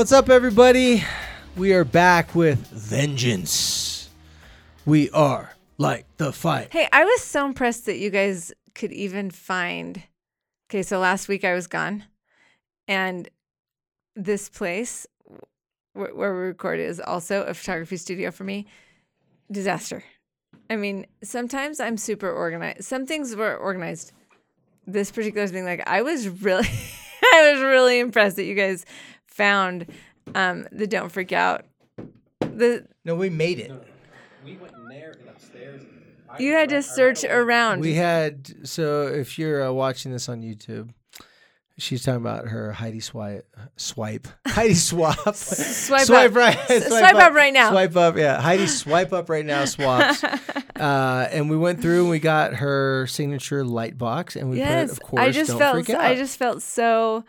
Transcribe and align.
What's 0.00 0.12
up, 0.12 0.30
everybody? 0.30 1.04
We 1.58 1.74
are 1.74 1.84
back 1.84 2.34
with 2.34 2.68
vengeance. 2.68 4.08
We 4.86 5.10
are 5.10 5.52
Light 5.76 6.06
the 6.16 6.32
Fight. 6.32 6.68
Hey, 6.72 6.88
I 6.90 7.04
was 7.04 7.20
so 7.20 7.44
impressed 7.44 7.84
that 7.84 7.98
you 7.98 8.08
guys 8.08 8.50
could 8.74 8.92
even 8.92 9.30
find. 9.30 10.02
Okay, 10.70 10.82
so 10.82 10.98
last 10.98 11.28
week 11.28 11.44
I 11.44 11.52
was 11.52 11.66
gone, 11.66 12.04
and 12.88 13.28
this 14.16 14.48
place 14.48 15.06
where, 15.92 16.14
we 16.14 16.24
record 16.24 16.80
is 16.80 16.98
also 16.98 17.42
a 17.42 17.52
photography 17.52 17.98
studio 17.98 18.30
for 18.30 18.44
me. 18.44 18.66
Disaster. 19.52 20.02
I 20.70 20.76
mean, 20.76 21.08
sometimes 21.22 21.78
I'm 21.78 21.98
super 21.98 22.32
organized. 22.32 22.84
Some 22.84 23.04
things 23.04 23.36
were 23.36 23.54
organized. 23.54 24.12
This 24.86 25.10
particular 25.10 25.46
thing, 25.46 25.66
like 25.66 25.86
I 25.86 26.00
was 26.00 26.26
really, 26.26 26.70
I 27.22 27.52
was 27.52 27.60
really 27.60 28.00
impressed 28.00 28.36
that 28.36 28.44
you 28.44 28.54
guys 28.54 28.86
found 29.40 29.86
um, 30.34 30.66
the 30.70 30.86
"Don't 30.86 31.10
Freak 31.10 31.32
Out." 31.32 31.64
The 32.40 32.86
No, 33.04 33.14
we 33.14 33.30
made 33.30 33.58
it. 33.58 33.72
We 34.44 34.56
went 34.56 34.74
in 34.74 34.84
there 34.88 35.16
and 35.18 35.28
upstairs. 35.30 35.82
You 36.38 36.52
had 36.52 36.72
I- 36.72 36.76
I 36.76 36.78
to 36.78 36.82
search 36.82 37.24
around. 37.24 37.80
We 37.80 37.94
had 37.94 38.68
so 38.68 39.06
if 39.06 39.38
you're 39.38 39.66
uh, 39.66 39.72
watching 39.72 40.12
this 40.12 40.28
on 40.28 40.42
YouTube, 40.42 40.90
she's 41.78 42.04
talking 42.04 42.20
about 42.20 42.48
her 42.48 42.72
Heidi 42.72 43.00
swipe, 43.00 43.46
swipe, 43.76 44.28
Heidi 44.46 44.74
Swapp, 44.74 45.16
Swipe 45.34 46.02
swipe 46.06 46.30
up. 46.30 46.36
right, 46.36 46.70
S- 46.70 46.86
swipe 46.86 47.14
up 47.14 47.32
right 47.32 47.52
now. 47.52 47.70
swipe 47.70 47.96
up, 47.96 48.16
yeah, 48.18 48.40
Heidi 48.40 48.66
swipe 48.66 49.12
up 49.12 49.28
right 49.30 49.44
now 49.46 49.64
swaps. 49.64 50.22
uh, 50.76 51.28
and 51.32 51.48
we 51.50 51.56
went 51.56 51.80
through 51.80 52.02
and 52.02 52.10
we 52.10 52.18
got 52.18 52.54
her 52.54 53.06
signature 53.08 53.64
light 53.64 53.96
box, 53.98 54.36
and 54.36 54.50
we 54.50 54.58
yes, 54.58 54.90
put, 54.90 54.92
of 54.98 55.02
course, 55.02 55.22
I 55.22 55.30
just 55.30 55.50
don't 55.50 55.58
felt 55.58 55.74
freak 55.74 55.90
out. 55.90 56.00
I 56.02 56.14
just 56.14 56.36
felt 56.38 56.62
so, 56.62 57.24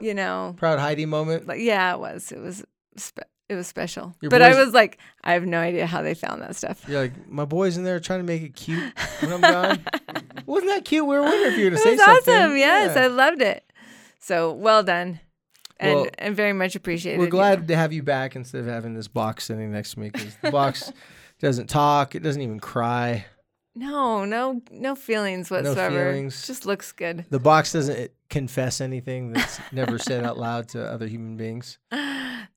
you 0.00 0.14
know, 0.14 0.54
proud 0.56 0.78
Heidi 0.78 1.06
moment. 1.06 1.46
like 1.46 1.60
yeah, 1.60 1.94
it 1.94 1.98
was 2.00 2.32
it 2.32 2.40
was 2.40 2.64
spe- 2.96 3.20
it 3.48 3.54
was 3.54 3.66
special. 3.66 4.14
Your 4.20 4.30
but 4.30 4.42
I 4.42 4.62
was 4.62 4.74
like, 4.74 4.98
I 5.24 5.32
have 5.32 5.44
no 5.46 5.58
idea 5.58 5.86
how 5.86 6.02
they 6.02 6.14
found 6.14 6.42
that 6.42 6.54
stuff. 6.54 6.84
You're 6.86 7.00
like, 7.00 7.28
my 7.28 7.44
boy's 7.46 7.76
in 7.78 7.84
there 7.84 7.98
trying 7.98 8.20
to 8.20 8.24
make 8.24 8.42
it 8.42 8.54
cute 8.54 8.92
when 9.20 9.32
I'm 9.32 9.40
gone. 9.40 9.84
Wasn't 10.46 10.70
that 10.70 10.84
cute? 10.84 11.06
We 11.06 11.16
were 11.16 11.22
wondering 11.22 11.52
if 11.52 11.58
you 11.58 11.64
were 11.66 11.70
It 11.72 11.76
to 11.76 11.82
say 11.82 11.92
was 11.92 12.00
something. 12.04 12.34
awesome. 12.34 12.56
Yes, 12.58 12.92
Yeah. 12.94 13.02
I 13.04 13.06
loved 13.06 13.40
it. 13.40 13.64
So 14.20 14.52
well 14.52 14.82
done, 14.82 15.20
and 15.80 15.94
Well, 15.96 16.06
and 16.18 16.36
very 16.36 16.52
much 16.52 16.74
appreciated. 16.76 17.18
We're 17.18 17.24
you 17.26 17.30
glad 17.30 17.60
know. 17.62 17.66
to 17.68 17.76
have 17.76 17.92
you 17.92 18.02
back 18.02 18.36
instead 18.36 18.60
of 18.60 18.66
having 18.66 18.92
this 18.94 19.08
box 19.08 19.44
sitting 19.44 19.72
next 19.72 19.92
to 19.94 20.00
me 20.00 20.10
because 20.10 20.36
the 20.42 20.50
box 20.50 20.92
doesn't 21.40 21.68
talk. 21.68 22.14
It 22.14 22.22
doesn't 22.22 22.42
even 22.42 22.60
cry. 22.60 23.24
No, 23.78 24.24
no, 24.24 24.60
no 24.72 24.96
feelings 24.96 25.52
whatsoever. 25.52 25.94
No 25.94 26.10
feelings. 26.12 26.46
Just 26.46 26.66
looks 26.66 26.90
good. 26.90 27.24
The 27.30 27.38
box 27.38 27.72
doesn't 27.72 28.10
confess 28.28 28.80
anything 28.80 29.32
that's 29.32 29.60
never 29.70 29.98
said 29.98 30.24
out 30.24 30.36
loud 30.36 30.68
to 30.70 30.84
other 30.84 31.06
human 31.06 31.36
beings. 31.36 31.78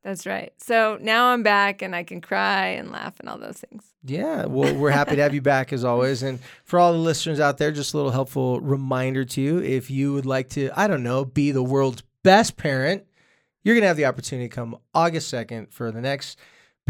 That's 0.04 0.26
right. 0.26 0.52
So 0.58 0.98
now 1.00 1.28
I'm 1.28 1.44
back 1.44 1.84
and 1.84 1.96
I 1.96 2.02
can 2.02 2.22
cry 2.22 2.70
and 2.70 2.92
laugh 2.92 3.20
and 3.20 3.30
all 3.30 3.38
those 3.38 3.58
things. 3.58 3.84
Yeah, 4.04 4.46
well, 4.48 4.74
we're 4.74 4.90
happy 4.90 5.16
to 5.16 5.22
have 5.22 5.36
you 5.36 5.42
back 5.42 5.72
as 5.72 5.86
always. 5.86 6.24
And 6.24 6.40
for 6.66 6.80
all 6.80 6.92
the 6.92 6.98
listeners 6.98 7.40
out 7.40 7.60
there, 7.60 7.72
just 7.72 7.94
a 7.94 7.98
little 7.98 8.12
helpful 8.12 8.60
reminder 8.60 9.24
to 9.24 9.42
you 9.42 9.60
if 9.60 9.92
you 9.92 10.14
would 10.14 10.26
like 10.26 10.50
to, 10.50 10.72
I 10.76 10.88
don't 10.88 11.04
know, 11.04 11.24
be 11.24 11.52
the 11.52 11.62
world's 11.62 12.02
best 12.24 12.58
parent, 12.58 13.06
you're 13.64 13.76
going 13.76 13.84
to 13.84 13.88
have 13.88 13.98
the 13.98 14.06
opportunity 14.06 14.50
to 14.50 14.56
come 14.56 14.76
August 14.96 15.32
2nd 15.32 15.72
for 15.72 15.92
the 15.92 16.02
next 16.02 16.40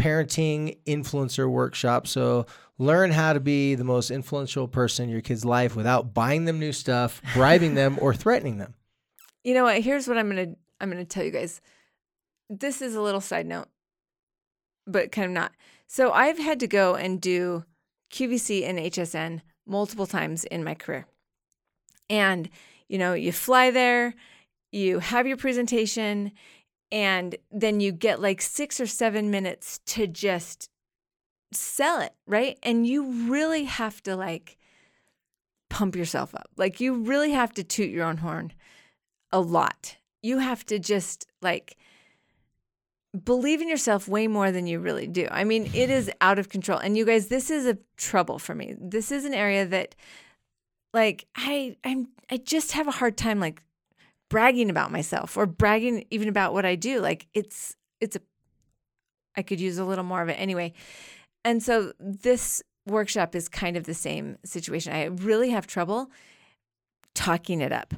parenting 0.00 0.78
influencer 0.86 1.50
workshop. 1.50 2.06
So 2.06 2.46
learn 2.82 3.12
how 3.12 3.32
to 3.32 3.40
be 3.40 3.74
the 3.74 3.84
most 3.84 4.10
influential 4.10 4.66
person 4.66 5.04
in 5.04 5.10
your 5.10 5.20
kid's 5.20 5.44
life 5.44 5.76
without 5.76 6.12
buying 6.12 6.44
them 6.44 6.58
new 6.58 6.72
stuff, 6.72 7.22
bribing 7.34 7.74
them, 7.74 7.96
or 8.00 8.12
threatening 8.12 8.58
them. 8.58 8.74
You 9.44 9.54
know 9.54 9.64
what? 9.64 9.80
Here's 9.80 10.08
what 10.08 10.18
I'm 10.18 10.28
gonna 10.28 10.54
I'm 10.80 10.90
gonna 10.90 11.04
tell 11.04 11.24
you 11.24 11.30
guys. 11.30 11.60
This 12.50 12.82
is 12.82 12.94
a 12.94 13.00
little 13.00 13.20
side 13.20 13.46
note, 13.46 13.68
but 14.86 15.12
kind 15.12 15.26
of 15.26 15.32
not. 15.32 15.52
So 15.86 16.10
I've 16.12 16.38
had 16.38 16.60
to 16.60 16.66
go 16.66 16.94
and 16.96 17.20
do 17.20 17.64
QVC 18.12 18.64
and 18.64 18.78
HSN 18.78 19.40
multiple 19.66 20.06
times 20.06 20.44
in 20.44 20.64
my 20.64 20.74
career. 20.74 21.06
And 22.10 22.50
you 22.88 22.98
know, 22.98 23.14
you 23.14 23.32
fly 23.32 23.70
there, 23.70 24.14
you 24.70 24.98
have 24.98 25.26
your 25.26 25.36
presentation, 25.36 26.32
and 26.90 27.36
then 27.50 27.80
you 27.80 27.92
get 27.92 28.20
like 28.20 28.42
six 28.42 28.80
or 28.80 28.86
seven 28.86 29.30
minutes 29.30 29.80
to 29.86 30.06
just 30.06 30.68
sell 31.54 32.00
it, 32.00 32.12
right? 32.26 32.58
And 32.62 32.86
you 32.86 33.30
really 33.30 33.64
have 33.64 34.02
to 34.04 34.16
like 34.16 34.56
pump 35.70 35.96
yourself 35.96 36.34
up. 36.34 36.50
Like 36.56 36.80
you 36.80 36.94
really 36.94 37.32
have 37.32 37.52
to 37.54 37.64
toot 37.64 37.90
your 37.90 38.04
own 38.04 38.18
horn 38.18 38.52
a 39.30 39.40
lot. 39.40 39.96
You 40.22 40.38
have 40.38 40.64
to 40.66 40.78
just 40.78 41.26
like 41.40 41.76
believe 43.24 43.60
in 43.60 43.68
yourself 43.68 44.08
way 44.08 44.26
more 44.26 44.50
than 44.50 44.66
you 44.66 44.78
really 44.78 45.06
do. 45.06 45.28
I 45.30 45.44
mean, 45.44 45.70
it 45.74 45.90
is 45.90 46.10
out 46.20 46.38
of 46.38 46.48
control. 46.48 46.78
And 46.78 46.96
you 46.96 47.04
guys, 47.04 47.28
this 47.28 47.50
is 47.50 47.66
a 47.66 47.78
trouble 47.96 48.38
for 48.38 48.54
me. 48.54 48.74
This 48.78 49.10
is 49.12 49.24
an 49.24 49.34
area 49.34 49.66
that 49.66 49.94
like 50.94 51.26
I 51.36 51.76
I'm 51.84 52.08
I 52.30 52.36
just 52.36 52.72
have 52.72 52.88
a 52.88 52.92
hard 52.92 53.16
time 53.16 53.40
like 53.40 53.62
bragging 54.28 54.70
about 54.70 54.92
myself 54.92 55.36
or 55.36 55.46
bragging 55.46 56.06
even 56.10 56.28
about 56.28 56.52
what 56.52 56.64
I 56.64 56.74
do. 56.74 57.00
Like 57.00 57.26
it's 57.34 57.76
it's 58.00 58.16
a 58.16 58.20
I 59.36 59.42
could 59.42 59.60
use 59.60 59.78
a 59.78 59.84
little 59.84 60.04
more 60.04 60.22
of 60.22 60.28
it 60.28 60.34
anyway. 60.34 60.72
And 61.44 61.62
so 61.62 61.92
this 61.98 62.62
workshop 62.86 63.34
is 63.34 63.48
kind 63.48 63.76
of 63.76 63.84
the 63.84 63.94
same 63.94 64.38
situation. 64.44 64.92
I 64.92 65.04
really 65.04 65.50
have 65.50 65.66
trouble 65.66 66.10
talking 67.14 67.60
it 67.60 67.72
up. 67.72 67.94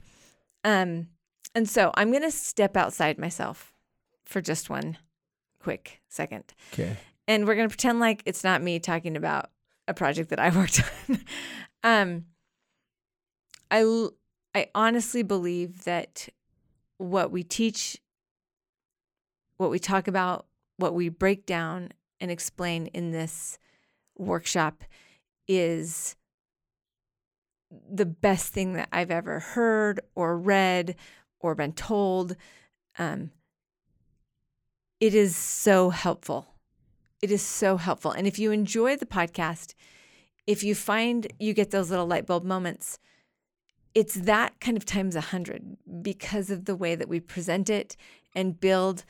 Um 0.64 1.08
and 1.54 1.68
so 1.68 1.92
I'm 1.94 2.10
going 2.10 2.22
to 2.22 2.32
step 2.32 2.76
outside 2.76 3.16
myself 3.18 3.72
for 4.24 4.40
just 4.40 4.68
one 4.68 4.98
quick 5.60 6.00
second. 6.08 6.52
Okay. 6.72 6.96
And 7.28 7.46
we're 7.46 7.54
going 7.54 7.68
to 7.68 7.72
pretend 7.74 8.00
like 8.00 8.22
it's 8.26 8.42
not 8.42 8.60
me 8.60 8.80
talking 8.80 9.16
about 9.16 9.50
a 9.86 9.94
project 9.94 10.30
that 10.30 10.40
I 10.40 10.50
worked 10.56 10.82
on. 11.08 11.20
um, 11.84 12.24
I, 13.70 13.82
l- 13.82 14.14
I 14.54 14.66
honestly 14.74 15.22
believe 15.22 15.84
that 15.84 16.28
what 16.98 17.30
we 17.30 17.42
teach, 17.44 17.98
what 19.56 19.70
we 19.70 19.78
talk 19.78 20.08
about, 20.08 20.46
what 20.76 20.94
we 20.94 21.08
break 21.08 21.46
down 21.46 21.90
and 22.20 22.30
explain 22.30 22.86
in 22.88 23.10
this 23.10 23.58
workshop 24.16 24.84
is 25.48 26.16
the 27.90 28.06
best 28.06 28.52
thing 28.52 28.74
that 28.74 28.88
I've 28.92 29.10
ever 29.10 29.40
heard 29.40 30.00
or 30.14 30.38
read 30.38 30.96
or 31.40 31.54
been 31.54 31.72
told. 31.72 32.36
Um, 32.98 33.30
it 35.00 35.14
is 35.14 35.36
so 35.36 35.90
helpful. 35.90 36.54
It 37.20 37.30
is 37.30 37.42
so 37.42 37.76
helpful. 37.76 38.12
And 38.12 38.26
if 38.26 38.38
you 38.38 38.52
enjoy 38.52 38.96
the 38.96 39.06
podcast, 39.06 39.74
if 40.46 40.62
you 40.62 40.74
find 40.74 41.26
you 41.38 41.52
get 41.54 41.70
those 41.70 41.90
little 41.90 42.06
light 42.06 42.26
bulb 42.26 42.44
moments, 42.44 42.98
it's 43.94 44.14
that 44.14 44.60
kind 44.60 44.76
of 44.76 44.84
times 44.84 45.16
a 45.16 45.20
hundred 45.20 45.76
because 46.02 46.50
of 46.50 46.64
the 46.64 46.76
way 46.76 46.94
that 46.94 47.08
we 47.08 47.20
present 47.20 47.70
it 47.70 47.96
and 48.34 48.60
build 48.60 49.04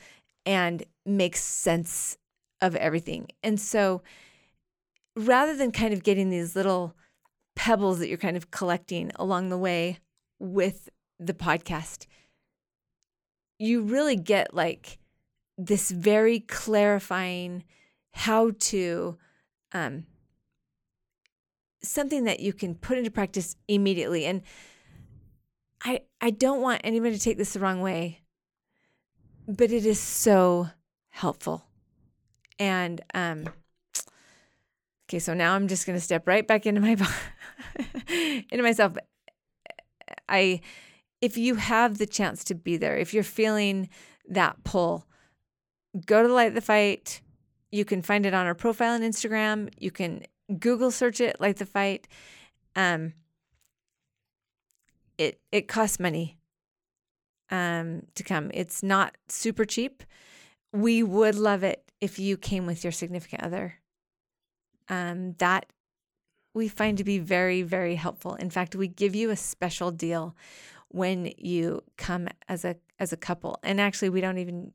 and 0.45 0.83
make 1.05 1.35
sense 1.35 2.17
of 2.65 2.75
everything. 2.75 3.27
And 3.43 3.59
so 3.59 4.01
rather 5.15 5.55
than 5.55 5.71
kind 5.71 5.93
of 5.93 6.03
getting 6.03 6.29
these 6.29 6.55
little 6.55 6.95
pebbles 7.55 7.99
that 7.99 8.09
you're 8.09 8.17
kind 8.17 8.37
of 8.37 8.51
collecting 8.51 9.11
along 9.15 9.49
the 9.49 9.57
way 9.57 9.99
with 10.39 10.89
the 11.19 11.33
podcast, 11.33 12.05
you 13.57 13.81
really 13.81 14.17
get 14.17 14.53
like 14.53 14.99
this 15.57 15.91
very 15.91 16.41
clarifying 16.41 17.63
how 18.11 18.51
to 18.59 19.17
um, 19.71 20.05
something 21.81 22.25
that 22.25 22.39
you 22.39 22.53
can 22.53 22.75
put 22.75 22.97
into 22.97 23.11
practice 23.11 23.55
immediately. 23.67 24.25
And 24.25 24.41
I 25.83 26.01
I 26.19 26.31
don't 26.31 26.61
want 26.61 26.81
anybody 26.83 27.15
to 27.15 27.21
take 27.21 27.37
this 27.37 27.53
the 27.53 27.59
wrong 27.59 27.81
way, 27.81 28.21
but 29.47 29.71
it 29.71 29.85
is 29.85 29.99
so 29.99 30.69
helpful. 31.09 31.65
And 32.59 33.01
um, 33.13 33.49
Okay, 35.07 35.19
so 35.19 35.33
now 35.33 35.53
I'm 35.53 35.67
just 35.67 35.85
to 35.85 36.01
step 36.01 36.27
right 36.27 36.47
back 36.47 36.65
into 36.65 36.81
my 36.81 36.97
into 38.49 38.63
myself. 38.63 38.97
I 40.27 40.61
if 41.21 41.37
you 41.37 41.55
have 41.55 41.97
the 41.97 42.07
chance 42.07 42.43
to 42.45 42.55
be 42.55 42.77
there, 42.77 42.97
if 42.97 43.13
you're 43.13 43.23
feeling 43.23 43.89
that 44.27 44.63
pull, 44.63 45.05
go 46.05 46.21
to 46.21 46.27
the 46.27 46.33
Light 46.33 46.55
the 46.55 46.61
Fight. 46.61 47.21
You 47.71 47.85
can 47.85 48.01
find 48.01 48.25
it 48.25 48.33
on 48.33 48.45
our 48.47 48.55
profile 48.55 48.93
on 48.93 49.01
Instagram. 49.01 49.69
You 49.77 49.91
can 49.91 50.23
Google 50.59 50.91
search 50.91 51.21
it, 51.21 51.39
Light 51.39 51.57
the 51.57 51.65
Fight. 51.65 52.07
Um, 52.75 53.13
it 55.19 55.39
it 55.51 55.67
costs 55.67 55.99
money 55.99 56.37
um, 57.51 58.07
to 58.15 58.23
come. 58.23 58.49
It's 58.55 58.81
not 58.81 59.15
super 59.27 59.65
cheap. 59.65 60.03
We 60.73 61.03
would 61.03 61.35
love 61.35 61.63
it 61.63 61.84
if 62.01 62.19
you 62.19 62.37
came 62.37 62.65
with 62.65 62.83
your 62.83 62.91
significant 62.91 63.43
other. 63.43 63.75
Um, 64.87 65.33
that 65.39 65.65
we 66.53 66.67
find 66.67 66.97
to 66.99 67.03
be 67.03 67.17
very, 67.19 67.63
very 67.63 67.95
helpful. 67.95 68.35
In 68.35 68.49
fact, 68.49 68.75
we 68.75 68.87
give 68.87 69.15
you 69.15 69.29
a 69.31 69.35
special 69.35 69.91
deal 69.91 70.35
when 70.89 71.31
you 71.37 71.81
come 71.97 72.27
as 72.47 72.63
a 72.63 72.75
as 72.99 73.11
a 73.11 73.17
couple. 73.17 73.57
And 73.63 73.81
actually, 73.81 74.09
we 74.09 74.21
don't 74.21 74.37
even 74.37 74.71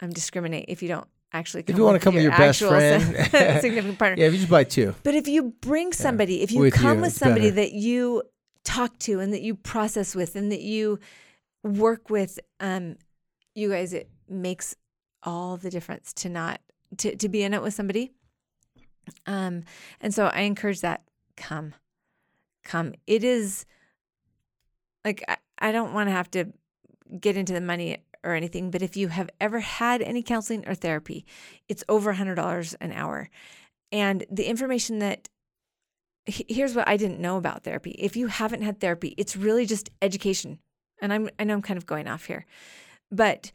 um, 0.00 0.10
discriminate 0.10 0.66
if 0.68 0.82
you 0.82 0.88
don't 0.88 1.06
actually. 1.32 1.62
Come 1.64 1.74
If 1.74 1.78
you 1.78 1.84
want 1.84 2.00
to 2.00 2.04
come 2.04 2.14
with 2.14 2.22
your 2.22 2.32
best 2.32 2.60
friend, 2.60 3.02
significant 3.60 3.98
partner. 3.98 4.20
yeah, 4.22 4.28
if 4.28 4.32
you 4.32 4.38
just 4.38 4.50
buy 4.50 4.64
two, 4.64 4.94
But 5.02 5.14
if 5.14 5.28
you 5.28 5.54
bring 5.60 5.92
somebody, 5.92 6.42
if 6.42 6.52
you 6.52 6.60
With 6.60 6.74
come 6.74 6.98
you, 6.98 7.02
with 7.02 7.12
somebody 7.12 7.50
better. 7.50 7.62
that 7.62 7.72
you 7.72 8.22
talk 8.64 8.98
to 9.00 9.20
and 9.20 9.32
that 9.32 9.42
you 9.42 9.54
process 9.54 10.14
with 10.14 10.36
and 10.36 10.50
that 10.52 10.60
you 10.62 10.98
work 11.62 12.08
with, 12.08 12.38
um, 12.60 12.96
you 13.54 13.68
guys, 13.70 13.92
it 13.92 14.08
makes 14.28 14.74
all 15.22 15.56
the 15.56 15.70
difference 15.70 16.12
to 16.14 16.28
not 16.28 16.60
to 16.98 17.16
to 17.16 17.28
be 17.28 17.42
in 17.42 17.54
it 17.54 17.62
with 17.62 17.74
somebody. 17.74 18.12
Um, 19.26 19.64
and 20.00 20.14
so 20.14 20.26
I 20.26 20.42
encourage 20.42 20.80
that 20.80 21.02
come, 21.36 21.74
come. 22.64 22.94
It 23.06 23.24
is 23.24 23.66
like 25.04 25.24
I, 25.28 25.36
I 25.58 25.72
don't 25.72 25.92
want 25.92 26.08
to 26.08 26.12
have 26.12 26.30
to 26.32 26.52
get 27.18 27.36
into 27.36 27.52
the 27.52 27.60
money 27.60 27.98
or 28.22 28.34
anything, 28.34 28.70
but 28.70 28.82
if 28.82 28.96
you 28.96 29.08
have 29.08 29.30
ever 29.40 29.60
had 29.60 30.02
any 30.02 30.22
counseling 30.22 30.68
or 30.68 30.74
therapy, 30.74 31.24
it's 31.68 31.84
over 31.88 32.10
a 32.10 32.16
hundred 32.16 32.36
dollars 32.36 32.74
an 32.80 32.92
hour. 32.92 33.30
And 33.90 34.24
the 34.30 34.44
information 34.44 34.98
that 35.00 35.28
here's 36.26 36.74
what 36.74 36.86
I 36.86 36.96
didn't 36.96 37.20
know 37.20 37.36
about 37.36 37.64
therapy. 37.64 37.92
If 37.92 38.16
you 38.16 38.28
haven't 38.28 38.62
had 38.62 38.80
therapy, 38.80 39.14
it's 39.16 39.36
really 39.36 39.66
just 39.66 39.90
education. 40.02 40.58
And 41.00 41.12
I'm 41.12 41.30
I 41.38 41.44
know 41.44 41.54
I'm 41.54 41.62
kind 41.62 41.78
of 41.78 41.86
going 41.86 42.06
off 42.06 42.26
here, 42.26 42.46
but 43.10 43.52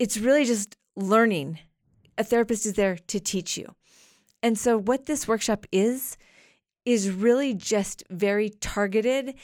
it's 0.00 0.16
really 0.16 0.44
just 0.44 0.76
learning. 0.96 1.60
A 2.18 2.24
therapist 2.24 2.66
is 2.66 2.72
there 2.72 2.96
to 3.06 3.20
teach 3.20 3.56
you. 3.56 3.76
And 4.42 4.58
so 4.58 4.78
what 4.78 5.06
this 5.06 5.28
workshop 5.28 5.66
is 5.70 6.16
is 6.86 7.10
really 7.10 7.54
just 7.54 8.02
very 8.10 8.48
targeted 8.48 9.34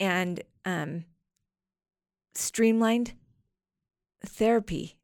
and 0.00 0.42
um, 0.64 1.04
streamlined 2.34 3.12
therapy 4.26 4.96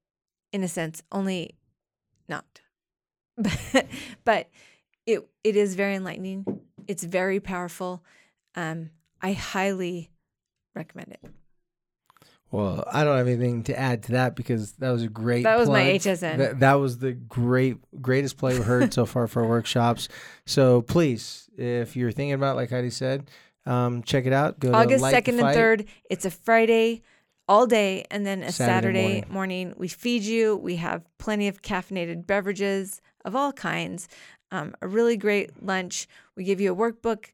in 0.53 0.65
a 0.65 0.69
sense, 0.69 1.03
only 1.13 1.55
not. 2.29 2.61
But, 3.39 3.87
but 4.25 4.49
it 5.07 5.29
it 5.45 5.55
is 5.55 5.77
very 5.77 5.95
enlightening. 5.95 6.45
It's 6.89 7.05
very 7.05 7.39
powerful. 7.39 8.03
Um, 8.57 8.91
I 9.23 9.33
highly 9.33 10.11
recommend 10.75 11.13
it. 11.13 11.31
Well, 12.51 12.85
I 12.91 13.05
don't 13.05 13.17
have 13.17 13.27
anything 13.27 13.65
to 13.65 13.79
add 13.79 14.05
to 14.05 14.13
that 14.13 14.37
because 14.37 14.73
that 14.75 14.91
was 14.91 15.03
a 15.03 15.09
great. 15.09 15.43
That 15.43 15.59
was 15.59 15.69
my 15.69 15.83
plug. 15.83 16.01
HSN. 16.01 16.39
That, 16.39 16.61
that 16.61 16.75
was 16.75 16.99
the 16.99 17.13
great, 17.13 17.79
greatest 18.01 18.37
play 18.37 18.55
we've 18.55 18.65
heard 18.65 18.95
so 18.95 19.05
far 19.05 19.27
for 19.27 19.43
our 19.43 19.49
workshops. 19.57 20.09
So 20.45 20.83
please, 20.83 21.51
if 21.57 21.97
you're 21.97 22.13
thinking 22.13 22.35
about, 22.35 22.57
like 22.57 22.71
Heidi 22.71 22.91
said, 22.91 23.29
um, 23.67 24.03
check 24.05 24.27
it 24.27 24.33
out. 24.33 24.61
Go 24.61 24.73
August 24.73 24.99
to 24.99 25.03
Light 25.03 25.11
the 25.11 25.17
second 25.17 25.41
and 25.41 25.55
third. 25.55 25.87
It's 26.09 26.25
a 26.25 26.31
Friday 26.31 27.03
all 27.49 27.67
day, 27.67 28.05
and 28.11 28.25
then 28.25 28.43
a 28.43 28.53
Saturday 28.53 28.73
Saturday, 28.73 29.03
morning. 29.03 29.33
morning. 29.33 29.75
We 29.77 29.89
feed 29.89 30.23
you. 30.23 30.57
We 30.57 30.77
have 30.77 31.05
plenty 31.19 31.49
of 31.49 31.63
caffeinated 31.63 32.27
beverages 32.27 33.01
of 33.25 33.35
all 33.35 33.53
kinds. 33.53 34.09
Um, 34.53 34.75
a 34.81 34.87
really 34.87 35.17
great 35.17 35.65
lunch. 35.65 36.07
We 36.37 36.45
give 36.45 36.61
you 36.61 36.73
a 36.73 36.77
workbook. 36.77 37.33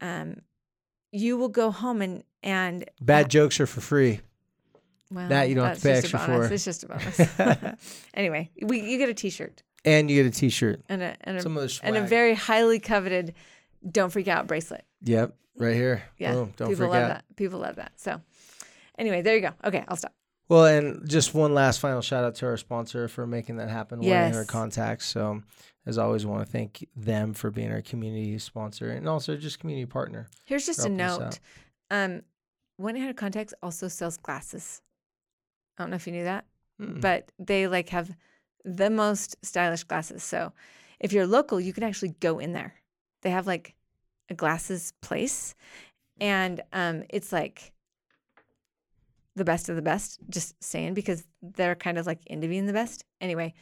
Um, 0.00 0.42
you 1.10 1.36
will 1.36 1.48
go 1.48 1.72
home 1.72 2.00
and 2.00 2.22
and 2.44 2.88
Bad 3.00 3.28
jokes 3.28 3.60
are 3.60 3.66
for 3.66 3.80
free. 3.80 4.20
Well, 5.12 5.28
that 5.28 5.48
you 5.48 5.54
don't 5.54 5.66
have 5.66 5.78
to 5.78 5.82
pay 5.82 5.92
extra 5.92 6.18
for. 6.18 6.44
It's 6.44 6.64
just 6.64 6.84
a 6.84 6.88
bonus. 6.88 7.98
anyway, 8.14 8.50
we 8.62 8.80
you 8.80 8.98
get 8.98 9.08
a 9.08 9.14
T-shirt 9.14 9.62
And 9.84 10.10
you 10.10 10.22
get 10.22 10.34
a 10.34 10.38
T-shirt. 10.38 10.82
and 10.88 11.02
a 11.02 11.16
and 11.22 11.36
a, 11.38 11.42
Some 11.42 11.56
of 11.56 11.62
the 11.62 11.80
and 11.82 11.96
a 11.96 12.02
very 12.02 12.34
highly 12.34 12.78
coveted 12.80 13.34
"Don't 13.88 14.10
Freak 14.10 14.28
Out" 14.28 14.46
bracelet. 14.46 14.84
Yep, 15.02 15.34
right 15.56 15.74
here. 15.74 16.02
Yeah, 16.18 16.32
Boom, 16.32 16.52
don't 16.56 16.68
people 16.68 16.86
freak 16.86 16.92
love 16.92 17.02
out. 17.04 17.08
that. 17.08 17.24
People 17.36 17.58
love 17.60 17.76
that. 17.76 17.92
So, 17.96 18.20
anyway, 18.98 19.22
there 19.22 19.34
you 19.36 19.42
go. 19.42 19.50
Okay, 19.64 19.84
I'll 19.88 19.96
stop. 19.96 20.14
Well, 20.48 20.66
and 20.66 21.08
just 21.08 21.34
one 21.34 21.54
last 21.54 21.80
final 21.80 22.02
shout 22.02 22.24
out 22.24 22.34
to 22.36 22.46
our 22.46 22.56
sponsor 22.56 23.08
for 23.08 23.26
making 23.26 23.56
that 23.56 23.70
happen. 23.70 24.02
Yes. 24.02 24.36
our 24.36 24.44
contacts. 24.44 25.06
So, 25.06 25.42
as 25.86 25.96
always, 25.98 26.26
want 26.26 26.44
to 26.44 26.50
thank 26.50 26.86
them 26.94 27.32
for 27.32 27.50
being 27.50 27.72
our 27.72 27.80
community 27.82 28.38
sponsor 28.38 28.90
and 28.90 29.08
also 29.08 29.36
just 29.36 29.60
community 29.60 29.86
partner. 29.86 30.28
Here's 30.44 30.66
just 30.66 30.84
a 30.84 30.88
note. 30.88 31.38
Um, 31.90 32.22
One 32.76 32.96
Hundred 32.96 33.16
Contacts 33.16 33.54
also 33.62 33.88
sells 33.88 34.16
glasses. 34.16 34.82
I 35.82 35.84
don't 35.84 35.90
know 35.90 35.96
if 35.96 36.06
you 36.06 36.12
knew 36.12 36.24
that, 36.24 36.44
Mm. 36.80 37.00
but 37.00 37.32
they 37.38 37.66
like 37.66 37.88
have 37.90 38.14
the 38.64 38.88
most 38.88 39.36
stylish 39.42 39.82
glasses. 39.84 40.22
So 40.22 40.52
if 41.00 41.12
you're 41.12 41.26
local, 41.26 41.60
you 41.60 41.72
can 41.72 41.82
actually 41.82 42.14
go 42.20 42.38
in 42.38 42.52
there. 42.52 42.74
They 43.22 43.30
have 43.30 43.46
like 43.46 43.74
a 44.30 44.34
glasses 44.34 44.92
place, 45.00 45.54
and 46.20 46.60
um, 46.72 47.02
it's 47.10 47.32
like 47.32 47.72
the 49.34 49.44
best 49.44 49.68
of 49.68 49.76
the 49.76 49.82
best. 49.82 50.20
Just 50.30 50.62
saying 50.62 50.94
because 50.94 51.24
they're 51.42 51.74
kind 51.74 51.98
of 51.98 52.06
like 52.06 52.24
into 52.26 52.48
being 52.48 52.66
the 52.66 52.72
best. 52.72 53.04
Anyway, 53.20 53.54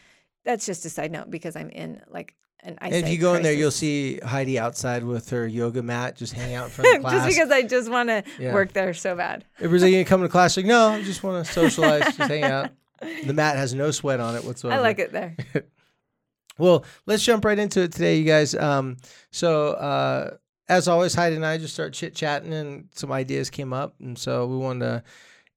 that's 0.44 0.66
just 0.66 0.84
a 0.84 0.90
side 0.90 1.10
note 1.10 1.30
because 1.30 1.56
I'm 1.56 1.70
in 1.70 2.02
like 2.08 2.34
an 2.62 2.78
And 2.80 2.94
if 2.94 3.08
you 3.08 3.18
go 3.18 3.34
in 3.34 3.42
there, 3.42 3.52
you'll 3.52 3.70
see 3.70 4.18
Heidi 4.18 4.58
outside 4.58 5.02
with 5.04 5.30
her 5.30 5.46
yoga 5.46 5.82
mat, 5.82 6.16
just 6.16 6.32
hanging 6.32 6.54
out 6.54 6.64
in 6.66 6.70
front 6.70 6.94
of 6.96 7.00
class. 7.02 7.14
just 7.24 7.28
because 7.36 7.50
I 7.50 7.62
just 7.62 7.90
want 7.90 8.08
to 8.10 8.22
Yeah. 8.38 8.52
work 8.54 8.72
there 8.72 8.92
so 8.94 9.16
bad. 9.16 9.44
Everybody's 9.58 9.82
like, 9.84 9.92
you 9.92 10.04
come 10.04 10.22
to 10.22 10.28
class, 10.28 10.56
like, 10.56 10.66
no, 10.66 10.90
I 10.90 11.02
just 11.02 11.22
want 11.22 11.44
to 11.46 11.52
socialize, 11.52 12.04
just 12.16 12.18
hang 12.30 12.44
out. 12.44 12.70
The 13.24 13.32
mat 13.32 13.56
has 13.56 13.72
no 13.74 13.90
sweat 13.90 14.20
on 14.20 14.36
it 14.36 14.44
whatsoever. 14.44 14.78
I 14.78 14.82
like 14.82 14.98
it 14.98 15.12
there. 15.12 15.36
Well, 16.58 16.84
let's 17.06 17.24
jump 17.24 17.46
right 17.46 17.58
into 17.58 17.80
it 17.80 17.92
today, 17.92 18.18
you 18.18 18.24
guys. 18.24 18.54
Um, 18.54 18.98
so 19.30 19.68
uh, 19.70 20.36
as 20.68 20.88
always, 20.88 21.14
Heidi 21.14 21.36
and 21.36 21.46
I 21.46 21.56
just 21.56 21.72
start 21.72 21.94
chit 21.94 22.14
chatting, 22.14 22.52
and 22.52 22.88
some 22.94 23.10
ideas 23.10 23.48
came 23.48 23.72
up, 23.72 23.94
and 23.98 24.18
so 24.18 24.46
we 24.46 24.58
wanted 24.58 24.80
to 24.84 25.02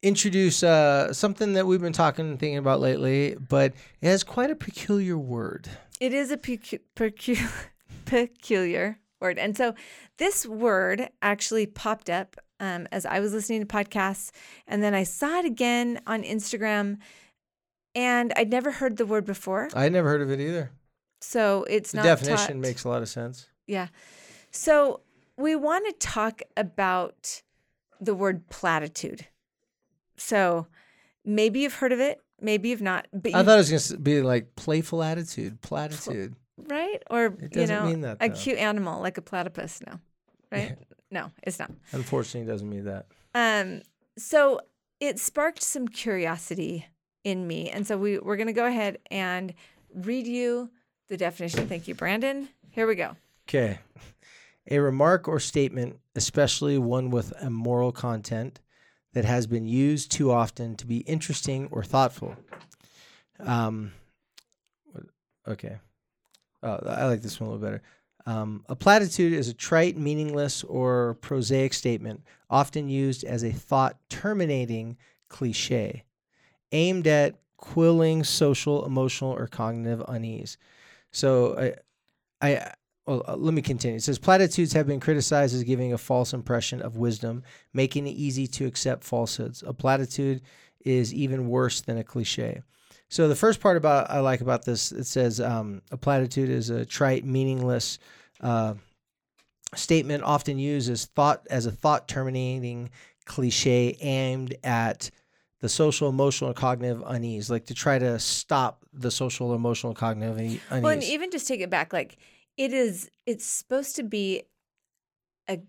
introduce 0.02 0.64
uh, 0.64 1.12
something 1.12 1.54
that 1.54 1.68
we've 1.68 1.82
been 1.82 1.92
talking 1.92 2.30
and 2.30 2.40
thinking 2.40 2.58
about 2.58 2.80
lately, 2.80 3.36
but 3.50 3.74
it 4.02 4.08
has 4.08 4.24
quite 4.24 4.50
a 4.50 4.56
peculiar 4.56 5.18
word. 5.18 5.68
It 6.04 6.14
is 6.14 6.32
a 6.32 6.38
pecu- 6.38 6.80
pecu- 6.98 7.50
peculiar 8.06 9.00
word. 9.22 9.40
And 9.40 9.56
so 9.56 9.74
this 10.18 10.46
word 10.46 11.10
actually 11.22 11.66
popped 11.66 12.10
up 12.10 12.36
um, 12.60 12.88
as 12.92 13.06
I 13.06 13.22
was 13.22 13.32
listening 13.32 13.62
to 13.62 13.66
podcasts. 13.66 14.32
And 14.68 14.84
then 14.84 14.94
I 14.94 15.04
saw 15.04 15.40
it 15.40 15.46
again 15.46 16.02
on 16.06 16.24
Instagram. 16.24 16.98
And 17.96 18.34
I'd 18.36 18.50
never 18.50 18.72
heard 18.72 18.98
the 18.98 19.06
word 19.06 19.24
before. 19.24 19.70
I 19.74 19.88
never 19.88 20.10
heard 20.10 20.22
of 20.22 20.30
it 20.30 20.42
either. 20.42 20.72
So 21.22 21.64
it's 21.70 21.92
The 21.92 21.98
not 22.00 22.04
definition 22.04 22.48
taught- 22.56 22.58
makes 22.58 22.84
a 22.84 22.90
lot 22.90 23.02
of 23.02 23.08
sense. 23.08 23.48
Yeah. 23.66 23.88
So 24.52 25.00
we 25.38 25.56
want 25.56 25.86
to 25.88 25.94
talk 26.06 26.42
about 26.58 27.44
the 28.02 28.14
word 28.14 28.50
platitude. 28.50 29.28
So 30.18 30.68
maybe 31.24 31.62
you've 31.62 31.76
heard 31.76 31.94
of 31.94 32.02
it, 32.02 32.20
maybe 32.44 32.70
you've 32.70 32.82
not. 32.82 33.08
But 33.12 33.34
I 33.34 33.44
thought 33.44 33.56
it 33.56 33.58
was 33.58 33.70
going 33.70 33.82
to 33.82 33.98
be 33.98 34.22
like 34.22 34.56
playful 34.56 35.02
attitude, 35.02 35.62
platitude. 35.62 36.36
right? 36.58 37.02
Or 37.10 37.36
It 37.40 37.56
you 37.56 37.68
know, 37.68 37.86
mean 37.86 38.02
that, 38.02 38.18
a 38.20 38.30
cute 38.30 38.58
animal 38.58 39.02
like 39.02 39.18
a 39.18 39.22
platypus. 39.22 39.82
No, 39.88 40.00
right? 40.52 40.78
no, 41.10 41.32
it's 41.42 41.58
not. 41.58 41.72
Unfortunately, 41.92 42.48
it 42.48 42.52
doesn't 42.52 42.70
mean 42.70 42.86
that. 42.86 43.08
Um, 43.34 43.82
so 44.18 44.60
it 45.00 45.20
sparked 45.20 45.64
some 45.64 45.88
curiosity 45.88 46.86
in 47.24 47.48
me, 47.48 47.70
and 47.70 47.88
so 47.88 47.98
we 47.98 48.20
we're 48.20 48.38
gonna 48.38 48.54
go 48.54 48.66
ahead 48.66 49.00
and 49.10 49.54
read 49.94 50.28
you 50.28 50.70
the 51.08 51.18
definition. 51.18 51.68
Thank 51.68 51.88
you, 51.88 51.96
Brandon. 51.96 52.50
Here 52.70 52.88
we 52.88 52.96
go. 52.96 53.16
Okay. 53.48 53.80
A 54.70 54.80
remark 54.80 55.28
or 55.28 55.40
statement, 55.40 56.00
especially 56.16 56.78
one 56.78 57.10
with 57.10 57.34
a 57.42 57.50
moral 57.50 57.92
content, 57.92 58.62
that 59.14 59.26
has 59.26 59.48
been 59.48 59.66
used 59.68 60.12
too 60.12 60.32
often 60.32 60.76
to 60.76 60.86
be 60.86 60.98
interesting 60.98 61.68
or 61.72 61.84
thoughtful. 61.84 62.36
Um, 63.40 63.92
okay. 65.48 65.78
Oh, 66.62 66.80
I 66.88 67.06
like 67.06 67.22
this 67.22 67.40
one 67.40 67.50
a 67.50 67.54
little 67.54 67.66
better. 67.66 67.82
Um, 68.26 68.64
a 68.70 68.76
platitude 68.76 69.34
is 69.34 69.50
a 69.50 69.54
trite, 69.54 69.98
meaningless, 69.98 70.64
or 70.64 71.16
prosaic 71.16 71.74
statement, 71.74 72.24
often 72.50 72.90
used 72.90 73.24
as 73.24 73.44
a 73.44 73.52
thought 73.52 73.98
terminating 74.10 74.98
cliche, 75.28 76.06
aimed 76.72 77.06
at 77.06 77.36
quelling 77.58 78.24
social, 78.24 78.86
emotional, 78.86 79.32
or 79.32 79.48
cognitive 79.48 80.04
unease. 80.08 80.58
So 81.12 81.76
I, 82.42 82.48
I 82.50 82.74
well, 83.06 83.24
uh, 83.28 83.36
let 83.36 83.54
me 83.54 83.62
continue. 83.62 83.98
It 83.98 84.04
says 84.04 84.18
platitudes 84.18 84.74
have 84.74 84.88
been 84.88 85.00
criticized 85.00 85.56
as 85.56 85.64
giving 85.64 85.94
a 85.94 85.98
false 85.98 86.34
impression 86.34 86.82
of 86.82 86.98
wisdom, 86.98 87.44
making 87.74 88.08
it 88.08 88.12
easy 88.12 88.48
to 88.48 88.66
accept 88.66 89.04
falsehoods. 89.04 89.64
A 89.66 89.74
platitude 89.74 90.42
is 90.86 91.14
even 91.14 91.50
worse 91.50 91.82
than 91.82 91.98
a 91.98 92.04
cliche. 92.04 92.62
So 93.10 93.28
the 93.28 93.36
first 93.36 93.60
part 93.60 93.78
about 93.78 94.10
I 94.10 94.22
like 94.22 94.42
about 94.42 94.66
this 94.66 94.92
it 94.92 95.06
says 95.06 95.40
um, 95.40 95.82
a 95.92 95.98
platitude 95.98 96.50
is 96.50 96.70
a 96.70 96.86
trite, 96.86 97.26
meaningless 97.26 98.00
uh, 98.42 98.76
statement 99.76 100.24
often 100.24 100.58
used 100.58 100.90
as 100.90 101.06
thought 101.06 101.46
as 101.50 101.66
a 101.66 101.72
thought 101.72 102.08
terminating 102.08 102.90
cliche 103.26 103.98
aimed 104.02 104.56
at 104.64 105.12
the 105.60 105.70
social, 105.70 106.10
emotional, 106.10 106.50
and 106.50 106.58
cognitive 106.58 107.04
unease, 107.08 107.50
like 107.50 107.68
to 107.68 107.74
try 107.74 107.98
to 107.98 108.20
stop 108.20 108.84
the 108.92 109.10
social, 109.10 109.54
emotional, 109.54 109.94
cognitive 109.94 110.38
unease. 110.38 110.60
Well, 110.72 110.88
and 110.88 111.04
even 111.04 111.32
just 111.32 111.48
take 111.48 111.62
it 111.62 111.70
back, 111.70 111.94
like 111.94 112.18
it 112.58 112.74
is, 112.74 113.10
it's 113.26 113.46
supposed 113.46 113.96
to 113.96 114.04
be 114.04 114.44
a 115.48 115.60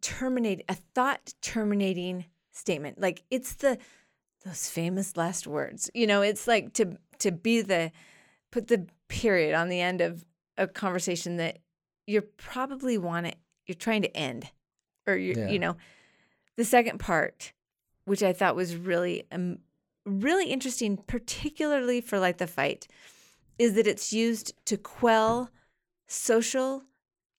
terminate, 0.00 0.64
a 0.68 0.74
thought 0.74 1.34
terminating 1.42 2.26
statement. 2.52 3.00
Like 3.00 3.22
it's 3.30 3.54
the 3.54 3.78
those 4.44 4.68
famous 4.70 5.16
last 5.16 5.46
words. 5.46 5.90
You 5.94 6.06
know, 6.06 6.22
it's 6.22 6.46
like 6.46 6.72
to 6.74 6.96
to 7.18 7.30
be 7.30 7.60
the 7.62 7.92
put 8.50 8.68
the 8.68 8.86
period 9.08 9.54
on 9.54 9.68
the 9.68 9.80
end 9.80 10.00
of 10.00 10.24
a 10.56 10.66
conversation 10.66 11.36
that 11.36 11.58
you're 12.06 12.22
probably 12.22 12.98
want 12.98 13.26
it, 13.26 13.36
you're 13.66 13.74
trying 13.74 14.02
to 14.02 14.16
end, 14.16 14.50
or 15.06 15.14
you 15.14 15.34
Yeah. 15.36 15.48
you 15.50 15.58
know, 15.58 15.76
the 16.56 16.64
second 16.64 16.98
part, 16.98 17.52
which 18.04 18.22
I 18.22 18.32
thought 18.32 18.56
was 18.56 18.76
really 18.76 19.24
um, 19.30 19.58
really 20.06 20.46
interesting, 20.50 20.96
particularly 20.96 22.00
for 22.00 22.18
Light 22.18 22.38
the 22.38 22.46
Fight, 22.46 22.88
is 23.58 23.74
that 23.74 23.86
it's 23.86 24.12
used 24.12 24.54
to 24.66 24.76
quell 24.76 25.50
social, 26.10 26.82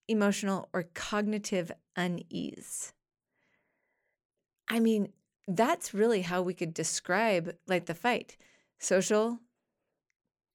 emotional, 0.07 0.69
or 0.73 0.83
cognitive 0.93 1.71
unease. 1.97 2.93
I 4.69 4.79
mean, 4.79 5.09
that's 5.47 5.93
really 5.93 6.21
how 6.21 6.41
we 6.41 6.53
could 6.53 6.73
describe 6.73 7.53
Light 7.67 7.85
the 7.85 7.93
Fight 7.93 8.37
social, 8.79 9.39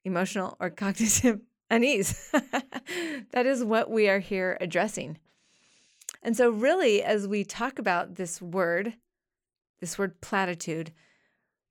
emotional, 0.05 0.57
or 0.59 0.71
cognitive 0.85 1.41
unease. 1.71 2.31
that 3.33 3.47
is 3.47 3.63
what 3.63 3.91
we 3.91 4.09
are 4.09 4.19
here 4.19 4.57
addressing. 4.61 5.19
And 6.23 6.37
so, 6.37 6.51
really, 6.51 7.03
as 7.03 7.29
we 7.29 7.45
talk 7.45 7.79
about 7.79 8.15
this 8.15 8.41
word, 8.41 8.95
this 9.81 9.99
word 9.99 10.21
platitude, 10.23 10.93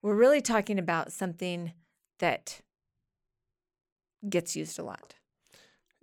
we're 0.04 0.16
really 0.16 0.42
talking 0.42 0.78
about 0.78 1.12
something 1.12 1.74
that 2.20 2.62
gets 4.30 4.56
used 4.56 4.78
a 4.78 4.84
lot. 4.84 5.16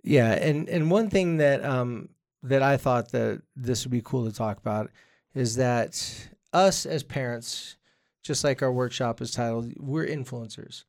Yeah, 0.03 0.31
and 0.33 0.67
and 0.69 0.91
one 0.91 1.09
thing 1.09 1.37
that 1.37 1.63
um 1.63 2.09
that 2.43 2.61
I 2.61 2.77
thought 2.77 3.11
that 3.11 3.41
this 3.55 3.85
would 3.85 3.91
be 3.91 4.01
cool 4.03 4.25
to 4.29 4.35
talk 4.35 4.57
about 4.57 4.91
is 5.33 5.55
that 5.55 6.29
us 6.51 6.85
as 6.85 7.01
parents, 7.03 7.77
just 8.21 8.43
like 8.43 8.61
our 8.61 8.71
workshop 8.71 9.21
is 9.21 9.31
titled, 9.31 9.73
we're 9.77 10.05
influencers. 10.05 10.83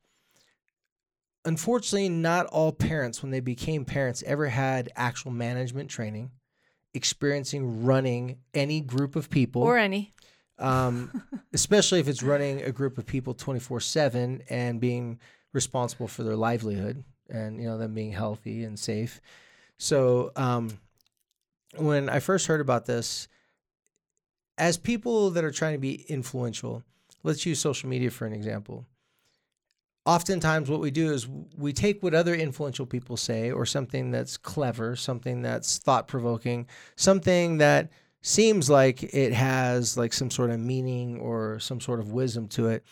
Unfortunately, 1.45 2.09
not 2.09 2.47
all 2.47 2.73
parents, 2.73 3.23
when 3.23 3.31
they 3.31 3.41
became 3.41 3.85
parents, 3.85 4.23
ever 4.27 4.49
had 4.49 4.91
actual 4.97 5.31
management 5.31 5.91
training, 5.91 6.31
experiencing 6.95 7.85
running 7.85 8.39
any 8.55 8.81
group 8.81 9.15
of 9.15 9.29
people 9.29 9.63
Or 9.63 9.77
any. 9.77 10.13
um, 10.59 11.23
especially 11.53 12.01
if 12.01 12.09
it's 12.09 12.23
running 12.23 12.63
a 12.63 12.73
group 12.73 12.97
of 12.97 13.05
people 13.07 13.35
24 13.35 13.81
7 13.81 14.43
and 14.49 14.81
being 14.81 15.21
responsible 15.53 16.09
for 16.09 16.23
their 16.23 16.37
livelihood 16.37 17.05
and 17.31 17.61
you 17.61 17.67
know 17.67 17.79
them 17.79 17.95
being 17.95 18.13
healthy 18.13 18.65
and 18.65 18.79
safe 18.79 19.21
so 19.79 20.31
um, 20.37 20.71
when 21.77 22.09
i 22.09 22.19
first 22.19 22.47
heard 22.47 22.61
about 22.61 22.87
this 22.87 23.29
as 24.57 24.77
people 24.77 25.31
that 25.31 25.45
are 25.45 25.51
trying 25.51 25.73
to 25.73 25.79
be 25.79 26.05
influential 26.09 26.83
let's 27.23 27.45
use 27.45 27.59
social 27.59 27.89
media 27.89 28.11
for 28.11 28.27
an 28.27 28.33
example 28.33 28.87
oftentimes 30.07 30.69
what 30.69 30.81
we 30.81 30.91
do 30.91 31.13
is 31.13 31.27
we 31.57 31.73
take 31.73 32.03
what 32.03 32.15
other 32.15 32.35
influential 32.35 32.85
people 32.87 33.17
say 33.17 33.51
or 33.51 33.65
something 33.65 34.11
that's 34.11 34.37
clever 34.37 34.95
something 34.95 35.43
that's 35.43 35.79
thought 35.79 36.07
provoking 36.07 36.67
something 36.97 37.59
that 37.59 37.91
seems 38.25 38.71
like 38.71 39.03
it 39.03 39.35
has 39.35 39.99
like 39.99 40.15
some 40.15 40.31
sort 40.31 40.49
of 40.49 40.59
meaning 40.59 41.21
or 41.21 41.59
some 41.59 41.79
sort 41.79 42.01
of 42.01 42.11
wisdom 42.11 42.49
to 42.49 42.69
it. 42.69 42.83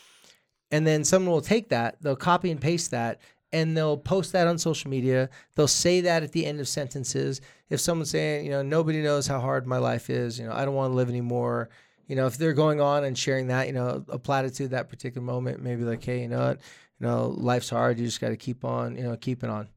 And 0.71 0.87
then 0.87 1.05
someone 1.05 1.33
will 1.33 1.41
take 1.41 1.71
that, 1.71 1.97
they'll 2.03 2.17
copy 2.17 2.51
and 2.51 2.61
paste 2.61 2.91
that, 2.91 3.19
and 3.53 3.77
they'll 3.77 3.97
post 3.97 4.33
that 4.33 4.47
on 4.47 4.59
social 4.59 4.91
media. 4.91 5.29
They'll 5.55 5.69
say 5.69 6.01
that 6.03 6.23
at 6.23 6.33
the 6.33 6.47
end 6.47 6.61
of 6.61 6.69
sentences. 6.69 7.41
If 7.69 7.81
someone's 7.81 8.11
saying, 8.11 8.45
you 8.45 8.51
know, 8.51 8.63
nobody 8.63 9.03
knows 9.03 9.27
how 9.27 9.41
hard 9.41 9.67
my 9.67 9.79
life 9.79 10.11
is, 10.11 10.39
you 10.39 10.47
know, 10.47 10.53
I 10.53 10.65
don't 10.65 10.75
want 10.75 10.93
to 10.93 10.97
live 10.97 11.09
anymore. 11.09 11.69
You 12.07 12.17
know, 12.17 12.27
if 12.27 12.37
they're 12.37 12.53
going 12.53 12.81
on 12.81 13.05
and 13.05 13.17
sharing 13.17 13.49
that, 13.49 13.67
you 13.67 13.73
know, 13.73 14.05
a 14.09 14.19
platitude 14.19 14.71
that 14.71 14.89
particular 14.89 15.25
moment, 15.25 15.63
maybe 15.63 15.85
like, 15.85 16.05
hey, 16.05 16.23
you 16.23 16.29
know 16.29 16.49
what, 16.49 16.61
you 16.99 17.07
know, 17.07 17.29
life's 17.29 17.71
hard. 17.71 17.99
You 17.99 18.07
just 18.07 18.21
got 18.21 18.31
to 18.31 18.37
keep 18.37 18.65
on, 18.65 18.97
you 18.97 19.03
know, 19.03 19.17
keeping 19.17 19.51
on. 19.51 19.69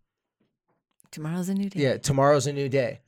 Tomorrow's 1.11 1.49
a 1.49 1.53
new 1.53 1.69
day. 1.69 1.79
Yeah, 1.79 1.97
tomorrow's 1.97 2.47
a 2.47 2.53
new 2.53 2.67
day. 2.67 2.99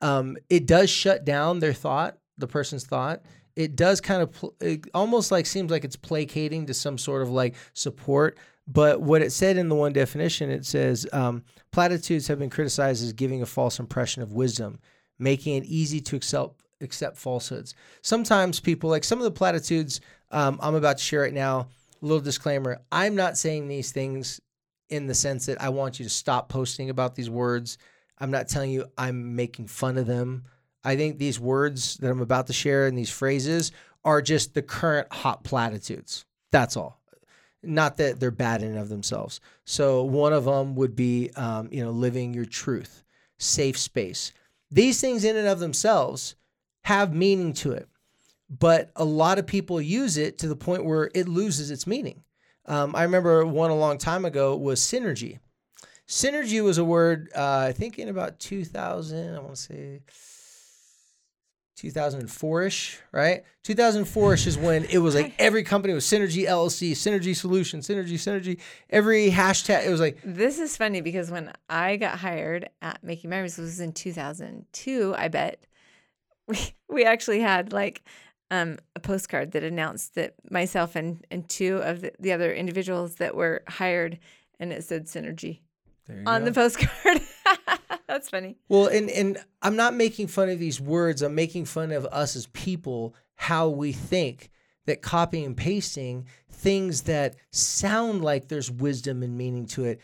Um, 0.00 0.36
it 0.50 0.66
does 0.66 0.90
shut 0.90 1.24
down 1.24 1.58
their 1.58 1.72
thought, 1.72 2.18
the 2.38 2.46
person's 2.46 2.84
thought. 2.84 3.22
It 3.56 3.74
does 3.74 4.00
kind 4.00 4.22
of 4.22 4.32
pl- 4.32 4.54
it 4.60 4.84
almost 4.92 5.32
like 5.32 5.46
seems 5.46 5.70
like 5.70 5.84
it's 5.84 5.96
placating 5.96 6.66
to 6.66 6.74
some 6.74 6.98
sort 6.98 7.22
of 7.22 7.30
like 7.30 7.54
support. 7.72 8.38
But 8.68 9.00
what 9.00 9.22
it 9.22 9.32
said 9.32 9.56
in 9.56 9.68
the 9.68 9.74
one 9.74 9.92
definition, 9.92 10.50
it 10.50 10.66
says 10.66 11.06
um, 11.12 11.44
platitudes 11.70 12.26
have 12.28 12.38
been 12.38 12.50
criticized 12.50 13.04
as 13.04 13.12
giving 13.12 13.42
a 13.42 13.46
false 13.46 13.78
impression 13.78 14.22
of 14.22 14.32
wisdom, 14.32 14.80
making 15.18 15.56
it 15.56 15.66
easy 15.66 16.00
to 16.00 16.16
accept 16.16 16.62
accept 16.82 17.16
falsehoods. 17.16 17.74
Sometimes 18.02 18.60
people 18.60 18.90
like 18.90 19.04
some 19.04 19.18
of 19.18 19.24
the 19.24 19.30
platitudes 19.30 20.00
um, 20.30 20.58
I'm 20.60 20.74
about 20.74 20.98
to 20.98 21.04
share 21.04 21.20
right 21.20 21.32
now. 21.32 21.68
Little 22.00 22.20
disclaimer: 22.20 22.80
I'm 22.90 23.14
not 23.14 23.38
saying 23.38 23.68
these 23.68 23.92
things 23.92 24.40
in 24.90 25.06
the 25.06 25.14
sense 25.14 25.46
that 25.46 25.60
I 25.60 25.68
want 25.68 25.98
you 25.98 26.04
to 26.04 26.10
stop 26.10 26.48
posting 26.48 26.90
about 26.90 27.14
these 27.14 27.30
words. 27.30 27.78
I'm 28.18 28.30
not 28.30 28.48
telling 28.48 28.70
you 28.70 28.86
I'm 28.98 29.36
making 29.36 29.68
fun 29.68 29.96
of 29.98 30.06
them. 30.06 30.44
I 30.84 30.96
think 30.96 31.18
these 31.18 31.40
words 31.40 31.96
that 31.98 32.10
I'm 32.10 32.20
about 32.20 32.46
to 32.46 32.52
share 32.52 32.86
and 32.86 32.96
these 32.96 33.10
phrases 33.10 33.72
are 34.04 34.22
just 34.22 34.54
the 34.54 34.62
current 34.62 35.12
hot 35.12 35.42
platitudes. 35.42 36.24
That's 36.52 36.76
all. 36.76 37.00
Not 37.66 37.96
that 37.98 38.20
they're 38.20 38.30
bad 38.30 38.62
in 38.62 38.70
and 38.70 38.78
of 38.78 38.88
themselves. 38.88 39.40
So 39.64 40.02
one 40.02 40.32
of 40.32 40.44
them 40.44 40.74
would 40.76 40.94
be, 40.96 41.30
um, 41.36 41.68
you 41.70 41.84
know, 41.84 41.90
living 41.90 42.34
your 42.34 42.44
truth, 42.44 43.02
safe 43.38 43.78
space. 43.78 44.32
These 44.70 45.00
things 45.00 45.24
in 45.24 45.36
and 45.36 45.48
of 45.48 45.58
themselves 45.58 46.34
have 46.84 47.14
meaning 47.14 47.52
to 47.54 47.72
it, 47.72 47.88
but 48.48 48.90
a 48.96 49.04
lot 49.04 49.38
of 49.38 49.46
people 49.46 49.80
use 49.80 50.16
it 50.16 50.38
to 50.38 50.48
the 50.48 50.56
point 50.56 50.84
where 50.84 51.10
it 51.14 51.28
loses 51.28 51.70
its 51.70 51.86
meaning. 51.86 52.22
Um, 52.66 52.94
I 52.96 53.02
remember 53.02 53.46
one 53.46 53.70
a 53.70 53.76
long 53.76 53.98
time 53.98 54.24
ago 54.24 54.56
was 54.56 54.80
synergy. 54.80 55.38
Synergy 56.08 56.62
was 56.62 56.78
a 56.78 56.84
word, 56.84 57.30
uh, 57.34 57.66
I 57.68 57.72
think 57.72 57.98
in 57.98 58.08
about 58.08 58.38
2000, 58.38 59.34
I 59.34 59.38
want 59.40 59.56
to 59.56 59.60
say 59.60 60.00
2004 61.76 62.62
ish, 62.62 62.98
right? 63.12 63.44
2004 63.64 64.34
ish 64.34 64.46
is 64.46 64.58
when 64.58 64.84
it 64.86 64.98
was 64.98 65.14
like 65.14 65.34
every 65.38 65.62
company 65.62 65.92
was 65.92 66.04
Synergy 66.04 66.48
LLC, 66.48 66.92
Synergy 66.92 67.36
Solution, 67.36 67.80
Synergy, 67.80 68.14
Synergy. 68.14 68.58
Every 68.90 69.30
hashtag, 69.30 69.86
it 69.86 69.90
was 69.90 70.00
like, 70.00 70.18
This 70.24 70.58
is 70.58 70.76
funny 70.76 71.02
because 71.02 71.30
when 71.30 71.52
I 71.68 71.96
got 71.96 72.18
hired 72.18 72.70
at 72.80 73.04
Making 73.04 73.30
Memories, 73.30 73.56
this 73.56 73.64
was 73.64 73.80
in 73.80 73.92
2002, 73.92 75.14
I 75.16 75.28
bet, 75.28 75.66
we, 76.48 76.58
we 76.88 77.04
actually 77.04 77.40
had 77.40 77.72
like 77.72 78.02
um, 78.50 78.78
a 78.94 79.00
postcard 79.00 79.52
that 79.52 79.62
announced 79.62 80.14
that 80.14 80.34
myself 80.50 80.96
and, 80.96 81.26
and 81.30 81.48
two 81.48 81.76
of 81.78 82.00
the, 82.00 82.12
the 82.18 82.32
other 82.32 82.54
individuals 82.54 83.16
that 83.16 83.34
were 83.34 83.62
hired, 83.68 84.18
and 84.58 84.72
it 84.72 84.84
said 84.84 85.06
Synergy 85.06 85.60
on 86.26 86.40
go. 86.40 86.44
the 86.46 86.52
postcard. 86.52 87.20
That's 88.08 88.30
funny. 88.30 88.56
Well, 88.68 88.86
and 88.86 89.10
and 89.10 89.38
I'm 89.62 89.76
not 89.76 89.94
making 89.94 90.28
fun 90.28 90.48
of 90.48 90.58
these 90.58 90.80
words. 90.80 91.22
I'm 91.22 91.34
making 91.34 91.64
fun 91.64 91.90
of 91.90 92.06
us 92.06 92.36
as 92.36 92.46
people, 92.48 93.14
how 93.34 93.68
we 93.68 93.92
think 93.92 94.50
that 94.86 95.02
copying 95.02 95.44
and 95.44 95.56
pasting 95.56 96.26
things 96.50 97.02
that 97.02 97.34
sound 97.50 98.22
like 98.22 98.48
there's 98.48 98.70
wisdom 98.70 99.22
and 99.22 99.36
meaning 99.36 99.66
to 99.66 99.84
it 99.84 100.00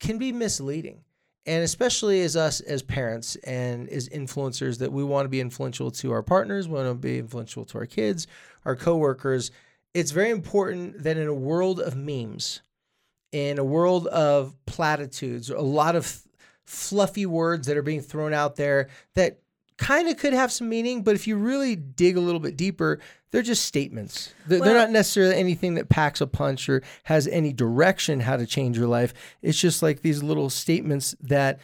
can 0.00 0.18
be 0.18 0.32
misleading. 0.32 1.04
And 1.46 1.64
especially 1.64 2.20
as 2.20 2.36
us 2.36 2.60
as 2.60 2.82
parents 2.82 3.36
and 3.36 3.88
as 3.88 4.08
influencers 4.08 4.78
that 4.78 4.92
we 4.92 5.02
want 5.02 5.24
to 5.24 5.30
be 5.30 5.40
influential 5.40 5.90
to 5.92 6.12
our 6.12 6.22
partners, 6.22 6.68
we 6.68 6.74
want 6.74 6.88
to 6.88 6.94
be 6.94 7.18
influential 7.18 7.64
to 7.66 7.78
our 7.78 7.86
kids, 7.86 8.26
our 8.64 8.76
coworkers. 8.76 9.50
It's 9.94 10.10
very 10.10 10.30
important 10.30 11.02
that 11.02 11.16
in 11.16 11.28
a 11.28 11.34
world 11.34 11.80
of 11.80 11.96
memes, 11.96 12.60
in 13.32 13.58
a 13.58 13.64
world 13.64 14.06
of 14.08 14.54
platitudes, 14.66 15.50
a 15.50 15.60
lot 15.60 15.96
of 15.96 16.22
fluffy 16.64 17.26
words 17.26 17.66
that 17.66 17.76
are 17.76 17.82
being 17.82 18.00
thrown 18.00 18.32
out 18.32 18.56
there 18.56 18.88
that 19.14 19.40
kind 19.76 20.08
of 20.08 20.16
could 20.18 20.34
have 20.34 20.52
some 20.52 20.68
meaning, 20.68 21.02
but 21.02 21.14
if 21.14 21.26
you 21.26 21.36
really 21.36 21.74
dig 21.74 22.16
a 22.16 22.20
little 22.20 22.40
bit 22.40 22.56
deeper, 22.56 23.00
they're 23.30 23.42
just 23.42 23.64
statements. 23.64 24.34
They're, 24.46 24.60
they're 24.60 24.74
not 24.74 24.90
necessarily 24.90 25.36
anything 25.36 25.74
that 25.76 25.88
packs 25.88 26.20
a 26.20 26.26
punch 26.26 26.68
or 26.68 26.82
has 27.04 27.26
any 27.26 27.52
direction 27.52 28.20
how 28.20 28.36
to 28.36 28.46
change 28.46 28.76
your 28.76 28.88
life. 28.88 29.14
It's 29.40 29.58
just 29.58 29.82
like 29.82 30.02
these 30.02 30.22
little 30.22 30.50
statements 30.50 31.14
that 31.22 31.60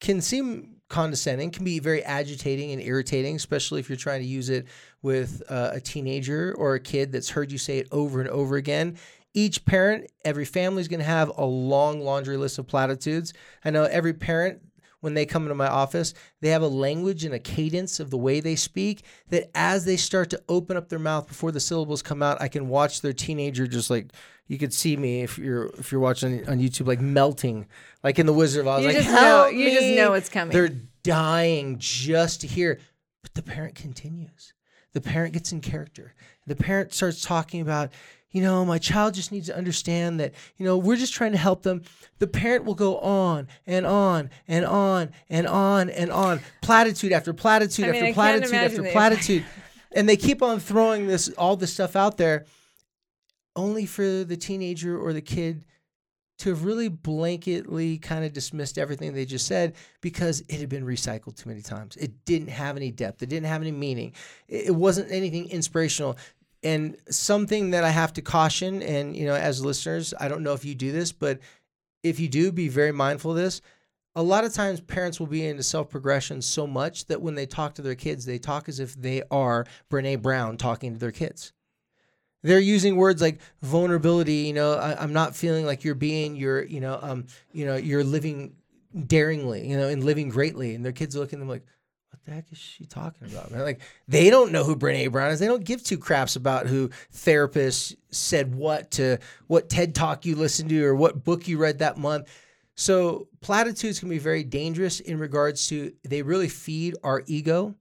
can 0.00 0.20
seem 0.20 0.76
condescending, 0.88 1.50
can 1.50 1.64
be 1.64 1.78
very 1.78 2.04
agitating 2.04 2.70
and 2.72 2.82
irritating, 2.82 3.36
especially 3.36 3.80
if 3.80 3.88
you're 3.88 3.96
trying 3.96 4.20
to 4.20 4.26
use 4.26 4.50
it 4.50 4.66
with 5.02 5.42
uh, 5.48 5.70
a 5.72 5.80
teenager 5.80 6.54
or 6.58 6.74
a 6.74 6.80
kid 6.80 7.12
that's 7.12 7.30
heard 7.30 7.50
you 7.50 7.58
say 7.58 7.78
it 7.78 7.88
over 7.90 8.20
and 8.20 8.28
over 8.28 8.56
again. 8.56 8.96
Each 9.34 9.64
parent, 9.64 10.10
every 10.24 10.44
family 10.44 10.80
is 10.80 10.88
going 10.88 11.00
to 11.00 11.04
have 11.06 11.30
a 11.36 11.44
long 11.44 12.00
laundry 12.00 12.36
list 12.36 12.58
of 12.58 12.66
platitudes. 12.68 13.32
I 13.64 13.70
know 13.70 13.84
every 13.84 14.12
parent 14.12 14.60
when 15.00 15.12
they 15.14 15.26
come 15.26 15.42
into 15.42 15.54
my 15.54 15.66
office, 15.66 16.14
they 16.40 16.48
have 16.48 16.62
a 16.62 16.68
language 16.68 17.24
and 17.24 17.34
a 17.34 17.38
cadence 17.38 18.00
of 18.00 18.08
the 18.10 18.16
way 18.16 18.40
they 18.40 18.56
speak 18.56 19.04
that 19.28 19.50
as 19.54 19.84
they 19.84 19.96
start 19.96 20.30
to 20.30 20.42
open 20.48 20.76
up 20.78 20.88
their 20.88 20.98
mouth 20.98 21.26
before 21.28 21.52
the 21.52 21.60
syllables 21.60 22.00
come 22.00 22.22
out, 22.22 22.40
I 22.40 22.48
can 22.48 22.68
watch 22.68 23.02
their 23.02 23.12
teenager 23.12 23.66
just 23.66 23.90
like 23.90 24.12
you 24.46 24.56
could 24.56 24.72
see 24.72 24.96
me 24.96 25.22
if 25.22 25.36
you're 25.36 25.66
if 25.78 25.90
you're 25.92 26.00
watching 26.00 26.48
on 26.48 26.58
YouTube 26.58 26.86
like 26.86 27.00
melting 27.00 27.66
like 28.02 28.18
in 28.18 28.26
the 28.26 28.32
Wizard 28.32 28.62
of 28.62 28.68
Oz. 28.68 28.80
You 28.82 28.88
like, 28.88 28.96
just 28.96 29.08
know- 29.10 29.14
"Help 29.16 29.52
you 29.52 29.70
just 29.70 29.96
know 29.96 30.12
it's 30.14 30.28
coming. 30.30 30.52
They're 30.56 30.70
dying 31.02 31.76
just 31.78 32.40
to 32.42 32.46
hear, 32.46 32.78
but 33.22 33.34
the 33.34 33.42
parent 33.42 33.74
continues. 33.74 34.54
The 34.92 35.00
parent 35.00 35.34
gets 35.34 35.50
in 35.52 35.60
character. 35.60 36.14
The 36.46 36.56
parent 36.56 36.94
starts 36.94 37.20
talking 37.22 37.60
about, 37.60 37.90
you 38.34 38.42
know, 38.42 38.64
my 38.64 38.78
child 38.78 39.14
just 39.14 39.30
needs 39.30 39.46
to 39.46 39.56
understand 39.56 40.18
that, 40.18 40.34
you 40.56 40.66
know, 40.66 40.76
we're 40.76 40.96
just 40.96 41.14
trying 41.14 41.30
to 41.30 41.38
help 41.38 41.62
them. 41.62 41.82
The 42.18 42.26
parent 42.26 42.64
will 42.64 42.74
go 42.74 42.98
on 42.98 43.46
and 43.64 43.86
on 43.86 44.28
and 44.48 44.66
on 44.66 45.12
and 45.30 45.46
on 45.46 45.88
and 45.88 46.10
on, 46.10 46.40
platitude 46.60 47.12
after 47.12 47.32
platitude 47.32 47.84
I 47.84 47.92
mean, 47.92 48.06
after 48.06 48.10
I 48.10 48.12
platitude 48.12 48.54
after 48.54 48.82
platitude. 48.90 49.44
and 49.94 50.08
they 50.08 50.16
keep 50.16 50.42
on 50.42 50.58
throwing 50.58 51.06
this 51.06 51.28
all 51.38 51.54
this 51.54 51.72
stuff 51.72 51.94
out 51.94 52.16
there 52.16 52.44
only 53.54 53.86
for 53.86 54.24
the 54.24 54.36
teenager 54.36 54.98
or 54.98 55.12
the 55.12 55.22
kid 55.22 55.64
to 56.38 56.48
have 56.48 56.64
really 56.64 56.90
blanketly 56.90 58.02
kind 58.02 58.24
of 58.24 58.32
dismissed 58.32 58.78
everything 58.78 59.14
they 59.14 59.24
just 59.24 59.46
said 59.46 59.74
because 60.00 60.40
it 60.48 60.58
had 60.58 60.68
been 60.68 60.84
recycled 60.84 61.36
too 61.36 61.48
many 61.48 61.62
times. 61.62 61.94
It 61.94 62.24
didn't 62.24 62.48
have 62.48 62.76
any 62.76 62.90
depth. 62.90 63.22
It 63.22 63.28
didn't 63.28 63.46
have 63.46 63.62
any 63.62 63.70
meaning. 63.70 64.12
It 64.48 64.74
wasn't 64.74 65.12
anything 65.12 65.48
inspirational. 65.50 66.16
And 66.64 66.96
something 67.10 67.70
that 67.70 67.84
I 67.84 67.90
have 67.90 68.14
to 68.14 68.22
caution, 68.22 68.82
and 68.82 69.16
you 69.16 69.26
know, 69.26 69.34
as 69.34 69.64
listeners, 69.64 70.14
I 70.18 70.28
don't 70.28 70.42
know 70.42 70.54
if 70.54 70.64
you 70.64 70.74
do 70.74 70.90
this, 70.90 71.12
but 71.12 71.40
if 72.02 72.18
you 72.18 72.28
do, 72.28 72.50
be 72.50 72.68
very 72.68 72.92
mindful 72.92 73.32
of 73.32 73.36
this. 73.36 73.60
A 74.16 74.22
lot 74.22 74.44
of 74.44 74.52
times, 74.54 74.80
parents 74.80 75.20
will 75.20 75.26
be 75.26 75.46
into 75.46 75.62
self 75.62 75.90
progression 75.90 76.40
so 76.40 76.66
much 76.66 77.06
that 77.06 77.20
when 77.20 77.34
they 77.34 77.46
talk 77.46 77.74
to 77.74 77.82
their 77.82 77.94
kids, 77.94 78.24
they 78.24 78.38
talk 78.38 78.68
as 78.68 78.80
if 78.80 78.94
they 78.94 79.22
are 79.30 79.66
Brene 79.90 80.22
Brown 80.22 80.56
talking 80.56 80.94
to 80.94 80.98
their 80.98 81.12
kids 81.12 81.52
they're 82.44 82.60
using 82.60 82.94
words 82.94 83.20
like 83.20 83.40
vulnerability 83.62 84.34
you 84.34 84.52
know 84.52 84.74
I, 84.74 85.02
i'm 85.02 85.12
not 85.12 85.34
feeling 85.34 85.66
like 85.66 85.82
you're 85.82 85.96
being 85.96 86.36
you're 86.36 86.62
you 86.62 86.78
know 86.78 86.98
um 87.02 87.26
you 87.52 87.66
know 87.66 87.74
you're 87.74 88.04
living 88.04 88.54
daringly 89.06 89.66
you 89.66 89.76
know 89.76 89.88
and 89.88 90.04
living 90.04 90.28
greatly 90.28 90.74
and 90.76 90.84
their 90.84 90.92
kids 90.92 91.16
look 91.16 91.32
at 91.32 91.38
them 91.40 91.48
like 91.48 91.64
the 92.24 92.32
heck 92.32 92.50
is 92.50 92.58
she 92.58 92.84
talking 92.86 93.28
about 93.30 93.50
man? 93.50 93.60
Like 93.60 93.80
they 94.08 94.30
don't 94.30 94.52
know 94.52 94.64
who 94.64 94.76
brene 94.76 95.12
brown 95.12 95.30
is. 95.30 95.40
They 95.40 95.46
don't 95.46 95.64
give 95.64 95.82
two 95.82 95.98
craps 95.98 96.36
about 96.36 96.66
who 96.66 96.90
therapists 97.12 97.94
said 98.10 98.54
what 98.54 98.92
to 98.92 99.18
what 99.46 99.68
ted 99.68 99.94
talk 99.94 100.24
you 100.24 100.36
listened 100.36 100.70
to 100.70 100.84
or 100.84 100.94
what 100.94 101.24
book 101.24 101.46
you 101.48 101.58
read 101.58 101.80
that 101.80 101.98
month. 101.98 102.28
So 102.76 103.28
platitudes 103.40 104.00
can 104.00 104.08
be 104.08 104.18
very 104.18 104.42
dangerous 104.42 105.00
in 105.00 105.18
regards 105.18 105.68
to 105.68 105.92
they 106.02 106.22
really 106.22 106.48
feed 106.48 106.96
our 107.04 107.22
ego. 107.26 107.74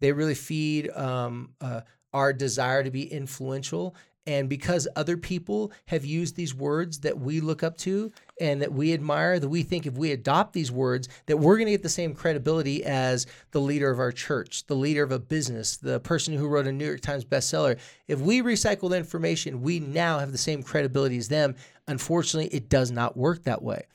They 0.00 0.12
really 0.12 0.34
feed 0.34 0.90
um, 0.90 1.54
uh, 1.60 1.80
our 2.12 2.32
desire 2.32 2.84
to 2.84 2.90
be 2.90 3.10
influential. 3.10 3.96
And 4.26 4.48
because 4.48 4.88
other 4.96 5.16
people 5.16 5.72
have 5.86 6.04
used 6.04 6.34
these 6.34 6.54
words 6.54 7.00
that 7.00 7.18
we 7.18 7.40
look 7.40 7.62
up 7.62 7.76
to 7.78 8.12
and 8.40 8.60
that 8.60 8.72
we 8.72 8.92
admire, 8.92 9.38
that 9.38 9.48
we 9.48 9.62
think 9.62 9.86
if 9.86 9.94
we 9.94 10.10
adopt 10.10 10.52
these 10.52 10.72
words, 10.72 11.08
that 11.26 11.36
we're 11.36 11.56
going 11.56 11.66
to 11.66 11.72
get 11.72 11.82
the 11.82 11.88
same 11.88 12.12
credibility 12.12 12.84
as 12.84 13.26
the 13.52 13.60
leader 13.60 13.90
of 13.90 14.00
our 14.00 14.10
church, 14.10 14.66
the 14.66 14.74
leader 14.74 15.04
of 15.04 15.12
a 15.12 15.18
business, 15.18 15.76
the 15.76 16.00
person 16.00 16.34
who 16.34 16.48
wrote 16.48 16.66
a 16.66 16.72
New 16.72 16.86
York 16.86 17.00
Times 17.00 17.24
bestseller. 17.24 17.78
If 18.08 18.20
we 18.20 18.42
recycle 18.42 18.90
the 18.90 18.96
information, 18.96 19.62
we 19.62 19.78
now 19.78 20.18
have 20.18 20.32
the 20.32 20.38
same 20.38 20.62
credibility 20.62 21.18
as 21.18 21.28
them. 21.28 21.54
Unfortunately, 21.86 22.54
it 22.54 22.68
does 22.68 22.90
not 22.90 23.16
work 23.16 23.44
that 23.44 23.62
way 23.62 23.86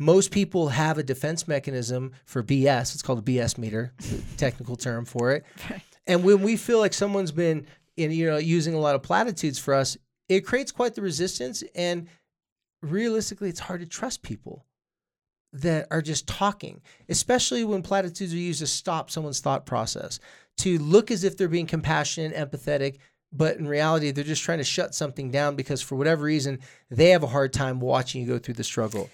most 0.00 0.30
people 0.30 0.70
have 0.70 0.96
a 0.96 1.02
defense 1.02 1.46
mechanism 1.46 2.12
for 2.24 2.42
BS. 2.42 2.94
It's 2.94 3.02
called 3.02 3.18
a 3.18 3.22
BS 3.22 3.58
meter, 3.58 3.92
technical 4.38 4.74
term 4.74 5.04
for 5.04 5.32
it. 5.32 5.44
And 6.06 6.24
when 6.24 6.42
we 6.42 6.56
feel 6.56 6.80
like 6.80 6.92
someone's 6.92 7.30
been 7.30 7.66
in, 8.02 8.10
you 8.10 8.26
know, 8.26 8.38
using 8.38 8.74
a 8.74 8.78
lot 8.80 8.94
of 8.94 9.02
platitudes 9.02 9.58
for 9.58 9.74
us, 9.74 9.96
it 10.28 10.40
creates 10.40 10.72
quite 10.72 10.94
the 10.94 11.02
resistance. 11.02 11.62
And 11.74 12.08
realistically, 12.82 13.48
it's 13.48 13.60
hard 13.60 13.80
to 13.80 13.86
trust 13.86 14.22
people 14.22 14.66
that 15.52 15.86
are 15.90 16.02
just 16.02 16.28
talking, 16.28 16.80
especially 17.08 17.64
when 17.64 17.82
platitudes 17.82 18.32
are 18.32 18.38
used 18.38 18.60
to 18.60 18.66
stop 18.66 19.10
someone's 19.10 19.40
thought 19.40 19.66
process, 19.66 20.20
to 20.58 20.78
look 20.78 21.10
as 21.10 21.24
if 21.24 21.36
they're 21.36 21.48
being 21.48 21.66
compassionate, 21.66 22.32
and 22.32 22.50
empathetic, 22.50 22.98
but 23.32 23.56
in 23.56 23.66
reality, 23.66 24.10
they're 24.10 24.24
just 24.24 24.42
trying 24.42 24.58
to 24.58 24.64
shut 24.64 24.94
something 24.94 25.30
down 25.30 25.56
because 25.56 25.80
for 25.80 25.96
whatever 25.96 26.24
reason, 26.24 26.58
they 26.90 27.10
have 27.10 27.22
a 27.22 27.28
hard 27.28 27.52
time 27.52 27.80
watching 27.80 28.22
you 28.22 28.26
go 28.26 28.38
through 28.38 28.54
the 28.54 28.64
struggle. 28.64 29.08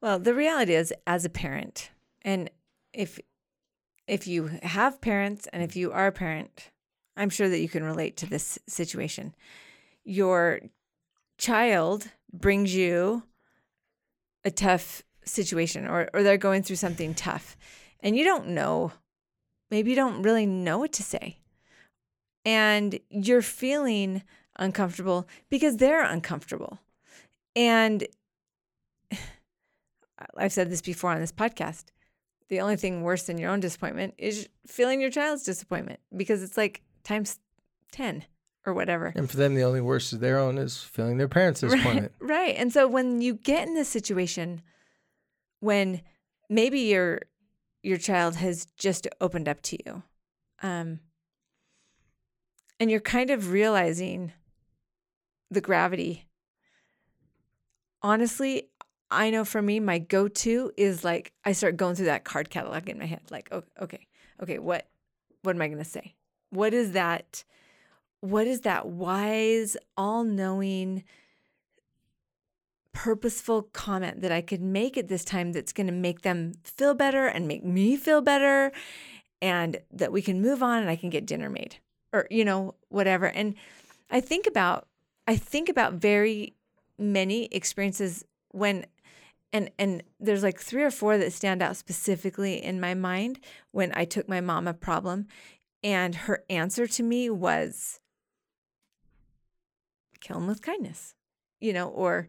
Well, 0.00 0.18
the 0.18 0.34
reality 0.34 0.74
is, 0.74 0.92
as 1.06 1.24
a 1.24 1.30
parent, 1.30 1.90
and 2.22 2.50
if 2.92 3.20
if 4.06 4.26
you 4.26 4.50
have 4.62 5.00
parents 5.00 5.46
and 5.52 5.62
if 5.62 5.76
you 5.76 5.92
are 5.92 6.08
a 6.08 6.12
parent, 6.12 6.70
I'm 7.16 7.30
sure 7.30 7.48
that 7.48 7.60
you 7.60 7.68
can 7.68 7.84
relate 7.84 8.16
to 8.18 8.26
this 8.26 8.58
situation. 8.66 9.34
Your 10.04 10.60
child 11.38 12.08
brings 12.32 12.74
you 12.74 13.24
a 14.44 14.50
tough 14.50 15.02
situation, 15.24 15.86
or 15.86 16.08
or 16.12 16.22
they're 16.22 16.36
going 16.36 16.62
through 16.62 16.76
something 16.76 17.14
tough, 17.14 17.56
and 18.00 18.16
you 18.16 18.24
don't 18.24 18.48
know. 18.48 18.92
Maybe 19.70 19.90
you 19.90 19.96
don't 19.96 20.22
really 20.22 20.46
know 20.46 20.78
what 20.78 20.92
to 20.94 21.02
say, 21.02 21.38
and 22.44 22.98
you're 23.08 23.42
feeling 23.42 24.22
uncomfortable 24.58 25.28
because 25.48 25.76
they're 25.76 26.04
uncomfortable, 26.04 26.80
and 27.54 28.06
I've 30.36 30.52
said 30.52 30.70
this 30.70 30.82
before 30.82 31.12
on 31.12 31.20
this 31.20 31.32
podcast. 31.32 31.84
The 32.48 32.60
only 32.60 32.76
thing 32.76 33.02
worse 33.02 33.22
than 33.22 33.38
your 33.38 33.50
own 33.50 33.60
disappointment 33.60 34.14
is 34.18 34.48
feeling 34.66 35.00
your 35.00 35.10
child's 35.10 35.42
disappointment 35.42 36.00
because 36.14 36.42
it's 36.42 36.58
like 36.58 36.82
times 37.04 37.38
10 37.92 38.24
or 38.66 38.74
whatever. 38.74 39.12
And 39.14 39.30
for 39.30 39.36
them, 39.36 39.54
the 39.54 39.64
only 39.64 39.80
worst 39.80 40.12
of 40.12 40.20
their 40.20 40.38
own 40.38 40.58
is 40.58 40.78
feeling 40.82 41.18
their 41.18 41.28
parents' 41.28 41.60
disappointment. 41.62 42.12
Right, 42.20 42.30
right. 42.30 42.56
And 42.56 42.72
so 42.72 42.86
when 42.86 43.20
you 43.20 43.34
get 43.34 43.66
in 43.66 43.74
this 43.74 43.88
situation 43.88 44.62
when 45.62 46.02
maybe 46.50 46.80
your 46.80 47.20
your 47.84 47.96
child 47.96 48.36
has 48.36 48.66
just 48.76 49.08
opened 49.20 49.48
up 49.48 49.62
to 49.62 49.78
you, 49.86 50.02
um, 50.62 51.00
and 52.78 52.90
you're 52.90 53.00
kind 53.00 53.30
of 53.30 53.50
realizing 53.50 54.32
the 55.50 55.60
gravity. 55.60 56.26
Honestly, 58.02 58.68
I 59.10 59.30
know 59.30 59.44
for 59.44 59.62
me, 59.62 59.78
my 59.78 59.98
go-to 59.98 60.72
is 60.76 61.04
like 61.04 61.32
I 61.44 61.52
start 61.52 61.76
going 61.76 61.94
through 61.94 62.06
that 62.06 62.24
card 62.24 62.50
catalog 62.50 62.88
in 62.88 62.98
my 62.98 63.06
head. 63.06 63.22
Like, 63.30 63.48
oh, 63.52 63.62
okay, 63.80 64.06
okay, 64.42 64.58
what, 64.58 64.88
what 65.42 65.54
am 65.54 65.62
I 65.62 65.68
gonna 65.68 65.84
say? 65.84 66.16
What 66.52 66.74
is 66.74 66.92
that? 66.92 67.44
What 68.20 68.46
is 68.46 68.60
that 68.60 68.86
wise, 68.86 69.76
all-knowing, 69.96 71.02
purposeful 72.92 73.62
comment 73.72 74.20
that 74.20 74.30
I 74.30 74.42
could 74.42 74.60
make 74.60 74.98
at 74.98 75.08
this 75.08 75.24
time 75.24 75.52
that's 75.52 75.72
gonna 75.72 75.92
make 75.92 76.20
them 76.20 76.52
feel 76.62 76.94
better 76.94 77.26
and 77.26 77.48
make 77.48 77.64
me 77.64 77.96
feel 77.96 78.20
better, 78.20 78.70
and 79.40 79.78
that 79.90 80.12
we 80.12 80.20
can 80.20 80.42
move 80.42 80.62
on 80.62 80.82
and 80.82 80.90
I 80.90 80.96
can 80.96 81.10
get 81.10 81.26
dinner 81.26 81.48
made 81.48 81.78
or 82.12 82.26
you 82.30 82.44
know 82.44 82.74
whatever. 82.90 83.26
And 83.26 83.54
I 84.10 84.20
think 84.20 84.46
about 84.46 84.86
I 85.26 85.36
think 85.36 85.68
about 85.70 85.94
very 85.94 86.54
many 86.98 87.46
experiences 87.46 88.24
when 88.50 88.84
and 89.52 89.70
and 89.78 90.02
there's 90.20 90.42
like 90.42 90.60
three 90.60 90.82
or 90.82 90.90
four 90.90 91.16
that 91.16 91.32
stand 91.32 91.62
out 91.62 91.76
specifically 91.76 92.62
in 92.62 92.78
my 92.78 92.92
mind 92.94 93.40
when 93.70 93.90
I 93.94 94.04
took 94.04 94.28
my 94.28 94.42
mom 94.42 94.68
a 94.68 94.74
problem 94.74 95.26
and 95.82 96.14
her 96.14 96.44
answer 96.48 96.86
to 96.86 97.02
me 97.02 97.28
was 97.30 98.00
kill 100.20 100.36
him 100.38 100.46
with 100.46 100.62
kindness 100.62 101.14
you 101.60 101.72
know 101.72 101.88
or 101.88 102.28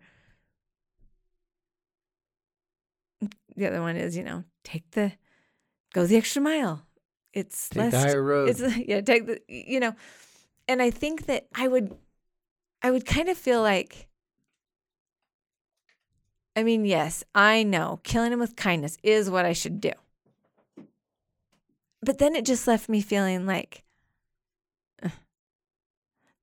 the 3.55 3.67
other 3.67 3.81
one 3.81 3.95
is 3.95 4.17
you 4.17 4.23
know 4.23 4.43
take 4.63 4.89
the 4.91 5.11
go 5.93 6.05
the 6.05 6.17
extra 6.17 6.41
mile 6.41 6.85
it's 7.33 7.69
Take 7.69 7.91
the 7.91 7.97
less 7.97 8.03
higher 8.05 8.23
road. 8.23 8.49
it's 8.49 8.77
yeah 8.87 9.01
take 9.01 9.25
the 9.27 9.39
you 9.47 9.79
know 9.79 9.93
and 10.67 10.81
i 10.81 10.89
think 10.89 11.25
that 11.27 11.47
i 11.55 11.67
would 11.67 11.93
i 12.81 12.89
would 12.91 13.05
kind 13.05 13.29
of 13.29 13.37
feel 13.37 13.61
like 13.61 14.07
i 16.55 16.63
mean 16.63 16.85
yes 16.85 17.23
i 17.35 17.61
know 17.63 17.99
killing 18.03 18.31
him 18.33 18.39
with 18.39 18.55
kindness 18.55 18.97
is 19.03 19.29
what 19.29 19.45
i 19.45 19.53
should 19.53 19.79
do 19.79 19.91
but 22.03 22.17
then 22.17 22.35
it 22.35 22.45
just 22.45 22.67
left 22.67 22.89
me 22.89 23.01
feeling 23.01 23.45
like 23.45 23.83
"Ugh, 25.03 25.11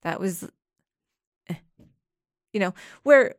that 0.03 0.21
was 0.21 0.49
eh." 1.49 1.55
you 2.53 2.61
know 2.61 2.75
where 3.03 3.35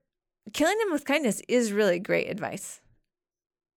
killing 0.53 0.77
them 0.79 0.91
with 0.91 1.05
kindness 1.05 1.41
is 1.47 1.73
really 1.73 1.99
great 1.99 2.29
advice 2.29 2.81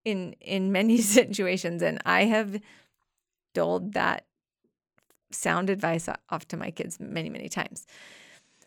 in 0.03 0.35
in 0.41 0.71
many 0.71 0.97
situations 1.17 1.81
and 1.81 1.99
I 2.05 2.25
have 2.25 2.59
doled 3.53 3.93
that 3.93 4.25
sound 5.31 5.69
advice 5.69 6.07
off 6.29 6.47
to 6.47 6.57
my 6.57 6.71
kids 6.71 6.99
many 6.99 7.29
many 7.29 7.49
times. 7.49 7.85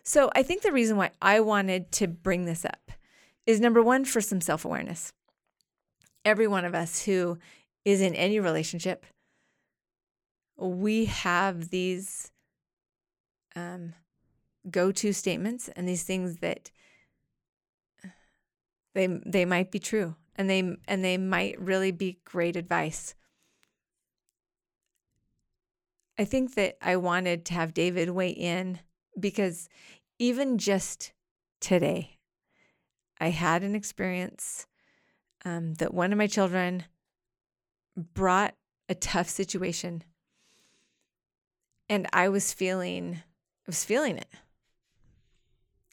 So 0.03 0.31
I 0.35 0.43
think 0.43 0.63
the 0.63 0.73
reason 0.73 0.97
why 0.97 1.11
I 1.21 1.41
wanted 1.41 1.93
to 1.93 2.09
bring 2.09 2.47
this 2.47 2.65
up 2.65 2.91
is 3.47 3.61
number 3.61 3.83
1 3.83 4.07
for 4.07 4.23
some 4.23 4.41
self-awareness. 4.41 5.13
Every 6.25 6.47
one 6.47 6.65
of 6.65 6.75
us 6.75 7.03
who 7.03 7.39
is 7.85 8.01
in 8.01 8.15
any 8.15 8.41
relationship 8.41 9.05
we 10.59 11.07
have 11.07 11.71
these 11.71 12.31
um, 13.55 13.95
go-to 14.71 15.13
statements 15.13 15.69
and 15.69 15.89
these 15.89 16.03
things 16.03 16.39
that 16.39 16.71
they 18.95 19.07
they 19.25 19.45
might 19.45 19.71
be 19.71 19.79
true 19.79 20.17
and 20.35 20.51
they 20.51 20.77
and 20.87 21.05
they 21.05 21.17
might 21.17 21.61
really 21.61 21.93
be 21.93 22.19
great 22.25 22.57
advice. 22.57 23.15
I 26.19 26.25
think 26.25 26.55
that 26.55 26.77
I 26.83 26.97
wanted 26.97 27.45
to 27.47 27.55
have 27.55 27.75
David 27.75 28.11
weigh 28.11 28.31
in 28.31 28.81
because 29.19 29.69
even 30.19 30.59
just 30.59 31.13
today, 31.61 32.19
I 33.21 33.31
had 33.31 33.63
an 33.63 33.75
experience 33.75 34.67
um, 35.45 35.75
that 35.75 35.95
one 35.95 36.13
of 36.13 36.19
my 36.19 36.27
children 36.27 36.85
brought 37.97 38.55
a 38.89 38.95
tough 38.95 39.29
situation, 39.29 40.03
and 41.89 42.07
I 42.13 42.29
was 42.29 42.53
feeling, 42.53 43.15
I 43.17 43.67
was 43.67 43.85
feeling 43.85 44.17
it. 44.17 44.29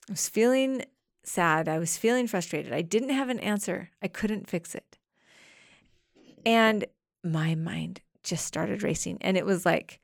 I 0.07 0.11
was 0.11 0.29
feeling 0.29 0.85
sad. 1.23 1.67
I 1.67 1.79
was 1.79 1.97
feeling 1.97 2.27
frustrated. 2.27 2.73
I 2.73 2.81
didn't 2.81 3.09
have 3.09 3.29
an 3.29 3.39
answer. 3.39 3.89
I 4.01 4.07
couldn't 4.07 4.49
fix 4.49 4.75
it. 4.75 4.97
And 6.45 6.85
my 7.23 7.55
mind 7.55 8.01
just 8.23 8.45
started 8.45 8.83
racing. 8.83 9.17
And 9.21 9.35
it 9.37 9.45
was 9.45 9.65
like, 9.65 9.99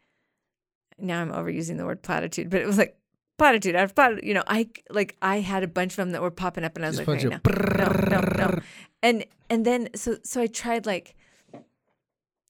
now 0.97 1.21
I'm 1.21 1.31
overusing 1.31 1.77
the 1.77 1.85
word 1.85 2.01
platitude, 2.01 2.49
but 2.49 2.61
it 2.61 2.67
was 2.67 2.77
like 2.77 2.97
platitude 3.37 3.75
after 3.75 3.93
platitude. 3.93 4.23
You 4.23 4.35
know, 4.35 4.43
I 4.47 4.69
like 4.89 5.17
I 5.21 5.39
had 5.39 5.63
a 5.63 5.67
bunch 5.67 5.93
of 5.93 5.97
them 5.97 6.11
that 6.11 6.21
were 6.21 6.31
popping 6.31 6.63
up, 6.63 6.75
and 6.75 6.85
I 6.85 6.89
was 6.89 6.97
Just 6.97 7.07
like, 7.07 7.21
bunch 7.21 7.25
okay, 7.25 7.35
of 7.35 7.77
no, 7.77 8.19
no, 8.19 8.21
no, 8.21 8.45
no. 8.49 8.59
And 9.01 9.25
and 9.49 9.65
then 9.65 9.89
so 9.95 10.17
so 10.23 10.41
I 10.41 10.47
tried 10.47 10.85
like 10.85 11.15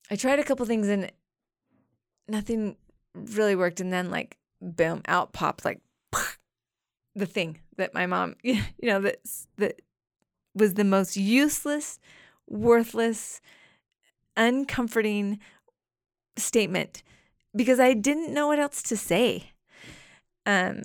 I 0.10 0.16
tried 0.16 0.40
a 0.40 0.44
couple 0.44 0.66
things 0.66 0.88
and 0.88 1.12
nothing 2.28 2.76
really 3.16 3.56
worked. 3.56 3.80
And 3.80 3.92
then 3.92 4.10
like 4.10 4.38
boom, 4.62 5.02
out 5.08 5.34
popped 5.34 5.66
like 5.66 5.80
the 7.16 7.26
thing 7.26 7.60
that 7.78 7.94
my 7.94 8.06
mom, 8.06 8.36
you 8.44 8.62
know, 8.82 9.02
that 9.02 9.18
that 9.58 9.82
was 10.54 10.74
the 10.74 10.84
most 10.84 11.18
useless, 11.18 12.00
worthless, 12.48 13.42
uncomforting 14.36 15.40
statement 16.38 17.04
because 17.56 17.80
I 17.80 17.94
didn't 17.94 18.34
know 18.34 18.48
what 18.48 18.60
else 18.60 18.82
to 18.84 18.98
say. 18.98 19.52
Um, 20.46 20.84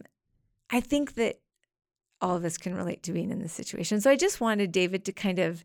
I 0.70 0.80
think 0.80 1.14
that 1.14 1.36
all 2.20 2.36
of 2.36 2.44
us 2.44 2.58
can 2.58 2.74
relate 2.74 3.02
to 3.04 3.12
being 3.12 3.30
in 3.30 3.40
this 3.40 3.52
situation. 3.52 4.00
So 4.00 4.10
I 4.10 4.16
just 4.16 4.40
wanted 4.40 4.72
David 4.72 5.04
to 5.04 5.12
kind 5.12 5.38
of 5.38 5.64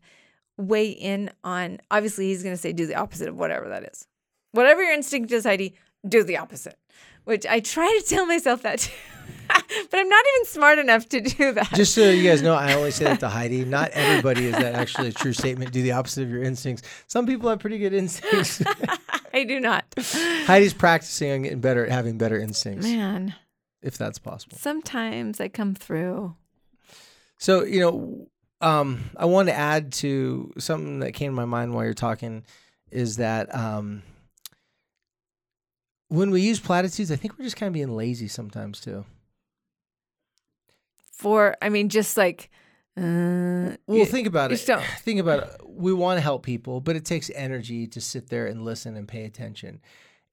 weigh 0.56 0.90
in 0.90 1.30
on. 1.42 1.78
Obviously, 1.90 2.28
he's 2.28 2.42
going 2.42 2.54
to 2.54 2.60
say 2.60 2.72
do 2.72 2.86
the 2.86 2.94
opposite 2.94 3.28
of 3.28 3.36
whatever 3.36 3.68
that 3.68 3.84
is. 3.84 4.06
Whatever 4.52 4.82
your 4.82 4.92
instinct 4.92 5.32
is, 5.32 5.44
Heidi, 5.44 5.74
do 6.06 6.22
the 6.24 6.38
opposite. 6.38 6.78
Which 7.24 7.46
I 7.46 7.60
try 7.60 7.86
to 8.00 8.08
tell 8.08 8.26
myself 8.26 8.62
that 8.62 8.80
too. 8.80 8.92
but 9.48 10.00
I'm 10.00 10.08
not 10.08 10.24
even 10.34 10.46
smart 10.46 10.78
enough 10.78 11.08
to 11.10 11.20
do 11.20 11.52
that. 11.52 11.70
Just 11.74 11.94
so 11.94 12.10
you 12.10 12.28
guys 12.28 12.42
know, 12.42 12.54
I 12.54 12.72
only 12.76 12.90
say 12.90 13.04
that 13.04 13.20
to 13.20 13.28
Heidi. 13.28 13.64
Not 13.64 13.90
everybody 13.90 14.46
is 14.46 14.52
that 14.52 14.74
actually 14.74 15.08
a 15.08 15.12
true 15.12 15.32
statement. 15.32 15.72
Do 15.72 15.82
the 15.82 15.92
opposite 15.92 16.22
of 16.22 16.30
your 16.30 16.42
instincts. 16.42 16.82
Some 17.06 17.26
people 17.26 17.48
have 17.48 17.60
pretty 17.60 17.78
good 17.78 17.92
instincts. 17.94 18.62
I 19.34 19.44
do 19.44 19.60
not. 19.60 19.84
Heidi's 19.98 20.74
practicing 20.74 21.30
on 21.30 21.42
getting 21.42 21.60
better 21.60 21.86
at 21.86 21.92
having 21.92 22.18
better 22.18 22.38
instincts, 22.38 22.86
Man, 22.86 23.34
if 23.82 23.96
that's 23.96 24.18
possible. 24.18 24.56
sometimes 24.58 25.40
I 25.40 25.48
come 25.48 25.74
through. 25.74 26.34
So, 27.38 27.64
you 27.64 27.80
know, 27.80 28.28
um, 28.60 29.10
I 29.16 29.24
want 29.24 29.48
to 29.48 29.54
add 29.54 29.92
to 29.94 30.52
something 30.58 31.00
that 31.00 31.12
came 31.12 31.32
to 31.32 31.36
my 31.36 31.44
mind 31.44 31.74
while 31.74 31.84
you're 31.84 31.94
talking 31.94 32.44
is 32.90 33.16
that 33.16 33.52
um, 33.54 34.02
when 36.12 36.30
we 36.30 36.42
use 36.42 36.60
platitudes, 36.60 37.10
I 37.10 37.16
think 37.16 37.38
we're 37.38 37.44
just 37.44 37.56
kind 37.56 37.68
of 37.68 37.72
being 37.74 37.96
lazy 37.96 38.28
sometimes 38.28 38.80
too. 38.80 39.04
For 41.12 41.56
I 41.62 41.68
mean, 41.68 41.88
just 41.88 42.16
like 42.16 42.50
uh, 42.96 43.76
Well, 43.86 43.98
you- 43.98 44.04
think 44.06 44.26
about 44.26 44.52
it. 44.52 44.62
don't- 44.66 44.84
Think 45.00 45.20
about 45.20 45.42
it. 45.44 45.60
We 45.66 45.92
want 45.94 46.18
to 46.18 46.20
help 46.20 46.42
people, 46.44 46.80
but 46.80 46.96
it 46.96 47.04
takes 47.04 47.30
energy 47.34 47.86
to 47.88 48.00
sit 48.00 48.28
there 48.28 48.46
and 48.46 48.64
listen 48.64 48.96
and 48.96 49.08
pay 49.08 49.24
attention. 49.24 49.80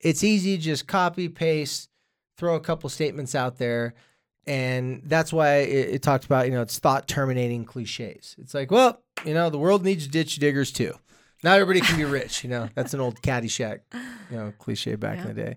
It's 0.00 0.22
easy 0.22 0.56
to 0.56 0.62
just 0.62 0.86
copy, 0.86 1.28
paste, 1.28 1.88
throw 2.36 2.54
a 2.56 2.60
couple 2.60 2.88
statements 2.90 3.34
out 3.34 3.56
there. 3.58 3.94
And 4.46 5.02
that's 5.04 5.32
why 5.32 5.56
it, 5.58 5.94
it 5.94 6.02
talked 6.02 6.24
about, 6.24 6.46
you 6.46 6.52
know, 6.52 6.62
it's 6.62 6.78
thought 6.78 7.06
terminating 7.06 7.64
cliches. 7.64 8.34
It's 8.38 8.54
like, 8.54 8.70
well, 8.70 9.02
you 9.24 9.34
know, 9.34 9.48
the 9.50 9.58
world 9.58 9.84
needs 9.84 10.06
ditch 10.08 10.36
diggers 10.36 10.72
too. 10.72 10.94
Not 11.42 11.58
everybody 11.58 11.80
can 11.80 11.96
be 11.96 12.04
rich, 12.04 12.44
you 12.44 12.50
know. 12.50 12.68
That's 12.74 12.94
an 12.94 13.00
old 13.00 13.22
Caddyshack, 13.22 13.80
you 14.30 14.36
know, 14.36 14.52
cliche 14.58 14.96
back 14.96 15.18
in 15.18 15.28
the 15.28 15.34
day. 15.34 15.56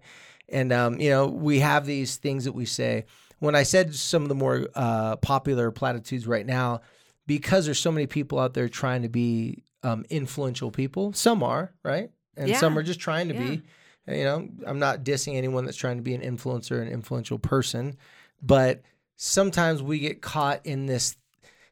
And 0.49 0.71
um, 0.71 0.99
you 0.99 1.09
know, 1.09 1.27
we 1.27 1.59
have 1.59 1.85
these 1.85 2.17
things 2.17 2.45
that 2.45 2.53
we 2.53 2.65
say. 2.65 3.05
When 3.39 3.55
I 3.55 3.63
said 3.63 3.93
some 3.93 4.23
of 4.23 4.29
the 4.29 4.35
more 4.35 4.67
uh, 4.75 5.17
popular 5.17 5.71
platitudes 5.71 6.25
right 6.25 6.45
now, 6.45 6.81
because 7.27 7.65
there's 7.65 7.79
so 7.79 7.91
many 7.91 8.07
people 8.07 8.39
out 8.39 8.53
there 8.53 8.69
trying 8.69 9.01
to 9.01 9.09
be 9.09 9.63
um, 9.83 10.05
influential 10.09 10.71
people. 10.71 11.11
Some 11.13 11.43
are 11.43 11.73
right, 11.83 12.09
and 12.37 12.49
some 12.55 12.77
are 12.77 12.83
just 12.83 12.99
trying 12.99 13.27
to 13.29 13.33
be. 13.33 13.61
You 14.07 14.23
know, 14.25 14.49
I'm 14.65 14.79
not 14.79 15.05
dissing 15.05 15.35
anyone 15.35 15.63
that's 15.63 15.77
trying 15.77 15.95
to 15.95 16.03
be 16.03 16.13
an 16.13 16.21
influencer, 16.21 16.81
an 16.81 16.89
influential 16.89 17.39
person, 17.39 17.97
but 18.41 18.81
sometimes 19.15 19.81
we 19.81 19.99
get 19.99 20.21
caught 20.21 20.65
in 20.65 20.87
this 20.87 21.15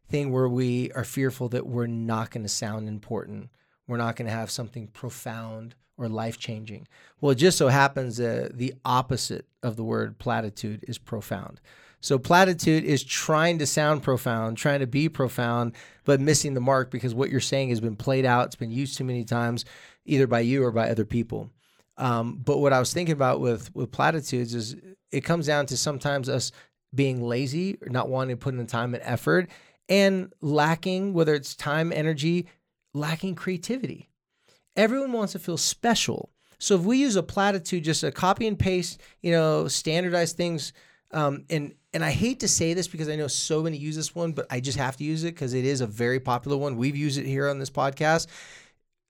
thing 0.08 0.32
where 0.32 0.48
we 0.48 0.92
are 0.94 1.04
fearful 1.04 1.50
that 1.50 1.68
we're 1.68 1.88
not 1.88 2.32
going 2.32 2.44
to 2.44 2.50
sound 2.50 2.88
important. 2.88 3.50
We're 3.88 3.98
not 3.98 4.16
going 4.16 4.28
to 4.28 4.34
have 4.34 4.52
something 4.52 4.88
profound 4.88 5.76
or 5.98 6.08
life 6.08 6.38
changing. 6.38 6.88
Well, 7.20 7.32
it 7.32 7.36
just 7.36 7.58
so 7.58 7.68
happens 7.68 8.18
that 8.18 8.58
the 8.58 8.74
opposite 8.86 9.46
of 9.62 9.76
the 9.76 9.84
word 9.84 10.18
platitude 10.18 10.84
is 10.88 10.98
profound. 10.98 11.62
So, 12.04 12.18
platitude 12.18 12.84
is 12.84 13.04
trying 13.04 13.60
to 13.60 13.68
sound 13.68 14.02
profound, 14.02 14.58
trying 14.58 14.80
to 14.80 14.88
be 14.88 15.08
profound, 15.08 15.74
but 16.04 16.20
missing 16.20 16.56
the 16.56 16.60
mark 16.60 16.90
because 16.90 17.14
what 17.14 17.30
you're 17.30 17.40
saying 17.40 17.70
has 17.70 17.80
been 17.80 17.96
played 17.96 18.26
out. 18.26 18.48
It's 18.48 18.56
been 18.56 18.72
used 18.72 18.98
too 18.98 19.04
many 19.04 19.24
times, 19.24 19.66
either 20.06 20.26
by 20.26 20.40
you 20.40 20.64
or 20.64 20.72
by 20.72 20.90
other 20.90 21.06
people. 21.06 21.52
Um, 21.98 22.42
but 22.44 22.58
what 22.58 22.74
I 22.74 22.80
was 22.80 22.92
thinking 22.92 23.14
about 23.14 23.40
with 23.40 23.74
with 23.76 23.92
platitudes 23.92 24.56
is 24.56 24.76
it 25.12 25.22
comes 25.22 25.46
down 25.46 25.68
to 25.68 25.78
sometimes 25.78 26.28
us 26.28 26.52
being 26.94 27.22
lazy 27.24 27.78
or 27.82 27.90
not 27.90 28.10
wanting 28.10 28.36
to 28.36 28.40
put 28.40 28.54
in 28.54 28.60
the 28.60 28.66
time 28.66 28.96
and 28.96 29.04
effort 29.06 29.50
and 29.88 30.34
lacking, 30.42 31.14
whether 31.14 31.36
it's 31.36 31.56
time, 31.56 31.92
energy, 31.94 32.48
lacking 32.94 33.36
creativity. 33.36 34.10
Everyone 34.76 35.12
wants 35.12 35.34
to 35.34 35.40
feel 35.40 35.58
special. 35.58 36.30
So 36.60 36.76
if 36.76 36.82
we 36.82 36.98
use 36.98 37.16
a 37.16 37.24
platitude, 37.24 37.84
just 37.84 38.04
a 38.04 38.12
copy 38.12 38.48
and 38.48 38.58
paste, 38.58 39.02
you 39.22 39.32
know, 39.32 39.68
standardized 39.68 40.38
things, 40.38 40.74
um, 41.12 41.46
and 41.50 41.74
and 41.94 42.06
I 42.06 42.12
hate 42.12 42.40
to 42.40 42.48
say 42.48 42.74
this 42.74 42.88
because 42.88 43.10
I 43.10 43.16
know 43.18 43.28
so 43.28 43.64
many 43.64 43.78
use 43.78 43.96
this 43.96 44.16
one, 44.16 44.32
but 44.32 44.48
I 44.50 44.60
just 44.62 44.78
have 44.78 44.96
to 44.98 45.04
use 45.04 45.24
it 45.24 45.36
because 45.36 45.54
it 45.54 45.66
is 45.66 45.82
a 45.82 45.88
very 45.88 46.20
popular 46.20 46.56
one. 46.58 46.78
We've 46.78 46.96
used 46.96 47.18
it 47.18 47.26
here 47.26 47.50
on 47.50 47.60
this 47.60 47.70
podcast. 47.70 48.28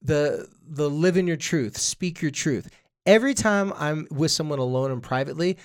The 0.02 0.48
the 0.65 0.89
live 0.89 1.17
in 1.17 1.28
your 1.28 1.38
truth, 1.38 1.78
speak 1.78 2.22
your 2.22 2.32
truth. 2.32 2.70
Every 3.06 3.34
time 3.34 3.74
I'm 3.76 4.08
with 4.10 4.32
someone 4.32 4.60
alone 4.60 4.91
and 4.91 5.04
privately, 5.04 5.58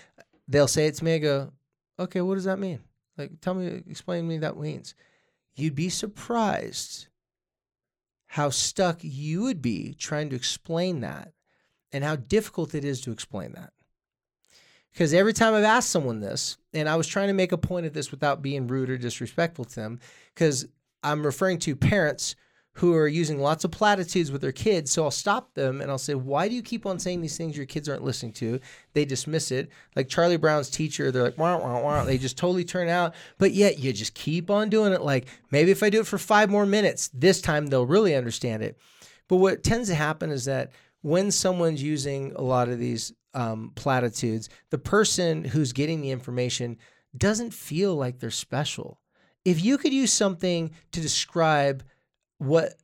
they'll 0.48 0.68
say 0.68 0.86
it 0.86 0.94
to 0.96 1.04
me. 1.04 1.14
I 1.14 1.18
go, 1.18 1.52
okay, 1.98 2.20
what 2.20 2.34
does 2.34 2.44
that 2.44 2.58
mean? 2.58 2.80
Like, 3.16 3.40
tell 3.40 3.54
me, 3.54 3.82
explain 3.88 4.28
me 4.28 4.38
that 4.38 4.58
means. 4.58 4.94
You'd 5.54 5.74
be 5.74 5.88
surprised 5.88 7.08
how 8.26 8.50
stuck 8.50 8.98
you 9.02 9.42
would 9.42 9.62
be 9.62 9.94
trying 9.94 10.30
to 10.30 10.36
explain 10.36 11.00
that 11.00 11.32
and 11.92 12.04
how 12.04 12.16
difficult 12.16 12.74
it 12.74 12.84
is 12.84 13.00
to 13.02 13.12
explain 13.12 13.52
that. 13.52 13.72
Because 14.92 15.12
every 15.12 15.32
time 15.32 15.54
I've 15.54 15.64
asked 15.64 15.90
someone 15.90 16.20
this, 16.20 16.56
and 16.72 16.88
I 16.88 16.96
was 16.96 17.06
trying 17.06 17.28
to 17.28 17.34
make 17.34 17.52
a 17.52 17.58
point 17.58 17.86
of 17.86 17.92
this 17.92 18.10
without 18.10 18.42
being 18.42 18.66
rude 18.66 18.90
or 18.90 18.96
disrespectful 18.96 19.66
to 19.66 19.74
them, 19.74 20.00
because 20.34 20.66
I'm 21.02 21.24
referring 21.24 21.58
to 21.60 21.76
parents 21.76 22.34
who 22.76 22.94
are 22.94 23.08
using 23.08 23.38
lots 23.38 23.64
of 23.64 23.70
platitudes 23.70 24.30
with 24.30 24.42
their 24.42 24.52
kids. 24.52 24.90
So 24.90 25.04
I'll 25.04 25.10
stop 25.10 25.54
them 25.54 25.80
and 25.80 25.90
I'll 25.90 25.96
say, 25.96 26.14
Why 26.14 26.46
do 26.46 26.54
you 26.54 26.62
keep 26.62 26.84
on 26.84 26.98
saying 26.98 27.22
these 27.22 27.36
things 27.36 27.56
your 27.56 27.64
kids 27.64 27.88
aren't 27.88 28.04
listening 28.04 28.32
to? 28.34 28.60
They 28.92 29.06
dismiss 29.06 29.50
it. 29.50 29.70
Like 29.94 30.08
Charlie 30.08 30.36
Brown's 30.36 30.68
teacher, 30.68 31.10
they're 31.10 31.22
like, 31.22 31.38
wah, 31.38 31.56
wah, 31.56 31.80
wah. 31.80 32.04
They 32.04 32.18
just 32.18 32.36
totally 32.36 32.64
turn 32.64 32.88
out. 32.88 33.14
But 33.38 33.52
yet 33.52 33.78
you 33.78 33.94
just 33.94 34.14
keep 34.14 34.50
on 34.50 34.68
doing 34.68 34.92
it. 34.92 35.00
Like, 35.00 35.26
maybe 35.50 35.70
if 35.70 35.82
I 35.82 35.88
do 35.88 36.00
it 36.00 36.06
for 36.06 36.18
five 36.18 36.50
more 36.50 36.66
minutes, 36.66 37.08
this 37.14 37.40
time 37.40 37.66
they'll 37.66 37.86
really 37.86 38.14
understand 38.14 38.62
it. 38.62 38.78
But 39.26 39.36
what 39.36 39.64
tends 39.64 39.88
to 39.88 39.94
happen 39.94 40.30
is 40.30 40.44
that 40.44 40.72
when 41.00 41.30
someone's 41.30 41.82
using 41.82 42.32
a 42.36 42.42
lot 42.42 42.68
of 42.68 42.78
these 42.78 43.12
um, 43.32 43.72
platitudes, 43.74 44.50
the 44.70 44.78
person 44.78 45.44
who's 45.44 45.72
getting 45.72 46.02
the 46.02 46.10
information 46.10 46.76
doesn't 47.16 47.54
feel 47.54 47.94
like 47.94 48.18
they're 48.18 48.30
special. 48.30 49.00
If 49.46 49.64
you 49.64 49.78
could 49.78 49.94
use 49.94 50.12
something 50.12 50.72
to 50.92 51.00
describe 51.00 51.84
what 52.38 52.74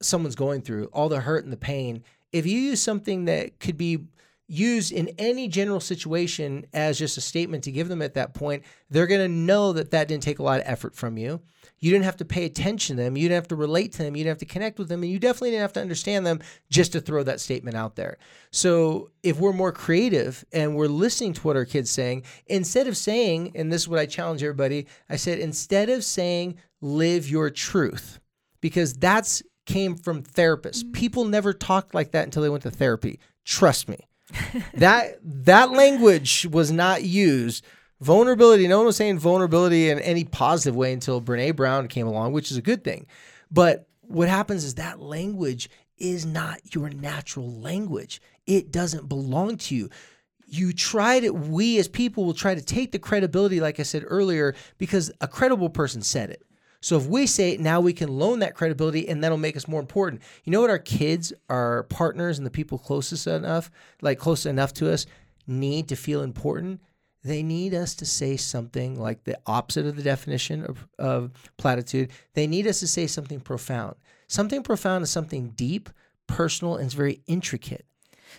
someone's 0.00 0.34
going 0.34 0.62
through, 0.62 0.86
all 0.86 1.08
the 1.08 1.20
hurt 1.20 1.44
and 1.44 1.52
the 1.52 1.56
pain, 1.56 2.02
if 2.32 2.46
you 2.46 2.58
use 2.58 2.80
something 2.80 3.26
that 3.26 3.60
could 3.60 3.76
be 3.76 4.06
used 4.48 4.92
in 4.92 5.08
any 5.18 5.48
general 5.48 5.80
situation 5.80 6.66
as 6.74 6.98
just 6.98 7.16
a 7.16 7.20
statement 7.20 7.64
to 7.64 7.72
give 7.72 7.88
them 7.88 8.02
at 8.02 8.14
that 8.14 8.34
point, 8.34 8.62
they're 8.90 9.06
going 9.06 9.20
to 9.20 9.28
know 9.28 9.72
that 9.72 9.90
that 9.92 10.08
didn't 10.08 10.22
take 10.22 10.40
a 10.40 10.42
lot 10.42 10.60
of 10.60 10.66
effort 10.66 10.94
from 10.94 11.16
you. 11.16 11.40
You 11.78 11.90
didn't 11.90 12.04
have 12.04 12.18
to 12.18 12.24
pay 12.24 12.44
attention 12.44 12.96
to 12.96 13.02
them. 13.02 13.16
You 13.16 13.28
didn't 13.28 13.42
have 13.42 13.48
to 13.48 13.56
relate 13.56 13.92
to 13.92 14.02
them. 14.02 14.14
You 14.14 14.24
didn't 14.24 14.32
have 14.32 14.46
to 14.46 14.52
connect 14.52 14.78
with 14.78 14.88
them. 14.88 15.02
And 15.02 15.10
you 15.10 15.18
definitely 15.18 15.50
didn't 15.50 15.62
have 15.62 15.72
to 15.74 15.80
understand 15.80 16.26
them 16.26 16.40
just 16.70 16.92
to 16.92 17.00
throw 17.00 17.22
that 17.22 17.40
statement 17.40 17.76
out 17.76 17.96
there. 17.96 18.18
So 18.50 19.10
if 19.22 19.40
we're 19.40 19.52
more 19.52 19.72
creative 19.72 20.44
and 20.52 20.76
we're 20.76 20.86
listening 20.86 21.32
to 21.34 21.40
what 21.42 21.56
our 21.56 21.64
kids 21.64 21.90
saying, 21.90 22.24
instead 22.46 22.86
of 22.86 22.96
saying, 22.96 23.52
and 23.54 23.72
this 23.72 23.82
is 23.82 23.88
what 23.88 24.00
I 24.00 24.06
challenge 24.06 24.42
everybody, 24.42 24.86
I 25.08 25.16
said, 25.16 25.38
instead 25.38 25.88
of 25.88 26.04
saying, 26.04 26.56
live 26.82 27.28
your 27.28 27.48
truth, 27.48 28.20
because 28.62 28.94
that's 28.94 29.42
came 29.66 29.96
from 29.96 30.22
therapists. 30.22 30.82
Mm. 30.82 30.94
People 30.94 31.24
never 31.26 31.52
talked 31.52 31.94
like 31.94 32.12
that 32.12 32.24
until 32.24 32.42
they 32.42 32.48
went 32.48 32.62
to 32.62 32.70
therapy. 32.70 33.20
Trust 33.44 33.88
me. 33.88 34.08
that 34.74 35.18
that 35.22 35.72
language 35.72 36.46
was 36.50 36.72
not 36.72 37.04
used. 37.04 37.64
Vulnerability, 38.00 38.66
no 38.66 38.78
one 38.78 38.86
was 38.86 38.96
saying 38.96 39.18
vulnerability 39.18 39.90
in 39.90 39.98
any 40.00 40.24
positive 40.24 40.74
way 40.74 40.92
until 40.92 41.20
Brene 41.20 41.54
Brown 41.54 41.86
came 41.86 42.06
along, 42.06 42.32
which 42.32 42.50
is 42.50 42.56
a 42.56 42.62
good 42.62 42.82
thing. 42.82 43.06
But 43.50 43.86
what 44.00 44.28
happens 44.28 44.64
is 44.64 44.74
that 44.74 45.00
language 45.00 45.70
is 45.98 46.26
not 46.26 46.74
your 46.74 46.88
natural 46.88 47.52
language. 47.60 48.20
It 48.46 48.72
doesn't 48.72 49.08
belong 49.08 49.56
to 49.58 49.76
you. 49.76 49.90
You 50.46 50.72
try 50.72 51.20
to, 51.20 51.30
we 51.30 51.78
as 51.78 51.86
people 51.86 52.24
will 52.24 52.34
try 52.34 52.54
to 52.56 52.60
take 52.60 52.90
the 52.90 52.98
credibility, 52.98 53.60
like 53.60 53.78
I 53.78 53.84
said 53.84 54.04
earlier, 54.06 54.54
because 54.78 55.12
a 55.20 55.28
credible 55.28 55.70
person 55.70 56.02
said 56.02 56.30
it. 56.30 56.42
So 56.82 56.96
if 56.98 57.06
we 57.06 57.26
say 57.26 57.56
now 57.56 57.80
we 57.80 57.92
can 57.94 58.08
loan 58.10 58.40
that 58.40 58.54
credibility 58.54 59.08
and 59.08 59.22
that'll 59.24 59.38
make 59.38 59.56
us 59.56 59.66
more 59.68 59.80
important. 59.80 60.20
You 60.44 60.50
know 60.52 60.60
what 60.60 60.68
our 60.68 60.78
kids, 60.78 61.32
our 61.48 61.84
partners, 61.84 62.36
and 62.38 62.46
the 62.46 62.50
people 62.50 62.76
closest 62.76 63.26
enough, 63.26 63.70
like 64.02 64.18
close 64.18 64.44
enough 64.44 64.74
to 64.74 64.92
us, 64.92 65.06
need 65.46 65.88
to 65.88 65.96
feel 65.96 66.22
important? 66.22 66.80
They 67.24 67.44
need 67.44 67.72
us 67.72 67.94
to 67.96 68.04
say 68.04 68.36
something 68.36 68.98
like 69.00 69.22
the 69.22 69.38
opposite 69.46 69.86
of 69.86 69.94
the 69.94 70.02
definition 70.02 70.64
of, 70.64 70.88
of 70.98 71.30
platitude. 71.56 72.10
They 72.34 72.48
need 72.48 72.66
us 72.66 72.80
to 72.80 72.88
say 72.88 73.06
something 73.06 73.38
profound. 73.40 73.94
Something 74.26 74.64
profound 74.64 75.04
is 75.04 75.10
something 75.10 75.50
deep, 75.50 75.88
personal, 76.26 76.76
and 76.76 76.86
it's 76.86 76.94
very 76.94 77.20
intricate. 77.28 77.86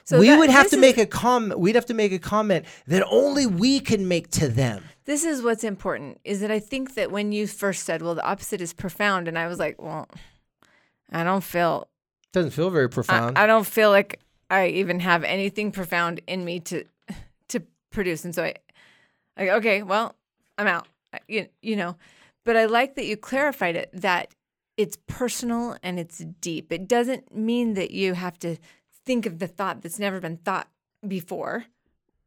So 0.04 0.20
we 0.20 0.28
that- 0.28 0.38
would 0.40 0.50
have 0.50 0.70
to 0.72 0.76
is- 0.76 0.82
make 0.82 0.98
a 0.98 1.06
comment. 1.06 1.60
We'd 1.62 1.76
have 1.76 1.86
to 1.86 1.94
make 1.94 2.12
a 2.12 2.20
comment 2.20 2.66
that 2.88 3.06
only 3.10 3.46
we 3.48 3.80
can 3.80 4.08
make 4.10 4.30
to 4.32 4.50
them. 4.50 4.84
This 5.06 5.24
is 5.26 5.42
what's 5.42 5.64
important 5.64 6.20
is 6.24 6.40
that 6.42 6.52
I 6.52 6.60
think 6.60 6.96
that 6.96 7.12
when 7.12 7.32
you 7.32 7.46
first 7.48 7.84
said, 7.84 8.02
well, 8.02 8.16
the 8.16 8.24
opposite 8.26 8.62
is 8.62 8.74
profound, 8.74 9.28
and 9.28 9.38
I 9.38 9.48
was 9.48 9.60
like, 9.60 9.82
well, 9.82 10.08
I 11.12 11.24
don't 11.24 11.44
feel, 11.44 11.88
Doesn't 12.32 12.52
feel 12.52 12.70
very 12.70 12.90
profound. 12.90 13.38
I, 13.38 13.44
I 13.44 13.48
don't 13.48 13.68
feel 13.68 13.90
like 13.90 14.20
I 14.50 14.68
even 14.68 15.00
have 15.02 15.24
anything 15.24 15.72
profound 15.72 16.22
in 16.28 16.46
me 16.46 16.60
to 16.62 16.84
to 17.50 17.62
produce, 17.92 18.24
and 18.26 18.34
so 18.34 18.44
I, 18.44 18.56
I 19.38 19.50
okay, 19.50 19.84
well, 19.84 20.16
I'm 20.58 20.68
out, 20.68 20.88
I- 21.14 21.20
you, 21.28 21.48
you 21.62 21.76
know, 21.76 21.98
but 22.46 22.56
I 22.56 22.66
like 22.66 22.96
that 22.96 23.06
you 23.06 23.18
clarified 23.18 23.76
it 23.76 23.90
that 23.94 24.34
it's 24.78 24.98
personal 25.08 25.78
and 25.84 26.00
it's 26.00 26.20
deep. 26.42 26.72
It 26.72 26.88
doesn't 26.88 27.36
mean 27.36 27.76
that 27.76 27.92
you 27.92 28.14
have 28.16 28.40
to 28.40 28.58
think 29.06 29.26
of 29.26 29.38
the 29.40 29.48
thought 29.48 29.82
that's 29.82 30.00
never 30.00 30.20
been 30.20 30.38
thought 30.38 30.68
before, 31.08 31.66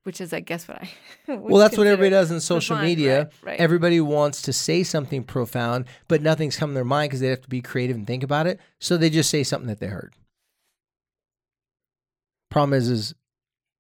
which 0.07 0.21
is, 0.21 0.33
I 0.33 0.38
guess, 0.38 0.69
what 0.69 0.81
I. 0.81 0.90
well, 1.35 1.59
that's 1.59 1.77
what 1.77 1.88
everybody 1.88 2.11
does 2.11 2.31
in 2.31 2.38
social 2.38 2.77
media. 2.77 3.25
right, 3.25 3.33
right. 3.42 3.61
Everybody 3.61 4.01
wants 4.01 4.40
to 4.42 4.53
say 4.53 4.85
something 4.85 5.25
profound, 5.25 5.87
but 6.07 6.23
nothing's 6.23 6.57
come 6.57 6.71
to 6.71 6.75
their 6.75 6.85
mind 6.85 7.11
because 7.11 7.19
they 7.19 7.27
have 7.27 7.42
to 7.42 7.49
be 7.49 7.61
creative 7.61 7.97
and 7.97 8.07
think 8.07 8.23
about 8.23 8.47
it. 8.47 8.61
So 8.81 8.97
they 8.97 9.11
just 9.11 9.29
say 9.29 9.42
something 9.42 9.66
that 9.66 9.81
they 9.81 9.88
heard. 9.88 10.14
Problem 12.53 12.79
is, 12.79 12.88
is 12.88 13.14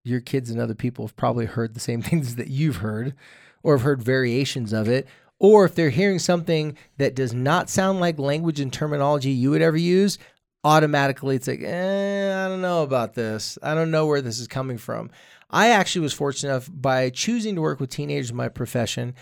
your 0.02 0.18
kids 0.18 0.50
and 0.50 0.60
other 0.60 0.74
people 0.74 1.06
have 1.06 1.14
probably 1.14 1.46
heard 1.46 1.74
the 1.74 1.80
same 1.80 2.02
things 2.02 2.34
that 2.34 2.48
you've 2.48 2.78
heard, 2.78 3.14
or 3.62 3.76
have 3.76 3.84
heard 3.84 4.02
variations 4.02 4.72
of 4.72 4.88
it. 4.88 5.06
Or 5.38 5.64
if 5.64 5.76
they're 5.76 5.90
hearing 5.90 6.18
something 6.18 6.76
that 6.96 7.14
does 7.14 7.34
not 7.34 7.70
sound 7.70 8.00
like 8.00 8.18
language 8.18 8.58
and 8.58 8.72
terminology 8.72 9.30
you 9.30 9.50
would 9.50 9.62
ever 9.62 9.76
use, 9.76 10.18
automatically 10.64 11.36
it's 11.36 11.46
like, 11.46 11.62
eh, 11.62 12.44
I 12.44 12.48
don't 12.48 12.62
know 12.62 12.82
about 12.82 13.14
this. 13.14 13.58
I 13.62 13.74
don't 13.74 13.92
know 13.92 14.06
where 14.06 14.20
this 14.20 14.40
is 14.40 14.48
coming 14.48 14.78
from. 14.78 15.10
I 15.50 15.68
actually 15.70 16.02
was 16.02 16.12
fortunate 16.12 16.50
enough 16.50 16.70
by 16.72 17.10
choosing 17.10 17.54
to 17.54 17.60
work 17.60 17.80
with 17.80 17.90
teenagers 17.90 18.30
in 18.30 18.36
my 18.36 18.48
profession. 18.48 19.14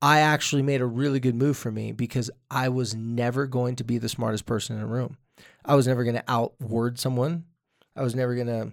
I 0.00 0.20
actually 0.20 0.62
made 0.62 0.80
a 0.80 0.86
really 0.86 1.20
good 1.20 1.34
move 1.34 1.56
for 1.56 1.70
me 1.70 1.92
because 1.92 2.30
I 2.50 2.68
was 2.68 2.94
never 2.94 3.46
going 3.46 3.76
to 3.76 3.84
be 3.84 3.98
the 3.98 4.08
smartest 4.08 4.46
person 4.46 4.76
in 4.76 4.82
a 4.82 4.86
room. 4.86 5.16
I 5.64 5.74
was 5.76 5.86
never 5.86 6.02
going 6.04 6.16
to 6.16 6.24
outword 6.28 6.98
someone. 6.98 7.44
I 7.94 8.02
was 8.02 8.14
never 8.14 8.34
going 8.34 8.48
to 8.48 8.72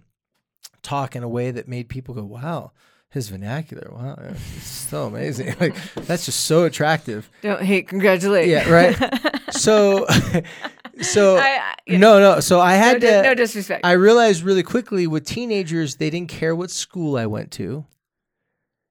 talk 0.82 1.16
in 1.16 1.24
a 1.24 1.30
way 1.30 1.52
that 1.52 1.68
made 1.68 1.88
people 1.88 2.16
go, 2.16 2.24
"Wow, 2.24 2.72
his 3.10 3.30
vernacular! 3.30 3.92
Wow, 3.92 4.18
it's 4.56 4.66
so 4.66 5.06
amazing! 5.06 5.56
Like 5.60 5.76
that's 5.94 6.26
just 6.26 6.46
so 6.46 6.64
attractive." 6.64 7.30
Don't 7.42 7.62
hate, 7.62 7.88
congratulate. 7.88 8.50
Yeah, 8.50 8.70
right. 8.70 8.98
So, 9.52 10.06
so 11.02 11.38
I- 11.42 11.76
no, 11.88 12.20
no. 12.20 12.40
So 12.40 12.60
I 12.60 12.74
had 12.74 13.02
di- 13.02 13.08
to. 13.08 13.22
no 13.24 13.34
disrespect. 13.34 13.86
I 13.86 13.94
realized 13.94 14.44
really 14.44 14.64
quickly 14.64 15.08
with 15.08 15.26
teenagers, 15.26 15.96
they 15.96 16.10
didn't 16.10 16.30
care 16.30 16.56
what 16.56 16.70
school 16.72 17.18
I 17.18 17.26
went 17.26 17.52
to. 17.54 17.86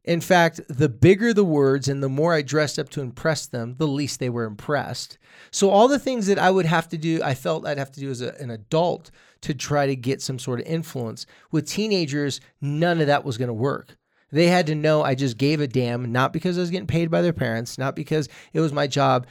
In 0.05 0.21
fact, 0.23 0.61
the 0.69 0.89
bigger 0.89 1.35
the 1.35 1.45
words 1.45 1.87
and 1.87 2.03
the 2.03 2.09
more 2.09 2.33
I 2.33 2.41
dressed 2.41 2.79
up 2.79 2.89
to 2.91 3.03
impress 3.03 3.47
them, 3.47 3.75
the 3.77 3.87
least 3.87 4.21
they 4.21 4.31
were 4.31 4.45
impressed. 4.45 5.19
So, 5.51 5.69
all 5.69 5.87
the 5.87 5.99
things 5.99 6.27
that 6.29 6.39
I 6.39 6.51
would 6.51 6.65
have 6.65 6.89
to 6.89 6.97
do, 6.99 7.21
I 7.23 7.35
felt 7.35 7.67
I'd 7.67 7.77
have 7.79 7.93
to 7.93 8.01
do 8.01 8.11
as 8.11 8.23
a, 8.23 8.35
an 8.41 8.51
adult 8.51 9.11
to 9.43 9.53
try 9.55 9.87
to 9.87 9.95
get 9.95 10.23
some 10.23 10.39
sort 10.39 10.61
of 10.61 10.67
influence. 10.67 11.27
With 11.53 11.69
teenagers, 11.69 12.41
none 12.61 13.01
of 13.03 13.07
that 13.09 13.25
was 13.25 13.37
going 13.37 13.49
to 13.49 13.55
work. 13.55 13.97
They 14.33 14.47
had 14.47 14.67
to 14.69 14.75
know 14.75 15.03
I 15.03 15.15
just 15.15 15.37
gave 15.37 15.61
a 15.61 15.67
damn, 15.67 16.11
not 16.11 16.33
because 16.33 16.57
I 16.57 16.63
was 16.63 16.71
getting 16.71 16.87
paid 16.87 17.11
by 17.11 17.21
their 17.23 17.33
parents, 17.35 17.77
not 17.79 17.95
because 17.95 18.29
it 18.53 18.61
was 18.61 18.73
my 18.73 18.87
job. 18.87 19.27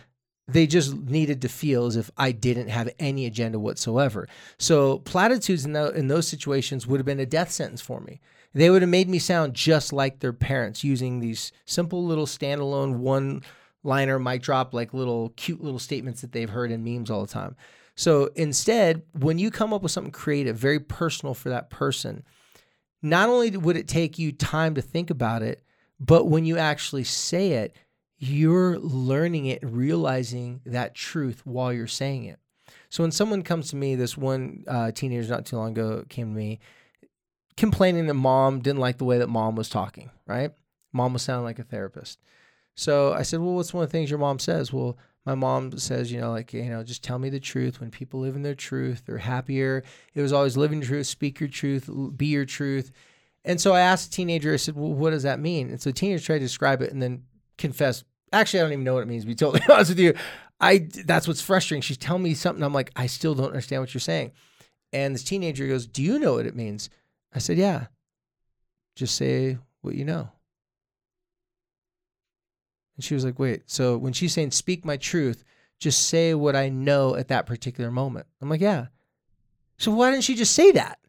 They 0.48 0.66
just 0.66 0.96
needed 0.96 1.42
to 1.42 1.50
feel 1.50 1.88
as 1.88 1.98
if 1.98 2.10
I 2.18 2.32
didn't 2.32 2.70
have 2.70 2.90
any 3.00 3.26
agenda 3.26 3.60
whatsoever. 3.60 4.28
So 4.58 5.00
platitudes 5.00 5.66
in, 5.66 5.74
tho- 5.74 5.90
in 5.90 6.08
those 6.08 6.28
situations 6.28 6.88
would 6.88 7.00
have 7.00 7.06
been 7.06 7.20
a 7.20 7.26
death 7.26 7.52
sentence 7.52 7.82
for 7.82 8.00
me. 8.00 8.22
They 8.54 8.70
would 8.70 8.82
have 8.82 8.90
made 8.90 9.10
me 9.10 9.20
sound 9.20 9.54
just 9.54 9.92
like 9.92 10.20
their 10.20 10.34
parents 10.34 10.84
using 10.84 11.20
these 11.20 11.52
simple 11.66 12.06
little 12.06 12.26
standalone 12.26 12.98
one 12.98 13.44
liner 13.84 14.20
mic 14.20 14.42
drop, 14.42 14.74
like 14.74 14.94
little 14.94 15.30
cute 15.36 15.62
little 15.62 15.80
statements 15.80 16.22
that 16.22 16.32
they've 16.32 16.50
heard 16.50 16.72
in 16.72 16.84
memes 16.84 17.12
all 17.12 17.22
the 17.22 17.32
time. 17.32 17.56
So 17.96 18.30
instead, 18.36 19.02
when 19.14 19.40
you 19.40 19.52
come 19.52 19.74
up 19.74 19.82
with 19.82 19.92
something 19.92 20.12
creative, 20.12 20.56
very 20.56 20.80
personal 20.80 21.34
for 21.34 21.50
that 21.50 21.70
person, 21.70 22.24
not 23.02 23.30
only 23.30 23.56
would 23.58 23.78
it 23.78 23.88
take 23.88 24.18
you 24.18 24.32
time 24.32 24.76
to 24.76 24.82
think 24.82 25.10
about 25.10 25.42
it, 25.42 25.64
but 26.00 26.28
when 26.28 26.46
you 26.46 26.58
actually 26.58 27.04
say 27.04 27.54
it, 27.54 27.76
you're 28.18 28.80
learning 28.80 29.46
it 29.46 29.62
and 29.62 29.76
realizing 29.76 30.62
that 30.66 30.96
truth 30.96 31.46
while 31.46 31.72
you're 31.72 31.88
saying 31.88 32.26
it. 32.26 32.40
So 32.90 33.04
when 33.04 33.12
someone 33.12 33.44
comes 33.44 33.70
to 33.70 33.76
me, 33.76 33.96
this 33.96 34.18
one 34.18 34.64
uh, 34.68 34.92
teenager 34.92 35.30
not 35.30 35.46
too 35.46 35.58
long 35.58 35.72
ago 35.72 36.04
came 36.10 36.34
to 36.34 36.38
me 36.38 36.60
complaining 37.58 38.06
that 38.06 38.14
mom 38.14 38.60
didn't 38.60 38.80
like 38.80 39.00
the 39.00 39.06
way 39.06 39.18
that 39.18 39.28
mom 39.28 39.56
was 39.56 39.68
talking, 39.68 40.12
right? 40.26 40.52
Mom 40.94 41.14
was 41.14 41.24
sounding 41.24 41.44
like 41.44 41.60
a 41.60 41.64
therapist. 41.64 42.20
So 42.76 43.12
I 43.12 43.24
said, 43.24 43.40
Well, 43.40 43.56
what's 43.56 43.74
one 43.74 43.84
of 43.84 43.90
the 43.90 43.92
things 43.92 44.10
your 44.10 44.20
mom 44.20 44.40
says? 44.40 44.72
Well, 44.72 44.98
my 45.26 45.36
mom 45.36 45.78
says, 45.78 46.10
you 46.10 46.22
know, 46.22 46.32
like, 46.32 46.54
you 46.54 46.70
know, 46.70 46.84
just 46.84 47.04
tell 47.04 47.20
me 47.20 47.30
the 47.30 47.40
truth. 47.40 47.82
When 47.82 47.92
people 47.92 48.22
live 48.22 48.38
in 48.38 48.44
their 48.44 48.56
truth, 48.56 49.04
they're 49.06 49.18
happier. 49.18 49.84
It 50.14 50.22
was 50.22 50.32
always 50.32 50.56
living 50.56 50.80
truth, 50.80 51.08
speak 51.08 51.42
your 51.42 51.50
truth, 51.50 51.90
be 52.16 52.28
your 52.28 52.46
truth. 52.46 52.94
And 53.44 53.60
so 53.60 53.74
I 53.74 53.82
asked 53.82 54.12
the 54.12 54.16
teenager, 54.16 54.54
I 54.54 54.58
said, 54.58 54.76
Well, 54.76 54.94
what 54.94 55.10
does 55.10 55.24
that 55.24 55.40
mean? 55.40 55.70
And 55.70 55.82
so 55.82 55.90
the 55.90 55.96
teenager 55.96 56.24
tried 56.24 56.38
to 56.38 56.46
describe 56.46 56.82
it 56.82 56.94
and 56.94 57.02
then 57.02 57.24
confessed, 57.58 58.06
actually, 58.32 58.60
I 58.60 58.64
don't 58.64 58.74
even 58.74 58.84
know 58.84 58.94
what 58.96 59.04
it 59.04 59.08
means, 59.08 59.24
to 59.24 59.28
be 59.28 59.36
totally 59.36 59.62
honest 59.70 59.92
with 59.92 60.00
you. 60.00 60.14
I 60.60 60.88
that's 61.06 61.28
what's 61.28 61.42
frustrating. 61.42 61.82
She's 61.82 61.98
telling 61.98 62.24
me 62.24 62.34
something. 62.34 62.64
I'm 62.64 62.74
like, 62.74 62.92
I 62.96 63.06
still 63.06 63.36
don't 63.36 63.48
understand 63.48 63.82
what 63.82 63.94
you're 63.94 64.02
saying. 64.02 64.32
And 64.94 65.14
this 65.14 65.24
teenager 65.24 65.68
goes, 65.68 65.86
Do 65.86 66.02
you 66.02 66.20
know 66.20 66.34
what 66.34 66.46
it 66.46 66.56
means? 66.56 66.90
I 67.34 67.40
said, 67.40 67.58
Yeah. 67.58 67.88
Just 68.96 69.16
say 69.16 69.58
what 69.82 69.96
you 69.96 70.06
know. 70.06 70.30
And 72.96 73.04
she 73.04 73.14
was 73.14 73.26
like, 73.26 73.38
Wait, 73.38 73.64
so 73.68 73.98
when 73.98 74.14
she's 74.14 74.34
saying 74.34 74.52
speak 74.52 74.86
my 74.86 74.98
truth, 74.98 75.44
just 75.80 76.08
say 76.08 76.34
what 76.34 76.56
I 76.56 76.70
know 76.70 77.16
at 77.16 77.28
that 77.28 77.46
particular 77.46 77.92
moment. 77.92 78.26
I'm 78.42 78.50
like, 78.50 78.62
Yeah. 78.62 78.88
So 79.78 79.92
why 79.92 80.10
didn't 80.10 80.24
she 80.24 80.36
just 80.36 80.56
say 80.56 80.72
that? 80.72 81.00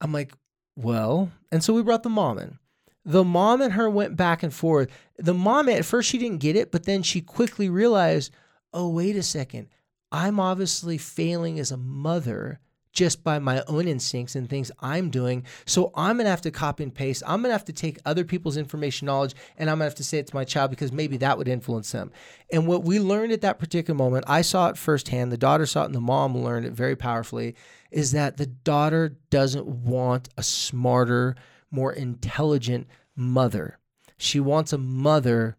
I'm 0.00 0.12
like, 0.12 0.32
Well, 0.74 1.30
and 1.52 1.62
so 1.62 1.72
we 1.72 1.82
brought 1.82 2.02
the 2.02 2.08
mom 2.08 2.38
in. 2.38 2.58
The 3.06 3.24
mom 3.24 3.62
and 3.62 3.72
her 3.74 3.88
went 3.88 4.16
back 4.16 4.42
and 4.42 4.52
forth. 4.52 4.90
The 5.16 5.32
mom, 5.32 5.68
at 5.68 5.84
first, 5.84 6.10
she 6.10 6.18
didn't 6.18 6.40
get 6.40 6.56
it, 6.56 6.72
but 6.72 6.84
then 6.84 7.02
she 7.02 7.20
quickly 7.20 7.70
realized, 7.70 8.32
oh, 8.74 8.88
wait 8.88 9.16
a 9.16 9.22
second. 9.22 9.68
I'm 10.10 10.40
obviously 10.40 10.98
failing 10.98 11.58
as 11.58 11.70
a 11.70 11.76
mother 11.76 12.60
just 12.92 13.22
by 13.22 13.38
my 13.38 13.62
own 13.68 13.86
instincts 13.86 14.34
and 14.34 14.48
things 14.48 14.72
I'm 14.80 15.10
doing. 15.10 15.44
So 15.66 15.92
I'm 15.94 16.16
gonna 16.16 16.30
have 16.30 16.40
to 16.42 16.50
copy 16.50 16.82
and 16.82 16.94
paste. 16.94 17.22
I'm 17.26 17.42
gonna 17.42 17.52
have 17.52 17.66
to 17.66 17.72
take 17.72 17.98
other 18.06 18.24
people's 18.24 18.56
information 18.56 19.06
knowledge 19.06 19.34
and 19.58 19.68
I'm 19.68 19.76
gonna 19.76 19.84
have 19.84 19.94
to 19.96 20.04
say 20.04 20.18
it 20.18 20.26
to 20.28 20.34
my 20.34 20.44
child 20.44 20.70
because 20.70 20.92
maybe 20.92 21.18
that 21.18 21.36
would 21.36 21.46
influence 21.46 21.92
them. 21.92 22.10
And 22.50 22.66
what 22.66 22.84
we 22.84 22.98
learned 22.98 23.32
at 23.32 23.42
that 23.42 23.58
particular 23.58 23.96
moment, 23.96 24.24
I 24.26 24.40
saw 24.40 24.68
it 24.68 24.78
firsthand, 24.78 25.30
the 25.30 25.36
daughter 25.36 25.66
saw 25.66 25.82
it 25.82 25.86
and 25.86 25.94
the 25.94 26.00
mom 26.00 26.36
learned 26.38 26.64
it 26.64 26.72
very 26.72 26.96
powerfully, 26.96 27.54
is 27.90 28.12
that 28.12 28.38
the 28.38 28.46
daughter 28.46 29.18
doesn't 29.28 29.66
want 29.66 30.30
a 30.38 30.42
smarter, 30.42 31.36
more 31.76 31.92
intelligent 31.92 32.88
mother. 33.14 33.78
She 34.16 34.40
wants 34.40 34.72
a 34.72 34.78
mother 34.78 35.56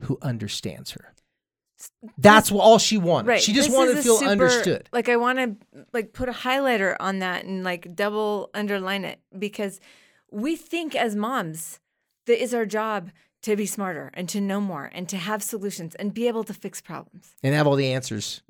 who 0.00 0.18
understands 0.22 0.92
her. 0.92 1.12
That's 2.16 2.50
what 2.50 2.62
all 2.62 2.78
she 2.78 2.96
wanted. 2.96 3.28
Right. 3.28 3.40
She 3.42 3.52
just 3.52 3.68
This 3.68 3.76
wanted 3.76 3.96
to 3.96 4.02
feel 4.02 4.16
super- 4.16 4.30
understood. 4.32 4.88
Like 4.92 5.08
I 5.08 5.16
want 5.16 5.38
to 5.38 5.84
like 5.92 6.12
put 6.12 6.28
a 6.28 6.32
highlighter 6.32 6.96
on 6.98 7.20
that 7.20 7.44
and 7.44 7.62
like 7.62 7.94
double 7.94 8.50
underline 8.54 9.04
it 9.04 9.20
because 9.38 9.78
we 10.30 10.56
think 10.56 10.96
as 10.96 11.14
moms 11.14 11.78
that 12.26 12.42
is 12.42 12.52
our 12.54 12.66
job 12.66 13.10
to 13.42 13.54
be 13.54 13.66
smarter 13.66 14.10
and 14.14 14.28
to 14.30 14.40
know 14.40 14.60
more 14.60 14.90
and 14.92 15.08
to 15.10 15.16
have 15.16 15.42
solutions 15.42 15.94
and 15.94 16.12
be 16.12 16.26
able 16.26 16.42
to 16.44 16.54
fix 16.54 16.80
problems. 16.80 17.34
And 17.42 17.54
have 17.54 17.66
all 17.66 17.76
the 17.76 17.92
answers. 17.92 18.42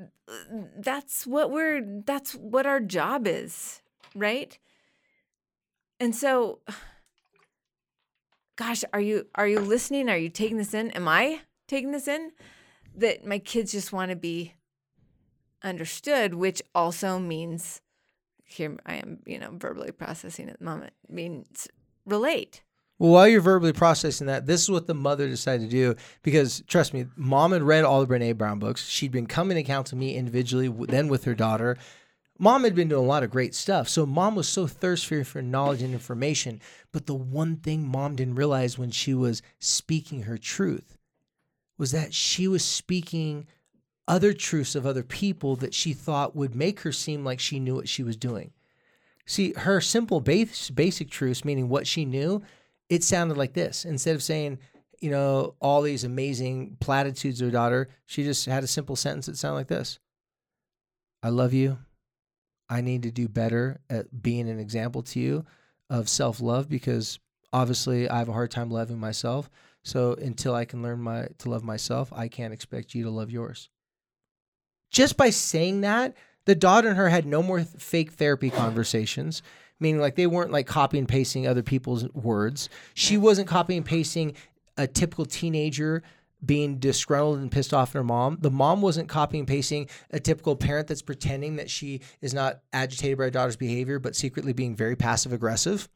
That's 0.78 1.26
what 1.26 1.50
we're 1.50 1.83
that's 2.07 2.35
what 2.35 2.64
our 2.64 2.81
job 2.81 3.26
is, 3.26 3.83
right? 4.14 4.59
And 6.00 6.14
so 6.14 6.61
gosh, 8.58 8.84
are 8.92 9.00
you 9.00 9.26
are 9.36 9.48
you 9.48 9.60
listening? 9.60 10.10
Are 10.10 10.18
you 10.18 10.28
taking 10.28 10.58
this 10.58 10.74
in? 10.74 10.90
Am 10.90 11.08
I 11.08 11.40
taking 11.66 11.92
this 11.92 12.08
in? 12.08 12.32
That 12.94 13.24
my 13.24 13.38
kids 13.38 13.72
just 13.72 13.92
want 13.92 14.10
to 14.10 14.16
be 14.16 14.54
understood, 15.62 16.34
which 16.34 16.60
also 16.74 17.18
means 17.18 17.80
here 18.44 18.76
I 18.84 18.96
am, 18.96 19.20
you 19.24 19.38
know, 19.38 19.50
verbally 19.52 19.92
processing 19.92 20.50
at 20.50 20.58
the 20.58 20.64
moment, 20.64 20.92
means 21.08 21.68
relate. 22.04 22.62
Well, 22.98 23.12
while 23.12 23.28
you're 23.28 23.40
verbally 23.40 23.72
processing 23.72 24.26
that, 24.26 24.46
this 24.46 24.62
is 24.62 24.70
what 24.70 24.88
the 24.88 24.94
mother 24.94 25.28
decided 25.28 25.70
to 25.70 25.76
do 25.76 25.94
because 26.24 26.62
trust 26.66 26.92
me, 26.92 27.06
mom 27.14 27.52
had 27.52 27.62
read 27.62 27.84
all 27.84 28.04
the 28.04 28.12
Brene 28.12 28.36
Brown 28.36 28.58
books. 28.58 28.88
She'd 28.88 29.12
been 29.12 29.28
coming 29.28 29.56
to 29.56 29.62
counsel 29.62 29.96
me 29.96 30.16
individually, 30.16 30.68
then 30.88 31.06
with 31.06 31.22
her 31.24 31.34
daughter. 31.34 31.76
Mom 32.38 32.62
had 32.62 32.74
been 32.74 32.88
doing 32.88 33.05
a 33.05 33.07
lot 33.07 33.24
of 33.24 33.31
great 33.31 33.55
stuff. 33.55 33.88
So 33.88 34.07
mom 34.07 34.37
was 34.37 34.48
so 34.48 34.66
thirsty 34.66 35.24
for 35.24 35.42
knowledge 35.42 35.83
and 35.83 35.92
information. 35.92 36.61
But 36.92 37.07
the 37.07 37.14
one 37.14 37.57
thing 37.57 37.87
mom 37.87 38.14
didn't 38.14 38.37
realize 38.37 38.79
when 38.79 38.90
she 38.90 39.12
was 39.12 39.42
speaking 39.59 40.22
her 40.22 40.38
truth 40.38 40.96
was 41.77 41.90
that 41.92 42.14
she 42.14 42.46
was 42.46 42.64
speaking 42.64 43.46
other 44.07 44.33
truths 44.33 44.74
of 44.74 44.87
other 44.87 45.03
people 45.03 45.57
that 45.57 45.74
she 45.74 45.92
thought 45.92 46.35
would 46.35 46.55
make 46.55 46.81
her 46.81 46.92
seem 46.92 47.24
like 47.24 47.40
she 47.40 47.61
knew 47.61 47.74
what 47.74 47.88
she 47.88 48.03
was 48.03 48.16
doing. 48.16 48.53
See, 49.27 49.53
her 49.53 49.81
simple 49.81 50.20
base, 50.20 50.70
basic 50.70 51.11
truths, 51.11 51.44
meaning 51.44 51.68
what 51.68 51.87
she 51.87 52.07
knew, 52.07 52.42
it 52.88 53.05
sounded 53.05 53.37
like 53.37 53.53
this. 53.53 53.85
Instead 53.85 54.14
of 54.14 54.22
saying, 54.22 54.59
you 55.01 55.11
know, 55.11 55.55
all 55.61 55.83
these 55.83 56.05
amazing 56.05 56.79
platitudes 56.81 57.40
of 57.40 57.48
her 57.48 57.53
daughter, 57.53 57.88
she 58.07 58.24
just 58.24 58.46
had 58.46 58.64
a 58.64 58.68
simple 58.68 58.96
sentence 58.96 59.27
that 59.27 59.37
sounded 59.37 59.57
like 59.57 59.68
this 59.68 59.98
I 61.22 61.29
love 61.29 61.53
you. 61.53 61.79
I 62.68 62.81
need 62.81 63.02
to 63.04 63.11
do 63.11 63.28
better 63.28 63.81
at 63.88 64.22
being 64.22 64.48
an 64.48 64.59
example 64.59 65.02
to 65.02 65.20
you 65.20 65.44
of 65.90 66.09
self 66.09 66.40
love 66.40 66.68
because 66.68 67.18
obviously 67.52 68.09
I 68.09 68.18
have 68.18 68.28
a 68.28 68.33
hard 68.33 68.50
time 68.50 68.70
loving 68.70 68.98
myself. 68.98 69.50
So 69.83 70.12
until 70.14 70.54
I 70.54 70.64
can 70.64 70.83
learn 70.83 71.00
my 71.00 71.28
to 71.38 71.50
love 71.50 71.64
myself, 71.64 72.12
I 72.12 72.28
can't 72.28 72.52
expect 72.52 72.94
you 72.94 73.04
to 73.04 73.11
love 73.11 73.31
yours. 73.31 73.70
Just 74.90 75.16
by 75.16 75.31
saying 75.31 75.83
that, 75.83 76.14
the 76.44 76.54
daughter 76.54 76.88
and 76.88 76.96
her 76.96 77.09
had 77.09 77.26
no 77.26 77.42
more 77.42 77.59
th- 77.59 77.68
fake 77.78 78.12
therapy 78.12 78.50
conversations, 78.50 79.42
meaning 79.81 80.00
like 80.00 80.16
they 80.16 80.26
weren't 80.26 80.50
like 80.50 80.66
copy 80.66 80.98
and 80.98 81.09
pasting 81.09 81.46
other 81.46 81.62
people's 81.62 82.11
words. 82.12 82.68
She 82.94 83.16
wasn't 83.16 83.48
copy 83.48 83.76
and 83.76 83.85
pasting 83.85 84.35
a 84.76 84.87
typical 84.87 85.26
teenager 85.26 86.02
being 86.44 86.79
disgruntled 86.79 87.38
and 87.38 87.51
pissed 87.51 87.74
off 87.74 87.90
at 87.90 87.94
her 87.94 88.05
mom. 88.05 88.38
The 88.40 88.51
mom 88.51 88.81
wasn't 88.81 89.09
copy 89.09 89.38
and 89.38 89.48
pasting 89.48 89.88
a 90.11 90.20
typical 90.20 90.57
parent 90.57 90.87
that's 90.87 91.03
pretending 91.03 91.57
that 91.57 91.70
she 91.70 92.01
is 92.20 92.33
not 92.33 92.61
agitated 92.72 93.18
by 93.18 93.24
her 93.24 93.31
daughter's 93.31 93.57
behavior, 93.57 93.98
but 93.98 94.14
secretly 94.14 94.53
being 94.53 94.77
very 94.77 94.96
passive 94.96 95.33
aggressive. 95.33 95.88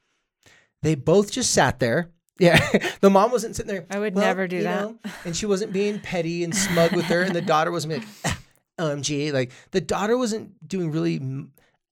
They 0.82 0.94
both 0.94 1.30
just 1.30 1.52
sat 1.52 1.78
there. 1.78 2.10
Yeah, 2.38 2.58
the 3.00 3.10
mom 3.10 3.30
wasn't 3.30 3.54
sitting 3.54 3.72
there. 3.72 3.86
I 3.88 4.00
would 4.00 4.14
"Well, 4.16 4.24
never 4.24 4.48
do 4.48 4.62
that." 4.62 4.80
know," 4.80 4.98
and 5.24 5.36
she 5.36 5.46
wasn't 5.46 5.72
being 5.72 6.00
petty 6.00 6.42
and 6.42 6.56
smug 6.56 6.90
with 6.92 7.04
her, 7.04 7.22
and 7.22 7.36
the 7.36 7.42
daughter 7.42 7.70
wasn't 7.70 7.92
like, 7.92 8.02
um, 8.78 8.98
OMG. 8.98 9.32
Like 9.32 9.52
the 9.70 9.82
daughter 9.82 10.16
wasn't 10.16 10.66
doing 10.66 10.90
really 10.90 11.20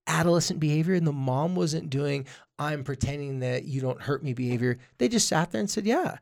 adolescent 0.06 0.58
behavior, 0.58 0.94
and 0.94 1.06
the 1.06 1.12
mom 1.12 1.54
wasn't 1.54 1.90
doing, 1.90 2.26
I'm 2.58 2.84
pretending 2.84 3.40
that 3.40 3.64
you 3.64 3.80
don't 3.80 4.00
hurt 4.00 4.22
me 4.22 4.34
behavior. 4.34 4.78
They 4.98 5.08
just 5.08 5.28
sat 5.28 5.50
there 5.50 5.60
and 5.60 5.70
said, 5.70 5.86
Yeah, 5.86 6.16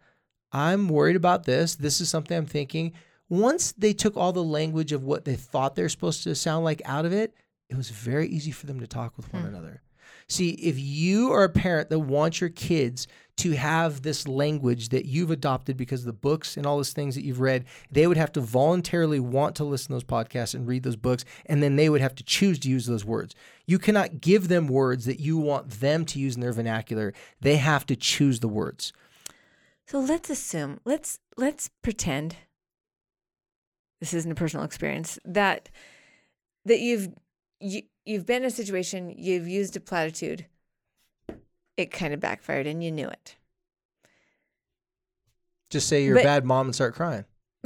I'm 0.53 0.89
worried 0.89 1.17
about 1.17 1.45
this. 1.45 1.75
This 1.75 2.01
is 2.01 2.09
something 2.09 2.37
I'm 2.37 2.47
thinking. 2.47 2.93
Once 3.29 3.73
they 3.73 3.93
took 3.93 4.17
all 4.17 4.33
the 4.33 4.43
language 4.43 4.93
of 4.93 5.05
what 5.05 5.25
they 5.25 5.37
thought 5.37 5.75
they're 5.75 5.89
supposed 5.89 6.23
to 6.25 6.35
sound 6.35 6.65
like 6.65 6.81
out 6.85 7.05
of 7.05 7.13
it, 7.13 7.35
it 7.69 7.77
was 7.77 7.91
very 7.91 8.27
easy 8.29 8.51
for 8.51 8.67
them 8.67 8.81
to 8.81 8.87
talk 8.87 9.17
with 9.17 9.33
one 9.33 9.43
hmm. 9.43 9.49
another. 9.49 9.83
See, 10.31 10.51
if 10.51 10.79
you 10.79 11.33
are 11.33 11.45
a 11.45 11.49
parent 11.49 11.89
that 11.89 12.01
wants 12.01 12.41
your 12.41 12.51
kids 12.51 13.09
to 13.39 13.53
have 13.53 14.03
this 14.03 14.29
language 14.29 14.91
that 14.91 15.07
you've 15.07 15.31
adopted 15.31 15.77
because 15.77 16.01
of 16.01 16.07
the 16.07 16.13
books 16.13 16.57
and 16.57 16.67
all 16.67 16.77
those 16.77 16.93
things 16.93 17.15
that 17.15 17.25
you've 17.25 17.41
read, 17.41 17.65
they 17.91 18.07
would 18.07 18.19
have 18.19 18.33
to 18.33 18.41
voluntarily 18.41 19.21
want 19.21 19.57
to 19.57 19.65
listen 19.65 19.89
to 19.89 19.93
those 19.95 20.05
podcasts 20.05 20.55
and 20.55 20.67
read 20.67 20.83
those 20.83 20.97
books, 20.97 21.25
and 21.47 21.63
then 21.63 21.77
they 21.77 21.89
would 21.89 22.03
have 22.03 22.15
to 22.17 22.25
choose 22.25 22.59
to 22.59 22.69
use 22.69 22.85
those 22.85 23.07
words. 23.07 23.35
You 23.67 23.79
cannot 23.79 24.21
give 24.21 24.49
them 24.49 24.67
words 24.67 25.07
that 25.07 25.21
you 25.21 25.39
want 25.39 25.81
them 25.81 26.05
to 26.07 26.19
use 26.19 26.35
in 26.35 26.43
their 26.43 26.53
vernacular. 26.53 27.15
They 27.41 27.57
have 27.57 27.87
to 27.87 27.97
choose 27.97 28.41
the 28.41 28.49
words. 28.49 28.93
So 29.89 30.01
let's 30.01 30.29
assume, 30.29 30.81
let's 30.85 31.19
let's 31.39 31.71
pretend 31.83 32.37
this 34.01 34.13
isn't 34.13 34.31
a 34.31 34.35
personal 34.35 34.67
experience 34.67 35.19
that 35.25 35.71
that 36.67 36.81
you've 36.81 37.09
you, 37.59 37.83
you've 38.05 38.27
been 38.27 38.43
in 38.43 38.49
a 38.49 38.51
situation, 38.51 39.15
you've 39.17 39.49
used 39.49 39.77
a 39.77 39.81
platitude, 39.81 40.45
it 41.79 41.91
kind 41.91 42.13
of 42.13 42.21
backfired 42.21 42.67
and 42.67 42.85
you 42.85 42.93
knew 42.93 43.09
it. 43.09 43.37
Just 45.71 45.89
say 45.89 46.05
you're 46.05 46.17
But- 46.17 46.21
a 46.25 46.25
bad 46.25 46.45
mom 46.45 46.67
and 46.67 46.75
start 46.75 46.95
crying. 46.95 47.25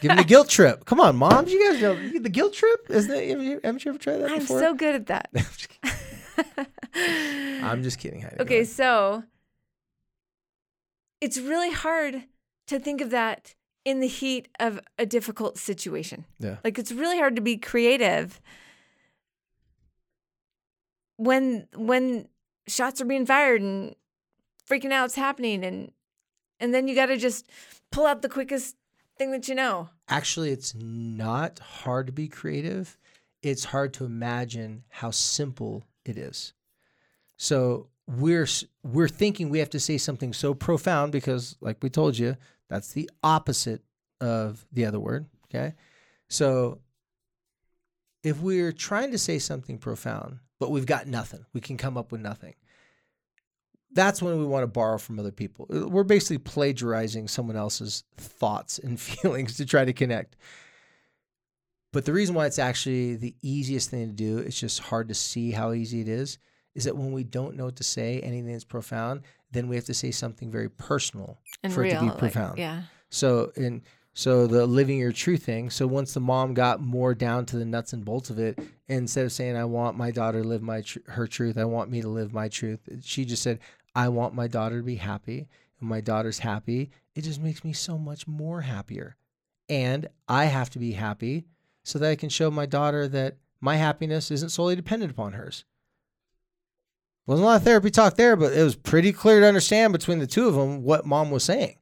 Give 0.00 0.08
them 0.10 0.16
the 0.16 0.24
guilt 0.24 0.48
trip. 0.48 0.84
Come 0.86 1.00
on, 1.00 1.16
moms. 1.16 1.52
You 1.52 1.72
guys 1.72 1.80
know 1.80 1.94
the 2.18 2.28
guilt 2.28 2.54
trip? 2.54 2.86
Isn't 2.88 3.12
it? 3.14 3.30
Have 3.30 3.42
you, 3.42 3.60
haven't 3.64 3.84
you 3.84 3.90
ever 3.90 3.98
tried 3.98 4.18
that 4.18 4.30
I'm 4.30 4.38
before? 4.40 4.60
so 4.60 4.74
good 4.74 4.94
at 4.94 5.06
that. 5.06 5.30
I'm 7.64 7.82
just 7.84 7.98
kidding. 7.98 8.22
Heidi. 8.22 8.36
Okay, 8.40 8.64
so 8.64 9.24
it's 11.20 11.38
really 11.38 11.72
hard 11.72 12.24
to 12.66 12.78
think 12.78 13.00
of 13.00 13.10
that 13.10 13.54
in 13.84 14.00
the 14.00 14.06
heat 14.06 14.48
of 14.60 14.80
a 14.98 15.06
difficult 15.06 15.58
situation. 15.58 16.24
Yeah. 16.38 16.56
Like 16.64 16.78
it's 16.78 16.92
really 16.92 17.18
hard 17.18 17.36
to 17.36 17.42
be 17.42 17.56
creative 17.56 18.40
when 21.16 21.66
when 21.74 22.28
shots 22.66 23.00
are 23.00 23.06
being 23.06 23.26
fired 23.26 23.60
and 23.62 23.94
freaking 24.68 24.92
out's 24.92 25.14
happening 25.14 25.64
and 25.64 25.90
and 26.60 26.74
then 26.74 26.88
you 26.88 26.94
got 26.94 27.06
to 27.06 27.16
just 27.16 27.48
pull 27.90 28.06
out 28.06 28.22
the 28.22 28.28
quickest 28.28 28.76
thing 29.16 29.30
that 29.30 29.48
you 29.48 29.54
know. 29.54 29.88
Actually, 30.08 30.50
it's 30.50 30.74
not 30.74 31.58
hard 31.58 32.06
to 32.06 32.12
be 32.12 32.28
creative. 32.28 32.98
It's 33.42 33.64
hard 33.64 33.94
to 33.94 34.04
imagine 34.04 34.84
how 34.88 35.12
simple 35.12 35.84
it 36.04 36.16
is. 36.16 36.52
So 37.36 37.88
we're 38.08 38.46
we're 38.82 39.08
thinking 39.08 39.50
we 39.50 39.58
have 39.58 39.70
to 39.70 39.80
say 39.80 39.98
something 39.98 40.32
so 40.32 40.54
profound 40.54 41.12
because, 41.12 41.56
like 41.60 41.76
we 41.82 41.90
told 41.90 42.18
you, 42.18 42.36
that's 42.68 42.92
the 42.92 43.08
opposite 43.22 43.82
of 44.20 44.66
the 44.72 44.86
other 44.86 44.98
word. 44.98 45.26
Okay, 45.44 45.74
so 46.28 46.80
if 48.24 48.40
we're 48.40 48.72
trying 48.72 49.10
to 49.12 49.18
say 49.18 49.38
something 49.38 49.78
profound, 49.78 50.38
but 50.58 50.70
we've 50.70 50.86
got 50.86 51.06
nothing, 51.06 51.44
we 51.52 51.60
can 51.60 51.76
come 51.76 51.96
up 51.96 52.10
with 52.10 52.20
nothing. 52.20 52.54
That's 53.92 54.20
when 54.20 54.38
we 54.38 54.44
want 54.44 54.64
to 54.64 54.68
borrow 54.68 54.98
from 54.98 55.18
other 55.18 55.32
people. 55.32 55.66
Uh, 55.72 55.88
We're 55.88 56.04
basically 56.04 56.38
plagiarizing 56.38 57.26
someone 57.26 57.56
else's 57.56 58.04
thoughts 58.16 58.78
and 58.78 59.00
feelings 59.00 59.56
to 59.56 59.66
try 59.66 59.84
to 59.84 59.94
connect. 59.94 60.36
But 61.92 62.04
the 62.04 62.12
reason 62.12 62.34
why 62.34 62.46
it's 62.46 62.58
actually 62.58 63.16
the 63.16 63.34
easiest 63.40 63.90
thing 63.90 64.06
to 64.06 64.12
do, 64.12 64.38
it's 64.38 64.60
just 64.60 64.80
hard 64.80 65.08
to 65.08 65.14
see 65.14 65.52
how 65.52 65.72
easy 65.72 66.02
it 66.02 66.08
is, 66.08 66.38
is 66.74 66.84
that 66.84 66.96
when 66.96 67.12
we 67.12 67.24
don't 67.24 67.56
know 67.56 67.64
what 67.66 67.76
to 67.76 67.84
say, 67.84 68.20
anything 68.20 68.52
that's 68.52 68.64
profound, 68.64 69.22
then 69.50 69.68
we 69.68 69.76
have 69.76 69.84
to 69.86 69.94
say 69.94 70.10
something 70.10 70.50
very 70.50 70.68
personal 70.68 71.38
And 71.62 71.72
for 71.72 71.80
real, 71.80 71.92
it 71.92 71.94
to 71.96 72.00
be 72.02 72.06
like, 72.08 72.18
profound. 72.18 72.58
yeah. 72.58 72.82
So 73.10 73.52
and 73.56 73.82
so 74.14 74.46
the 74.46 74.66
living 74.66 74.98
your 74.98 75.12
truth 75.12 75.44
thing. 75.44 75.70
So 75.70 75.86
once 75.86 76.12
the 76.14 76.20
mom 76.20 76.52
got 76.54 76.80
more 76.80 77.14
down 77.14 77.46
to 77.46 77.56
the 77.56 77.64
nuts 77.64 77.92
and 77.92 78.04
bolts 78.04 78.30
of 78.30 78.38
it, 78.38 78.58
instead 78.88 79.24
of 79.24 79.32
saying 79.32 79.56
I 79.56 79.64
want 79.64 79.96
my 79.96 80.10
daughter 80.10 80.42
to 80.42 80.48
live 80.48 80.60
my 80.62 80.80
tr- 80.82 80.98
her 81.06 81.26
truth, 81.26 81.56
I 81.56 81.64
want 81.64 81.90
me 81.90 82.00
to 82.02 82.08
live 82.08 82.32
my 82.32 82.48
truth, 82.48 82.80
she 83.02 83.24
just 83.24 83.42
said 83.42 83.60
I 83.94 84.08
want 84.08 84.34
my 84.34 84.46
daughter 84.48 84.78
to 84.78 84.84
be 84.84 84.96
happy. 84.96 85.48
And 85.80 85.88
my 85.88 86.00
daughter's 86.00 86.40
happy. 86.40 86.90
It 87.14 87.22
just 87.22 87.40
makes 87.40 87.64
me 87.64 87.72
so 87.72 87.96
much 87.96 88.26
more 88.26 88.62
happier. 88.62 89.16
And 89.68 90.08
I 90.28 90.46
have 90.46 90.70
to 90.70 90.78
be 90.80 90.92
happy 90.92 91.44
so 91.84 91.98
that 92.00 92.10
I 92.10 92.16
can 92.16 92.28
show 92.28 92.50
my 92.50 92.66
daughter 92.66 93.06
that 93.08 93.36
My 93.60 93.76
happiness 93.76 94.30
isn't 94.30 94.50
solely 94.50 94.76
dependent 94.76 95.10
upon 95.12 95.32
hers. 95.32 95.64
Wasn't 97.28 97.44
a 97.44 97.46
lot 97.46 97.56
of 97.56 97.62
therapy 97.62 97.90
talk 97.90 98.16
there, 98.16 98.36
but 98.36 98.54
it 98.54 98.62
was 98.62 98.74
pretty 98.74 99.12
clear 99.12 99.40
to 99.40 99.46
understand 99.46 99.92
between 99.92 100.18
the 100.18 100.26
two 100.26 100.48
of 100.48 100.54
them 100.54 100.82
what 100.82 101.04
mom 101.04 101.30
was 101.30 101.44
saying. 101.44 101.76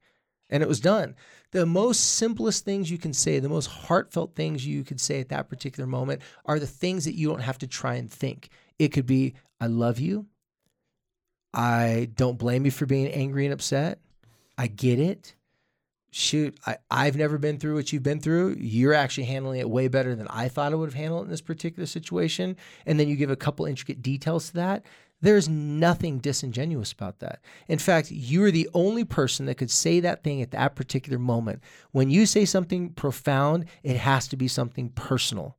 And 0.51 0.61
it 0.61 0.68
was 0.68 0.80
done. 0.80 1.14
The 1.53 1.64
most 1.64 2.16
simplest 2.16 2.64
things 2.64 2.90
you 2.90 2.99
can 2.99 3.12
say, 3.12 3.38
the 3.38 3.49
most 3.49 3.66
heartfelt 3.66 4.34
things 4.34 4.66
you 4.66 4.82
could 4.82 5.01
say 5.01 5.20
at 5.20 5.28
that 5.28 5.49
particular 5.49 5.86
moment 5.86 6.22
are 6.47 6.59
the 6.59 6.66
things 6.66 7.05
that 7.05 7.14
you 7.14 7.28
don't 7.28 7.42
have 7.42 7.59
to 7.59 7.68
try 7.68 7.94
and 7.94 8.11
think. 8.11 8.49
It 8.80 8.88
could 8.88 9.07
be, 9.07 9.34
I 9.61 9.68
love 9.68 10.01
you. 10.01 10.26
I 11.55 12.11
don't 12.16 12.38
blame 12.38 12.64
you 12.64 12.72
for 12.72 12.86
being 12.86 13.07
angry 13.07 13.47
and 13.47 13.55
upset. 13.55 14.01
I 14.59 14.66
get 14.66 14.99
it. 14.99 15.36
Shoot, 16.11 16.59
I, 16.66 16.78
I've 16.90 17.16
never 17.16 17.38
been 17.38 17.59
through 17.59 17.76
what 17.76 17.92
you've 17.92 18.03
been 18.03 18.20
through. 18.20 18.57
You're 18.59 18.94
actually 18.94 19.24
handling 19.24 19.61
it 19.61 19.70
way 19.70 19.86
better 19.86 20.16
than 20.16 20.26
I 20.28 20.49
thought 20.49 20.72
I 20.72 20.74
would 20.74 20.88
have 20.88 20.94
handled 20.94 21.22
it 21.22 21.24
in 21.26 21.30
this 21.30 21.40
particular 21.40 21.86
situation. 21.86 22.57
And 22.84 22.99
then 22.99 23.07
you 23.07 23.14
give 23.14 23.30
a 23.30 23.36
couple 23.36 23.66
intricate 23.66 24.03
details 24.03 24.49
to 24.49 24.55
that. 24.55 24.84
There's 25.20 25.48
nothing 25.48 26.18
disingenuous 26.18 26.92
about 26.92 27.20
that. 27.20 27.40
In 27.68 27.78
fact, 27.78 28.10
you 28.10 28.44
are 28.44 28.50
the 28.50 28.68
only 28.74 29.04
person 29.04 29.46
that 29.46 29.56
could 29.56 29.70
say 29.70 30.00
that 30.00 30.22
thing 30.22 30.42
at 30.42 30.50
that 30.50 30.76
particular 30.76 31.18
moment. 31.18 31.62
When 31.92 32.10
you 32.10 32.26
say 32.26 32.44
something 32.44 32.90
profound, 32.90 33.64
it 33.82 33.96
has 33.96 34.28
to 34.28 34.36
be 34.36 34.48
something 34.48 34.90
personal 34.90 35.56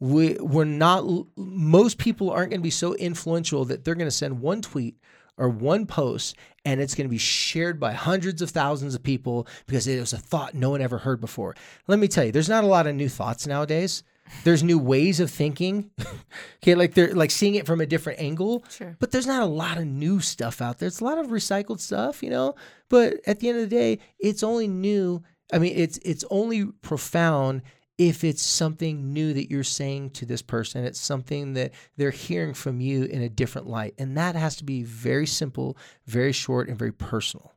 we 0.00 0.34
we're 0.34 0.64
not 0.64 1.04
most 1.36 1.98
people 1.98 2.30
aren't 2.30 2.50
going 2.50 2.60
to 2.60 2.64
be 2.64 2.70
so 2.70 2.94
influential 2.94 3.64
that 3.64 3.84
they're 3.84 3.94
going 3.94 4.06
to 4.06 4.12
send 4.12 4.40
one 4.40 4.62
tweet 4.62 4.96
or 5.36 5.48
one 5.48 5.86
post 5.86 6.36
and 6.64 6.80
it's 6.80 6.94
going 6.94 7.06
to 7.06 7.10
be 7.10 7.18
shared 7.18 7.80
by 7.80 7.92
hundreds 7.92 8.42
of 8.42 8.50
thousands 8.50 8.94
of 8.94 9.02
people 9.02 9.46
because 9.66 9.86
it 9.86 9.98
was 9.98 10.12
a 10.12 10.18
thought 10.18 10.54
no 10.54 10.70
one 10.70 10.80
ever 10.80 10.98
heard 10.98 11.20
before. 11.20 11.54
Let 11.86 11.98
me 11.98 12.08
tell 12.08 12.24
you, 12.24 12.32
there's 12.32 12.48
not 12.48 12.64
a 12.64 12.68
lot 12.68 12.86
of 12.86 12.94
new 12.94 13.08
thoughts 13.08 13.46
nowadays. 13.46 14.02
There's 14.44 14.62
new 14.62 14.78
ways 14.78 15.20
of 15.20 15.30
thinking. 15.30 15.90
okay, 16.62 16.74
like 16.74 16.94
they're 16.94 17.14
like 17.14 17.30
seeing 17.30 17.54
it 17.54 17.66
from 17.66 17.80
a 17.80 17.86
different 17.86 18.20
angle. 18.20 18.64
Sure. 18.70 18.96
But 18.98 19.10
there's 19.10 19.26
not 19.26 19.42
a 19.42 19.46
lot 19.46 19.78
of 19.78 19.86
new 19.86 20.20
stuff 20.20 20.60
out 20.60 20.78
there. 20.78 20.86
It's 20.86 21.00
a 21.00 21.04
lot 21.04 21.18
of 21.18 21.28
recycled 21.28 21.80
stuff, 21.80 22.22
you 22.22 22.30
know. 22.30 22.54
But 22.88 23.20
at 23.26 23.40
the 23.40 23.48
end 23.48 23.58
of 23.58 23.68
the 23.68 23.76
day, 23.76 23.98
it's 24.18 24.42
only 24.42 24.68
new. 24.68 25.22
I 25.52 25.58
mean, 25.58 25.72
it's 25.76 25.98
it's 25.98 26.24
only 26.30 26.66
profound 26.82 27.62
if 27.98 28.22
it's 28.22 28.42
something 28.42 29.12
new 29.12 29.32
that 29.32 29.50
you're 29.50 29.64
saying 29.64 30.10
to 30.10 30.24
this 30.24 30.40
person, 30.40 30.84
it's 30.84 31.00
something 31.00 31.54
that 31.54 31.72
they're 31.96 32.12
hearing 32.12 32.54
from 32.54 32.80
you 32.80 33.04
in 33.04 33.22
a 33.22 33.28
different 33.28 33.66
light. 33.66 33.94
And 33.98 34.16
that 34.16 34.36
has 34.36 34.54
to 34.56 34.64
be 34.64 34.84
very 34.84 35.26
simple, 35.26 35.76
very 36.06 36.32
short, 36.32 36.68
and 36.68 36.78
very 36.78 36.92
personal. 36.92 37.54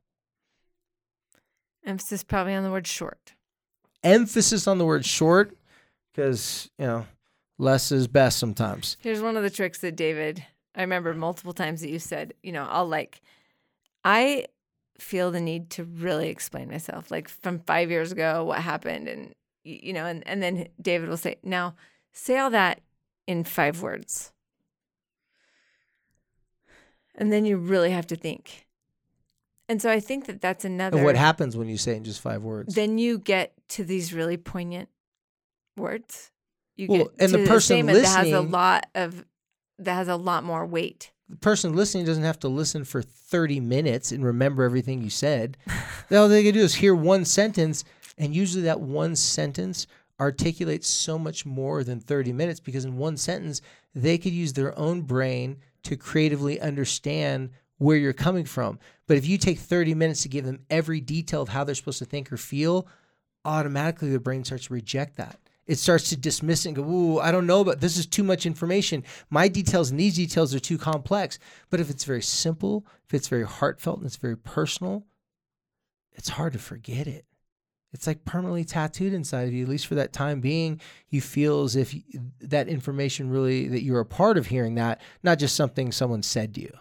Emphasis 1.86 2.24
probably 2.24 2.56
on 2.56 2.64
the 2.64 2.72
word 2.72 2.88
short. 2.88 3.34
Emphasis 4.04 4.68
on 4.68 4.80
the 4.80 4.86
word 4.86 5.06
short 5.06 5.56
because, 6.14 6.70
you 6.78 6.86
know, 6.86 7.06
less 7.58 7.92
is 7.92 8.08
best 8.08 8.38
sometimes. 8.38 8.98
Here's 9.02 9.22
one 9.22 9.38
of 9.38 9.44
the 9.44 9.50
tricks 9.50 9.80
that 9.80 9.96
David, 9.96 10.46
I 10.76 10.82
remember 10.82 11.14
multiple 11.14 11.54
times 11.54 11.82
that 11.82 11.90
you 11.90 12.00
said, 12.00 12.34
you 12.44 12.52
know, 12.52 12.68
I'll 12.70 12.88
like, 12.88 13.22
I 14.04 14.46
feel 14.98 15.32
the 15.32 15.42
need 15.42 15.70
to 15.72 15.84
really 15.84 16.30
explain 16.30 16.70
myself. 16.70 17.12
Like 17.12 17.28
from 17.30 17.60
five 17.60 17.90
years 17.90 18.12
ago, 18.12 18.44
what 18.44 18.60
happened 18.60 19.08
and 19.08 19.34
you 19.64 19.94
know, 19.94 20.06
and, 20.06 20.28
and 20.28 20.42
then 20.42 20.68
David 20.82 21.10
will 21.10 21.18
say, 21.18 21.36
now 21.44 21.76
say 22.12 22.38
all 22.38 22.50
that 22.50 22.82
in 23.28 23.44
five 23.44 23.82
words. 23.82 24.32
And 27.16 27.32
then 27.32 27.46
you 27.46 27.58
really 27.58 27.92
have 27.92 28.08
to 28.08 28.16
think. 28.16 28.66
And 29.70 29.82
so 29.82 29.90
I 29.90 30.00
think 30.00 30.26
that 30.26 30.42
that's 30.42 30.66
another. 30.66 30.98
And 30.98 31.06
what 31.06 31.16
happens 31.16 31.56
when 31.56 31.70
you 31.70 31.78
say 31.78 31.96
in 31.96 32.04
just 32.04 32.22
five 32.22 32.42
words? 32.42 32.74
Then 32.74 32.98
you 32.98 33.20
get 33.20 33.54
to 33.70 33.84
these 33.84 34.14
really 34.14 34.38
poignant 34.38 34.90
words. 35.78 36.32
You 36.76 36.88
well, 36.88 36.98
get 37.00 37.12
and 37.20 37.32
to 37.32 37.38
the 37.40 37.48
person 37.48 37.86
listening 37.86 38.04
that 38.04 38.26
has 38.26 38.32
a 38.32 38.42
lot 38.42 38.86
of 38.96 39.26
that 39.80 39.96
has 39.96 40.08
a 40.08 40.16
lot 40.16 40.44
more 40.44 40.66
weight. 40.66 41.12
The 41.30 41.38
person 41.38 41.76
listening 41.76 42.06
doesn't 42.06 42.24
have 42.24 42.40
to 42.40 42.48
listen 42.48 42.84
for 42.84 43.02
30 43.02 43.60
minutes 43.62 44.12
and 44.12 44.24
remember 44.24 44.64
everything 44.64 45.02
you 45.02 45.10
said. 45.10 45.58
All 46.12 46.28
they 46.28 46.44
can 46.44 46.54
do 46.54 46.60
is 46.60 46.76
hear 46.76 46.94
one 46.94 47.24
sentence 47.26 47.84
and 48.18 48.36
usually 48.36 48.64
that 48.64 48.82
one 48.82 49.16
sentence 49.16 49.88
articulates 50.20 50.88
so 50.88 51.18
much 51.18 51.46
more 51.46 51.84
than 51.84 52.00
30 52.00 52.34
minutes 52.34 52.60
because 52.60 52.86
in 52.86 52.98
one 52.98 53.18
sentence, 53.18 53.62
they 53.96 54.18
could 54.18 54.34
use 54.34 54.54
their 54.54 54.78
own 54.78 55.02
brain 55.02 55.58
to 55.84 55.98
creatively 55.98 56.60
understand 56.62 57.50
where 57.80 57.98
you're 57.98 58.14
coming 58.14 58.46
from. 58.46 58.78
But 59.08 59.18
if 59.18 59.26
you 59.26 59.40
take 59.40 59.58
30 59.58 59.96
minutes 59.96 60.22
to 60.22 60.30
give 60.30 60.46
them 60.46 60.60
every 60.70 61.02
detail 61.02 61.42
of 61.42 61.50
how 61.50 61.64
they're 61.64 61.74
supposed 61.74 62.00
to 62.00 62.06
think 62.06 62.32
or 62.32 62.38
feel, 62.38 62.88
automatically 63.44 64.12
the 64.12 64.20
brain 64.20 64.44
starts 64.44 64.68
to 64.68 64.74
reject 64.74 65.18
that. 65.18 65.40
It 65.72 65.80
starts 65.80 66.10
to 66.10 66.18
dismiss 66.18 66.66
it 66.66 66.70
and 66.70 66.76
go, 66.76 66.84
Ooh, 66.84 67.20
I 67.20 67.32
don't 67.32 67.48
know, 67.48 67.64
but 67.64 67.80
this 67.80 67.98
is 67.98 68.06
too 68.06 68.24
much 68.24 68.46
information. 68.46 69.04
My 69.30 69.48
details 69.48 69.90
and 69.90 70.00
these 70.00 70.16
details 70.16 70.54
are 70.54 70.60
too 70.60 70.78
complex. 70.78 71.40
But 71.70 71.80
if 71.80 71.90
it's 71.90 72.04
very 72.04 72.22
simple, 72.22 72.86
if 73.06 73.14
it's 73.14 73.28
very 73.28 73.46
heartfelt 73.46 73.98
and 73.98 74.06
it's 74.06 74.18
very 74.18 74.38
personal, 74.38 75.06
it's 76.14 76.30
hard 76.30 76.54
to 76.54 76.60
forget 76.60 77.08
it 77.08 77.26
it's 77.94 78.08
like 78.08 78.24
permanently 78.26 78.64
tattooed 78.64 79.14
inside 79.14 79.48
of 79.48 79.54
you 79.54 79.64
at 79.64 79.70
least 79.70 79.88
for 79.88 79.96
that 79.96 80.14
time 80.14 80.40
being 80.40 80.80
you 81.10 81.22
feel 81.22 81.64
as 81.64 81.76
if 81.76 81.94
that 82.40 82.68
information 82.68 83.30
really 83.30 83.68
that 83.68 83.84
you're 83.84 84.00
a 84.00 84.06
part 84.06 84.38
of 84.38 84.48
hearing 84.48 84.76
that 84.76 85.02
not 85.24 85.40
just 85.40 85.56
something 85.56 85.92
someone 85.92 86.24
said 86.24 86.54
to 86.56 86.62
you 86.62 86.74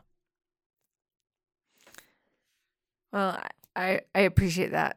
well 3.12 3.40
i 3.74 4.00
i 4.14 4.20
appreciate 4.20 4.70
that 4.70 4.96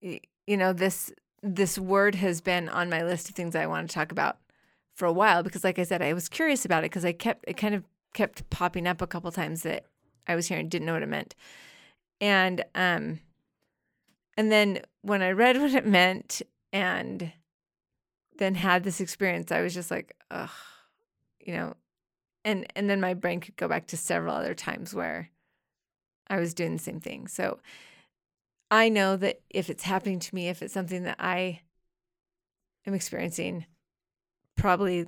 you 0.00 0.56
know 0.56 0.72
this 0.72 1.12
this 1.42 1.78
word 1.78 2.14
has 2.16 2.40
been 2.40 2.68
on 2.68 2.88
my 2.88 3.02
list 3.02 3.28
of 3.28 3.34
things 3.34 3.54
i 3.54 3.66
want 3.66 3.88
to 3.88 3.94
talk 3.94 4.12
about 4.12 4.38
for 4.94 5.06
a 5.06 5.12
while 5.12 5.42
because 5.42 5.64
like 5.64 5.78
i 5.78 5.82
said 5.82 6.02
i 6.02 6.12
was 6.12 6.28
curious 6.28 6.64
about 6.64 6.84
it 6.84 6.90
because 6.90 7.04
i 7.04 7.12
kept 7.12 7.44
it 7.48 7.56
kind 7.56 7.74
of 7.74 7.84
kept 8.14 8.48
popping 8.50 8.86
up 8.86 9.00
a 9.00 9.06
couple 9.06 9.30
times 9.32 9.62
that 9.62 9.86
i 10.28 10.34
was 10.34 10.48
hearing 10.48 10.68
didn't 10.68 10.86
know 10.86 10.92
what 10.92 11.02
it 11.02 11.08
meant 11.08 11.34
and 12.20 12.64
um 12.74 13.18
and 14.36 14.50
then 14.50 14.80
when 15.02 15.22
I 15.22 15.30
read 15.30 15.56
what 15.60 15.74
it 15.74 15.86
meant 15.86 16.42
and 16.72 17.32
then 18.38 18.54
had 18.54 18.84
this 18.84 19.00
experience, 19.00 19.52
I 19.52 19.60
was 19.60 19.74
just 19.74 19.90
like, 19.90 20.16
ugh, 20.30 20.50
you 21.40 21.54
know, 21.54 21.74
and 22.44 22.66
and 22.74 22.88
then 22.88 23.00
my 23.00 23.14
brain 23.14 23.40
could 23.40 23.56
go 23.56 23.68
back 23.68 23.86
to 23.88 23.96
several 23.96 24.34
other 24.34 24.54
times 24.54 24.94
where 24.94 25.30
I 26.28 26.38
was 26.38 26.54
doing 26.54 26.72
the 26.72 26.82
same 26.82 27.00
thing. 27.00 27.28
So 27.28 27.58
I 28.72 28.88
know 28.88 29.18
that 29.18 29.42
if 29.50 29.68
it's 29.68 29.82
happening 29.82 30.18
to 30.18 30.34
me, 30.34 30.48
if 30.48 30.62
it's 30.62 30.72
something 30.72 31.02
that 31.02 31.16
I 31.18 31.60
am 32.86 32.94
experiencing, 32.94 33.66
probably 34.56 35.06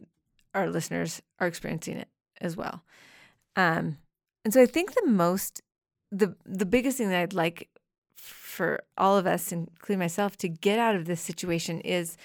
our 0.52 0.68
listeners 0.68 1.22
are 1.40 1.46
experiencing 1.46 1.96
it 1.96 2.08
as 2.42 2.58
well. 2.58 2.82
Um, 3.56 3.96
and 4.44 4.52
so 4.52 4.60
I 4.60 4.66
think 4.66 4.92
the 4.92 5.06
most 5.06 5.62
the 6.12 6.36
the 6.44 6.66
biggest 6.66 6.98
thing 6.98 7.08
that 7.08 7.22
I'd 7.22 7.32
like 7.32 7.70
for 8.14 8.82
all 8.98 9.16
of 9.16 9.26
us, 9.26 9.50
including 9.50 9.98
myself, 9.98 10.36
to 10.38 10.48
get 10.48 10.78
out 10.78 10.94
of 10.94 11.06
this 11.06 11.22
situation 11.22 11.80
is 11.80 12.18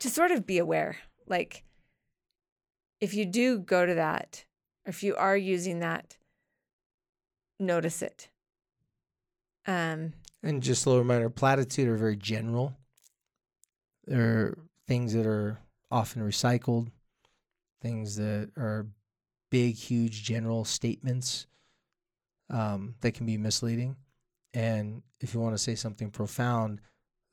to 0.00 0.10
sort 0.10 0.30
of 0.30 0.46
be 0.46 0.58
aware. 0.58 0.98
Like, 1.26 1.64
if 3.00 3.14
you 3.14 3.24
do 3.24 3.60
go 3.60 3.86
to 3.86 3.94
that, 3.94 4.44
or 4.84 4.90
if 4.90 5.02
you 5.02 5.16
are 5.16 5.38
using 5.38 5.80
that, 5.80 6.18
notice 7.58 8.02
it. 8.02 8.28
Um, 9.66 10.12
and 10.46 10.62
just 10.62 10.86
a 10.86 10.88
little 10.88 11.02
reminder 11.02 11.28
platitude 11.28 11.88
are 11.88 11.96
very 11.96 12.16
general. 12.16 12.72
They're 14.06 14.56
things 14.86 15.12
that 15.14 15.26
are 15.26 15.58
often 15.90 16.22
recycled, 16.22 16.90
things 17.82 18.16
that 18.16 18.50
are 18.56 18.86
big, 19.50 19.74
huge, 19.74 20.22
general 20.22 20.64
statements 20.64 21.46
um, 22.48 22.94
that 23.00 23.12
can 23.12 23.26
be 23.26 23.36
misleading. 23.36 23.96
And 24.54 25.02
if 25.20 25.34
you 25.34 25.40
want 25.40 25.54
to 25.54 25.62
say 25.62 25.74
something 25.74 26.10
profound, 26.10 26.80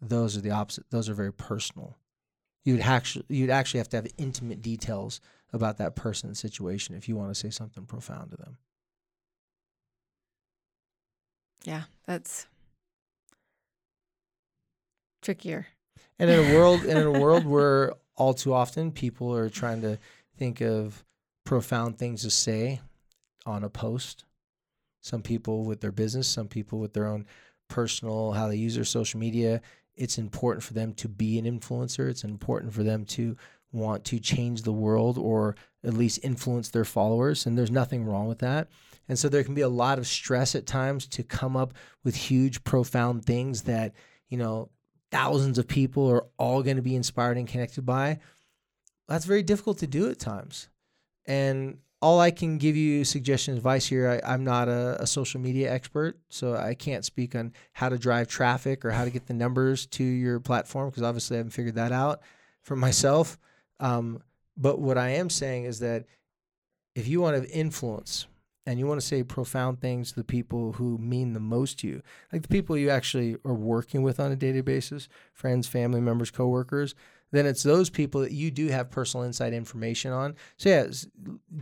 those 0.02 0.36
are 0.36 0.42
the 0.42 0.52
opposite. 0.52 0.86
Those 0.90 1.08
are 1.08 1.14
very 1.14 1.32
personal. 1.32 1.96
You'd 2.66 2.82
actually 2.82 3.26
you'd 3.30 3.50
actually 3.50 3.80
have 3.80 3.90
to 3.90 3.98
have 3.98 4.08
intimate 4.18 4.62
details 4.62 5.22
about 5.52 5.78
that 5.78 5.96
person's 5.96 6.40
situation 6.40 6.96
if 6.96 7.08
you 7.08 7.16
want 7.16 7.30
to 7.30 7.36
say 7.36 7.52
something 7.52 7.86
profound 7.86 8.32
to 8.32 8.38
them. 8.38 8.58
Yeah, 11.64 11.84
that's 12.06 12.48
trickier. 15.24 15.68
And 16.20 16.30
in 16.30 16.40
a 16.40 16.58
world 16.58 16.84
in 16.84 16.98
a 16.98 17.12
world 17.20 17.46
where 17.46 17.94
all 18.16 18.34
too 18.34 18.54
often 18.54 18.92
people 18.92 19.36
are 19.36 19.50
trying 19.50 19.82
to 19.82 19.98
think 20.38 20.62
of 20.62 21.04
profound 21.46 21.98
things 21.98 22.22
to 22.22 22.30
say 22.30 22.82
on 23.46 23.64
a 23.64 23.70
post 23.70 24.26
some 25.02 25.22
people 25.22 25.66
with 25.66 25.82
their 25.82 25.92
business, 25.92 26.28
some 26.28 26.48
people 26.48 26.80
with 26.80 26.94
their 26.94 27.08
own 27.08 27.26
personal, 27.68 28.32
how 28.32 28.48
they 28.48 28.56
use 28.56 28.76
their 28.76 28.86
social 28.86 29.20
media. 29.20 29.62
It's 29.96 30.18
important 30.18 30.64
for 30.64 30.74
them 30.74 30.94
to 30.94 31.10
be 31.10 31.38
an 31.38 31.46
influencer. 31.46 32.10
It's 32.10 32.24
important 32.24 32.74
for 32.74 32.84
them 32.84 33.04
to 33.06 33.36
want 33.74 34.06
to 34.06 34.20
change 34.20 34.62
the 34.62 34.72
world 34.72 35.18
or 35.18 35.56
at 35.84 35.94
least 35.94 36.20
influence 36.24 36.70
their 36.70 36.86
followers. 36.86 37.46
And 37.46 37.58
there's 37.58 37.72
nothing 37.72 38.06
wrong 38.06 38.28
with 38.28 38.40
that. 38.40 38.70
And 39.10 39.20
so 39.20 39.28
there 39.28 39.44
can 39.44 39.56
be 39.56 39.62
a 39.62 39.70
lot 39.70 40.00
of 40.00 40.08
stress 40.08 40.56
at 40.56 40.66
times 40.66 41.06
to 41.08 41.24
come 41.24 41.58
up 41.58 41.74
with 42.04 42.16
huge, 42.16 42.64
profound 42.64 43.26
things 43.26 43.64
that, 43.64 43.94
you 44.30 44.38
know, 44.38 44.70
thousands 45.14 45.60
of 45.60 45.68
people 45.68 46.10
are 46.10 46.26
all 46.40 46.64
going 46.64 46.78
to 46.78 46.82
be 46.82 46.96
inspired 46.96 47.38
and 47.38 47.48
connected 47.48 47.86
by. 47.86 48.20
that's 49.08 49.26
very 49.26 49.44
difficult 49.44 49.78
to 49.78 49.86
do 49.86 50.10
at 50.10 50.18
times. 50.18 50.70
And 51.28 51.78
all 52.02 52.20
I 52.20 52.32
can 52.32 52.58
give 52.58 52.76
you 52.76 53.06
suggestion 53.06 53.56
advice 53.56 53.86
here. 53.86 54.10
I, 54.10 54.34
I'm 54.34 54.44
not 54.44 54.68
a, 54.68 54.98
a 55.00 55.06
social 55.06 55.40
media 55.40 55.72
expert, 55.72 56.18
so 56.30 56.56
I 56.56 56.74
can't 56.74 57.06
speak 57.06 57.36
on 57.36 57.54
how 57.74 57.90
to 57.90 57.98
drive 57.98 58.28
traffic 58.28 58.84
or 58.84 58.90
how 58.90 59.06
to 59.06 59.12
get 59.12 59.28
the 59.28 59.36
numbers 59.36 59.86
to 59.88 60.04
your 60.04 60.40
platform 60.40 60.90
because 60.90 61.04
obviously 61.04 61.38
I 61.38 61.40
haven't 61.40 61.52
figured 61.52 61.76
that 61.76 61.92
out 61.92 62.22
for 62.64 62.76
myself. 62.76 63.38
Um, 63.80 64.24
but 64.58 64.80
what 64.80 64.98
I 64.98 65.10
am 65.10 65.30
saying 65.30 65.66
is 65.66 65.80
that 65.80 66.06
if 66.96 67.08
you 67.08 67.22
want 67.22 67.42
to 67.42 67.50
influence 67.52 68.26
and 68.66 68.80
you 68.80 68.88
want 68.88 69.00
to 69.00 69.06
say 69.06 69.24
profound 69.24 69.82
things 69.82 70.12
to 70.12 70.16
the 70.16 70.24
people 70.24 70.74
who 70.74 70.98
mean 70.98 71.34
the 71.34 71.40
most 71.40 71.80
to 71.80 71.88
you, 71.88 72.02
like 72.32 72.42
the 72.42 72.48
people 72.48 72.78
you 72.78 72.90
actually 72.90 73.36
are 73.46 73.54
working 73.54 74.04
with 74.04 74.20
on 74.20 74.32
a 74.32 74.36
daily 74.36 74.62
basis, 74.62 75.10
friends, 75.34 75.68
family 75.68 76.02
members, 76.02 76.32
coworkers, 76.32 76.96
then 77.34 77.48
it's 77.48 77.64
those 77.64 77.90
people 77.90 78.22
that 78.22 78.32
you 78.32 78.52
do 78.52 78.68
have 78.68 78.92
personal 78.92 79.26
insight 79.26 79.54
information 79.54 80.12
on. 80.12 80.36
So 80.58 80.70
yeah, 80.70 80.88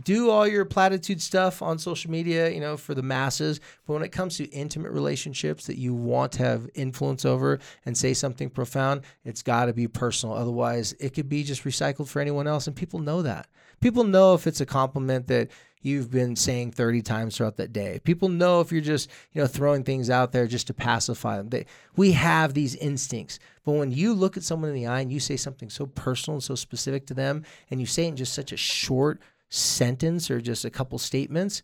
do 0.04 0.28
all 0.28 0.46
your 0.46 0.66
platitude 0.66 1.22
stuff 1.22 1.62
on 1.62 1.78
social 1.78 2.10
media, 2.10 2.50
you 2.50 2.60
know, 2.60 2.76
for 2.76 2.94
the 2.94 3.02
masses. 3.02 3.58
But 3.86 3.94
when 3.94 4.02
it 4.02 4.12
comes 4.12 4.36
to 4.36 4.44
intimate 4.50 4.92
relationships 4.92 5.66
that 5.66 5.78
you 5.78 5.94
want 5.94 6.32
to 6.32 6.42
have 6.44 6.68
influence 6.74 7.24
over 7.24 7.58
and 7.86 7.96
say 7.96 8.12
something 8.12 8.50
profound, 8.50 9.00
it's 9.24 9.42
got 9.42 9.64
to 9.64 9.72
be 9.72 9.88
personal. 9.88 10.36
Otherwise, 10.36 10.92
it 11.00 11.14
could 11.14 11.30
be 11.30 11.42
just 11.42 11.64
recycled 11.64 12.08
for 12.08 12.20
anyone 12.20 12.46
else, 12.46 12.66
and 12.66 12.76
people 12.76 13.00
know 13.00 13.22
that. 13.22 13.48
People 13.80 14.04
know 14.04 14.34
if 14.34 14.46
it's 14.46 14.60
a 14.60 14.66
compliment 14.66 15.26
that 15.28 15.50
you've 15.82 16.10
been 16.10 16.36
saying 16.36 16.72
30 16.72 17.02
times 17.02 17.36
throughout 17.36 17.56
that 17.56 17.72
day. 17.72 18.00
People 18.04 18.28
know 18.28 18.60
if 18.60 18.72
you're 18.72 18.80
just, 18.80 19.10
you 19.32 19.40
know, 19.40 19.46
throwing 19.46 19.84
things 19.84 20.08
out 20.08 20.32
there 20.32 20.46
just 20.46 20.68
to 20.68 20.74
pacify 20.74 21.36
them. 21.36 21.48
They, 21.50 21.66
we 21.96 22.12
have 22.12 22.54
these 22.54 22.74
instincts. 22.76 23.38
But 23.64 23.72
when 23.72 23.92
you 23.92 24.14
look 24.14 24.36
at 24.36 24.42
someone 24.42 24.70
in 24.70 24.76
the 24.76 24.86
eye 24.86 25.00
and 25.00 25.12
you 25.12 25.20
say 25.20 25.36
something 25.36 25.70
so 25.70 25.86
personal 25.86 26.36
and 26.36 26.42
so 26.42 26.54
specific 26.54 27.06
to 27.06 27.14
them 27.14 27.44
and 27.70 27.80
you 27.80 27.86
say 27.86 28.04
it 28.04 28.08
in 28.08 28.16
just 28.16 28.32
such 28.32 28.52
a 28.52 28.56
short 28.56 29.20
sentence 29.48 30.30
or 30.30 30.40
just 30.40 30.64
a 30.64 30.70
couple 30.70 30.98
statements, 30.98 31.62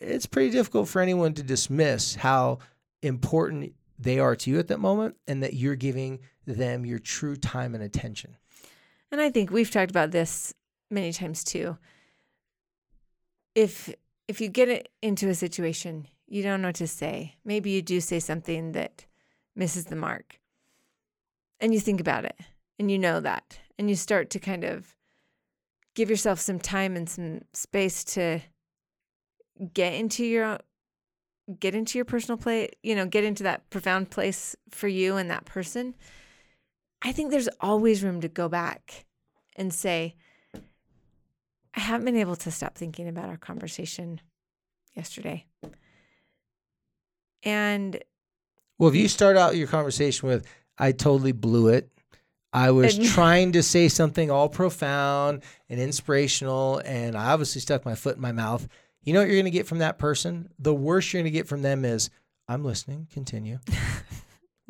it's 0.00 0.26
pretty 0.26 0.50
difficult 0.50 0.88
for 0.88 1.00
anyone 1.00 1.32
to 1.34 1.42
dismiss 1.42 2.16
how 2.16 2.58
important 3.02 3.72
they 3.98 4.18
are 4.18 4.34
to 4.36 4.50
you 4.50 4.58
at 4.58 4.68
that 4.68 4.80
moment 4.80 5.16
and 5.26 5.42
that 5.42 5.54
you're 5.54 5.76
giving 5.76 6.18
them 6.46 6.84
your 6.84 6.98
true 6.98 7.36
time 7.36 7.74
and 7.74 7.84
attention. 7.84 8.36
And 9.10 9.20
I 9.20 9.30
think 9.30 9.50
we've 9.50 9.70
talked 9.70 9.90
about 9.90 10.10
this 10.10 10.54
many 10.90 11.12
times 11.12 11.44
too. 11.44 11.76
If 13.54 13.94
if 14.28 14.40
you 14.40 14.48
get 14.48 14.88
into 15.02 15.28
a 15.28 15.34
situation, 15.34 16.06
you 16.26 16.42
don't 16.42 16.62
know 16.62 16.68
what 16.68 16.76
to 16.76 16.86
say. 16.86 17.34
Maybe 17.44 17.70
you 17.70 17.82
do 17.82 18.00
say 18.00 18.18
something 18.18 18.72
that 18.72 19.04
misses 19.54 19.86
the 19.86 19.96
mark. 19.96 20.38
And 21.60 21.74
you 21.74 21.80
think 21.80 22.00
about 22.00 22.24
it 22.24 22.36
and 22.78 22.90
you 22.90 22.98
know 22.98 23.20
that. 23.20 23.58
And 23.78 23.88
you 23.88 23.96
start 23.96 24.30
to 24.30 24.38
kind 24.38 24.64
of 24.64 24.96
give 25.94 26.08
yourself 26.08 26.40
some 26.40 26.58
time 26.58 26.96
and 26.96 27.08
some 27.08 27.42
space 27.52 28.04
to 28.04 28.40
get 29.74 29.94
into 29.94 30.24
your 30.24 30.58
get 31.58 31.74
into 31.74 31.98
your 31.98 32.04
personal 32.04 32.38
play, 32.38 32.70
you 32.82 32.94
know, 32.94 33.04
get 33.04 33.24
into 33.24 33.42
that 33.42 33.68
profound 33.68 34.10
place 34.10 34.56
for 34.70 34.88
you 34.88 35.16
and 35.16 35.30
that 35.30 35.44
person. 35.44 35.94
I 37.02 37.12
think 37.12 37.30
there's 37.30 37.48
always 37.60 38.02
room 38.02 38.20
to 38.20 38.28
go 38.28 38.48
back 38.48 39.04
and 39.56 39.74
say, 39.74 40.14
I 41.74 41.80
haven't 41.80 42.04
been 42.04 42.16
able 42.16 42.36
to 42.36 42.50
stop 42.50 42.76
thinking 42.76 43.08
about 43.08 43.28
our 43.28 43.36
conversation 43.36 44.20
yesterday. 44.94 45.46
And 47.42 48.02
Well, 48.78 48.90
if 48.90 48.96
you 48.96 49.08
start 49.08 49.36
out 49.36 49.56
your 49.56 49.66
conversation 49.68 50.28
with, 50.28 50.46
I 50.78 50.92
totally 50.92 51.32
blew 51.32 51.68
it. 51.68 51.88
I 52.52 52.70
was 52.70 52.98
And- 52.98 53.06
trying 53.08 53.52
to 53.52 53.62
say 53.62 53.88
something 53.88 54.30
all 54.30 54.48
profound 54.48 55.42
and 55.68 55.80
inspirational, 55.80 56.82
and 56.84 57.16
I 57.16 57.32
obviously 57.32 57.60
stuck 57.60 57.84
my 57.84 57.94
foot 57.94 58.16
in 58.16 58.22
my 58.22 58.32
mouth. 58.32 58.68
You 59.02 59.12
know 59.14 59.20
what 59.20 59.26
you're 59.28 59.36
going 59.36 59.44
to 59.46 59.50
get 59.50 59.66
from 59.66 59.78
that 59.78 59.98
person? 59.98 60.50
The 60.58 60.74
worst 60.74 61.12
you're 61.12 61.22
going 61.22 61.32
to 61.32 61.36
get 61.36 61.48
from 61.48 61.62
them 61.62 61.84
is, 61.84 62.10
I'm 62.48 62.64
listening, 62.64 63.08
continue. 63.12 63.58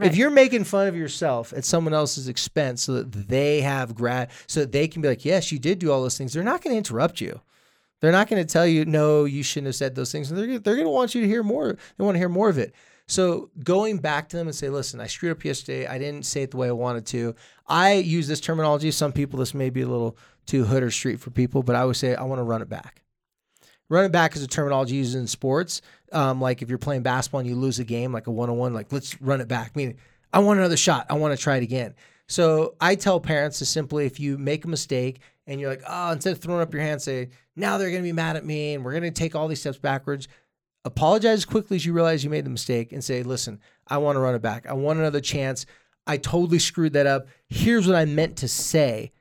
Right. 0.02 0.10
If 0.10 0.16
you're 0.16 0.30
making 0.30 0.64
fun 0.64 0.88
of 0.88 0.96
yourself 0.96 1.52
at 1.52 1.64
someone 1.64 1.94
else's 1.94 2.28
expense 2.28 2.82
so 2.82 2.94
that 2.94 3.28
they 3.28 3.60
have 3.60 3.94
grad, 3.94 4.30
so 4.46 4.60
that 4.60 4.72
they 4.72 4.88
can 4.88 5.00
be 5.00 5.08
like, 5.08 5.24
yes, 5.24 5.52
you 5.52 5.58
did 5.58 5.78
do 5.78 5.92
all 5.92 6.02
those 6.02 6.18
things, 6.18 6.32
they're 6.32 6.42
not 6.42 6.62
going 6.62 6.74
to 6.74 6.78
interrupt 6.78 7.20
you. 7.20 7.40
They're 8.00 8.12
not 8.12 8.28
going 8.28 8.44
to 8.44 8.52
tell 8.52 8.66
you, 8.66 8.84
no, 8.84 9.24
you 9.24 9.44
shouldn't 9.44 9.68
have 9.68 9.76
said 9.76 9.94
those 9.94 10.10
things. 10.10 10.28
They're, 10.28 10.58
they're 10.58 10.74
going 10.74 10.86
to 10.86 10.90
want 10.90 11.14
you 11.14 11.20
to 11.20 11.28
hear 11.28 11.44
more. 11.44 11.72
They 11.96 12.04
want 12.04 12.16
to 12.16 12.18
hear 12.18 12.28
more 12.28 12.48
of 12.48 12.58
it. 12.58 12.74
So 13.06 13.50
going 13.62 13.98
back 13.98 14.28
to 14.30 14.36
them 14.36 14.48
and 14.48 14.56
say, 14.56 14.70
listen, 14.70 15.00
I 15.00 15.06
screwed 15.06 15.32
up 15.32 15.44
yesterday. 15.44 15.86
I 15.86 15.98
didn't 15.98 16.24
say 16.24 16.42
it 16.42 16.50
the 16.50 16.56
way 16.56 16.68
I 16.68 16.72
wanted 16.72 17.06
to. 17.06 17.36
I 17.68 17.94
use 17.94 18.26
this 18.26 18.40
terminology. 18.40 18.90
Some 18.90 19.12
people, 19.12 19.38
this 19.38 19.54
may 19.54 19.70
be 19.70 19.82
a 19.82 19.88
little 19.88 20.16
too 20.46 20.64
hood 20.64 20.82
or 20.82 20.90
street 20.90 21.20
for 21.20 21.30
people, 21.30 21.62
but 21.62 21.76
I 21.76 21.84
would 21.84 21.96
say 21.96 22.14
I 22.14 22.24
want 22.24 22.40
to 22.40 22.44
run 22.44 22.62
it 22.62 22.68
back. 22.68 23.01
Run 23.92 24.06
it 24.06 24.10
back 24.10 24.34
is 24.34 24.42
a 24.42 24.46
terminology 24.46 24.94
used 24.94 25.14
in 25.14 25.26
sports. 25.26 25.82
Um, 26.12 26.40
like 26.40 26.62
if 26.62 26.70
you're 26.70 26.78
playing 26.78 27.02
basketball 27.02 27.40
and 27.40 27.48
you 27.48 27.54
lose 27.54 27.78
a 27.78 27.84
game, 27.84 28.10
like 28.10 28.26
a 28.26 28.30
one 28.30 28.48
on 28.48 28.56
one, 28.56 28.72
like 28.72 28.90
let's 28.90 29.20
run 29.20 29.42
it 29.42 29.48
back. 29.48 29.76
Meaning, 29.76 29.98
I 30.32 30.38
want 30.38 30.58
another 30.58 30.78
shot. 30.78 31.04
I 31.10 31.14
want 31.18 31.36
to 31.36 31.42
try 31.42 31.56
it 31.56 31.62
again. 31.62 31.94
So 32.26 32.74
I 32.80 32.94
tell 32.94 33.20
parents 33.20 33.58
to 33.58 33.66
simply, 33.66 34.06
if 34.06 34.18
you 34.18 34.38
make 34.38 34.64
a 34.64 34.68
mistake 34.68 35.20
and 35.46 35.60
you're 35.60 35.68
like, 35.68 35.82
oh, 35.86 36.12
instead 36.12 36.32
of 36.32 36.38
throwing 36.38 36.62
up 36.62 36.72
your 36.72 36.80
hand, 36.80 37.02
say, 37.02 37.28
now 37.54 37.76
they're 37.76 37.90
going 37.90 38.00
to 38.00 38.08
be 38.08 38.14
mad 38.14 38.36
at 38.36 38.46
me 38.46 38.72
and 38.72 38.82
we're 38.82 38.92
going 38.92 39.02
to 39.02 39.10
take 39.10 39.34
all 39.34 39.46
these 39.46 39.60
steps 39.60 39.76
backwards. 39.76 40.26
Apologize 40.86 41.40
as 41.40 41.44
quickly 41.44 41.76
as 41.76 41.84
you 41.84 41.92
realize 41.92 42.24
you 42.24 42.30
made 42.30 42.46
the 42.46 42.50
mistake 42.50 42.92
and 42.92 43.04
say, 43.04 43.22
listen, 43.22 43.60
I 43.88 43.98
want 43.98 44.16
to 44.16 44.20
run 44.20 44.34
it 44.34 44.40
back. 44.40 44.66
I 44.66 44.72
want 44.72 45.00
another 45.00 45.20
chance. 45.20 45.66
I 46.06 46.16
totally 46.16 46.60
screwed 46.60 46.94
that 46.94 47.06
up. 47.06 47.26
Here's 47.50 47.86
what 47.86 47.96
I 47.96 48.06
meant 48.06 48.38
to 48.38 48.48
say. 48.48 49.12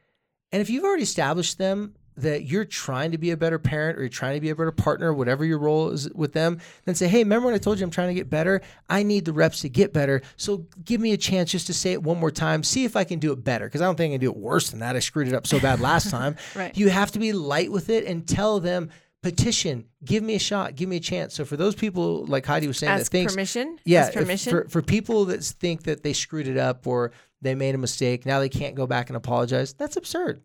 And 0.54 0.62
if 0.62 0.70
you've 0.70 0.86
already 0.86 1.04
established 1.04 1.58
them 1.58 1.96
that 2.18 2.44
you're 2.44 2.66
trying 2.66 3.12
to 3.12 3.18
be 3.18 3.32
a 3.32 3.38
better 3.38 3.58
parent 3.58 3.98
or 3.98 4.02
you're 4.02 4.10
trying 4.10 4.36
to 4.36 4.42
be 4.42 4.50
a 4.50 4.56
better 4.56 4.72
partner, 4.72 5.14
whatever 5.14 5.46
your 5.46 5.58
role 5.58 5.90
is 5.92 6.10
with 6.14 6.34
them, 6.34 6.60
then 6.86 6.94
say, 6.96 7.08
hey, 7.08 7.20
remember 7.20 7.46
when 7.48 7.56
I 7.56 7.58
told 7.58 7.80
you 7.80 7.86
I'm 7.86 7.92
trying 7.92 8.10
to 8.10 8.14
get 8.14 8.30
better? 8.30 8.62
I 8.90 9.04
need 9.04 9.26
the 9.26 9.34
reps 9.34 9.62
to 9.62 9.70
get 9.70 9.94
better. 9.94 10.22
So 10.36 10.66
give 10.84 11.00
me 11.02 11.14
a 11.14 11.18
chance 11.18 11.52
just 11.52 11.68
to 11.68 11.74
say 11.74 11.94
it 11.94 12.04
one 12.04 12.20
more 12.20 12.32
time. 12.32 12.64
See 12.64 12.84
if 12.86 12.96
I 12.96 13.04
can 13.04 13.20
do 13.20 13.32
it 13.32 13.44
better. 13.44 13.66
Because 13.66 13.82
I 13.82 13.86
don't 13.86 13.96
think 13.96 14.12
I 14.12 14.14
can 14.16 14.22
do 14.22 14.30
it 14.32 14.38
worse 14.38 14.70
than 14.70 14.80
that. 14.80 14.96
I 14.96 15.00
screwed 15.00 15.28
it 15.28 15.34
up 15.34 15.48
so 15.48 15.60
bad 15.60 15.80
last 15.80 16.10
time. 16.12 16.36
Right. 16.56 16.76
You 16.78 16.90
have 16.90 17.12
to 17.14 17.20
be 17.20 17.34
light 17.34 17.72
with 17.72 17.90
it 17.90 18.06
and 18.06 18.28
tell 18.28 18.60
them, 18.60 18.90
petition, 19.24 19.86
give 20.04 20.24
me 20.24 20.36
a 20.36 20.40
shot, 20.40 20.76
give 20.76 20.90
me 20.90 20.98
a 20.98 21.02
chance. 21.02 21.34
So 21.36 21.46
for 21.46 21.56
those 21.56 21.76
people, 21.76 22.26
like 22.26 22.46
Heidi 22.46 22.68
was 22.68 22.78
saying, 22.80 22.92
that 22.92 23.02
ask 23.02 23.12
thinks, 23.12 23.34
permission. 23.34 23.78
yeah, 23.86 24.02
Ask 24.02 24.14
permission. 24.14 24.52
for 24.52 24.68
for 24.68 24.82
people 24.82 25.26
that 25.26 25.44
think 25.44 25.84
that 25.84 26.02
they 26.04 26.14
screwed 26.14 26.48
it 26.48 26.58
up 26.58 26.88
or 26.88 27.12
they 27.42 27.56
made 27.56 27.76
a 27.76 27.78
mistake, 27.78 28.26
now 28.26 28.40
they 28.40 28.50
can't 28.50 28.76
go 28.76 28.88
back 28.88 29.10
and 29.10 29.18
apologize. 29.18 29.74
That's 29.74 29.96
absurd. 29.96 30.42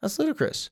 That's 0.00 0.18
ludicrous. 0.18 0.70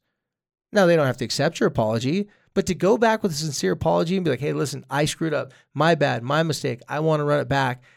Now 0.72 0.86
they 0.86 0.96
don't 0.96 1.06
have 1.06 1.16
to 1.18 1.24
accept 1.24 1.60
your 1.60 1.68
apology, 1.68 2.28
but 2.54 2.66
to 2.66 2.74
go 2.74 2.96
back 2.98 3.22
with 3.22 3.32
a 3.32 3.36
sincere 3.36 3.72
apology 3.72 4.16
and 4.16 4.24
be 4.24 4.30
like, 4.30 4.40
"Hey, 4.40 4.52
listen, 4.52 4.84
I 4.90 5.04
screwed 5.04 5.34
up. 5.34 5.52
My 5.74 5.94
bad. 5.94 6.22
My 6.22 6.42
mistake. 6.42 6.80
I 6.88 7.00
want 7.00 7.20
to 7.20 7.24
run 7.24 7.40
it 7.40 7.48
back." 7.48 7.82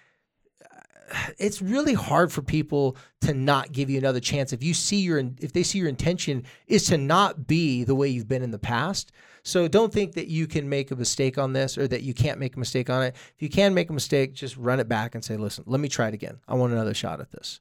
It's 1.38 1.61
really 1.61 1.93
hard 1.93 2.32
for 2.32 2.41
people 2.41 2.97
to 3.21 3.34
not 3.34 3.71
give 3.71 3.89
you 3.89 3.99
another 3.99 4.19
chance 4.19 4.51
if 4.51 4.63
you 4.63 4.74
see 4.74 5.01
your 5.01 5.19
if 5.39 5.53
they 5.53 5.61
see 5.63 5.78
your 5.78 5.88
intention 5.88 6.43
is 6.67 6.86
to 6.86 6.97
not 6.97 7.45
be 7.45 7.84
the 7.84 7.93
way 7.93 8.07
you've 8.07 8.28
been 8.28 8.41
in 8.41 8.51
the 8.51 8.59
past. 8.59 9.11
So 9.43 9.67
don't 9.67 9.93
think 9.93 10.13
that 10.13 10.28
you 10.28 10.47
can 10.47 10.69
make 10.69 10.89
a 10.89 10.95
mistake 10.95 11.38
on 11.38 11.53
this 11.53 11.78
or 11.78 11.88
that 11.89 12.01
you 12.01 12.13
can't 12.13 12.39
make 12.39 12.55
a 12.55 12.59
mistake 12.59 12.89
on 12.89 13.03
it. 13.03 13.15
If 13.36 13.41
you 13.41 13.49
can 13.49 13.74
make 13.74 13.89
a 13.89 13.93
mistake, 13.93 14.34
just 14.34 14.55
run 14.57 14.80
it 14.80 14.88
back 14.88 15.13
and 15.13 15.24
say, 15.24 15.36
"Listen, 15.38 15.65
let 15.67 15.82
me 15.82 15.89
try 15.89 16.07
it 16.07 16.13
again. 16.13 16.39
I 16.47 16.55
want 16.55 16.74
another 16.74 16.93
shot 16.93 17.19
at 17.19 17.32
this." 17.32 17.59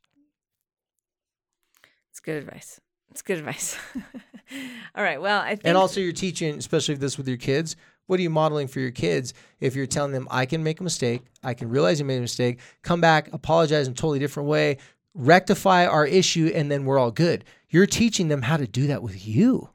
it's 2.13 2.21
good 2.21 2.43
advice. 2.43 2.81
It's 3.13 3.21
good 3.21 3.39
advice. 3.39 3.77
All 4.95 5.05
right. 5.05 5.21
Well, 5.21 5.41
I 5.41 5.51
think 5.51 5.67
And 5.67 5.77
also, 5.77 6.01
you're 6.01 6.13
teaching, 6.13 6.57
especially 6.57 6.95
this 6.95 7.19
with 7.19 7.29
your 7.29 7.37
kids. 7.37 7.77
What 8.07 8.19
are 8.19 8.23
you 8.23 8.31
modeling 8.31 8.69
for 8.69 8.81
your 8.81 8.91
kids 8.91 9.35
if 9.61 9.77
you're 9.77 9.87
telling 9.87 10.13
them, 10.13 10.27
I 10.31 10.47
can 10.47 10.65
make 10.65 10.81
a 10.81 10.83
mistake, 10.83 11.23
I 11.45 11.53
can 11.53 11.69
realize 11.69 12.01
you 12.01 12.07
made 12.07 12.17
a 12.17 12.23
mistake, 12.23 12.59
come 12.81 13.03
back, 13.03 13.33
apologize 13.33 13.87
in 13.87 13.93
a 13.93 13.97
totally 13.97 14.19
different 14.19 14.49
way, 14.49 14.79
rectify 15.15 15.85
our 15.87 16.07
issue, 16.07 16.51
and 16.55 16.71
then 16.71 16.87
we're 16.87 16.99
all 16.99 17.11
good? 17.11 17.45
You're 17.69 17.87
teaching 17.87 18.29
them 18.29 18.43
how 18.43 18.57
to 18.57 18.67
do 18.67 18.87
that 18.87 19.03
with 19.03 19.27
you. 19.27 19.69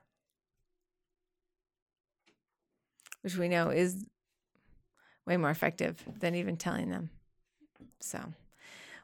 which 3.22 3.36
we 3.36 3.50
know 3.50 3.70
is 3.70 4.06
way 5.26 5.36
more 5.36 5.50
effective 5.50 6.02
than 6.20 6.34
even 6.34 6.56
telling 6.56 6.90
them. 6.90 7.10
So, 8.00 8.20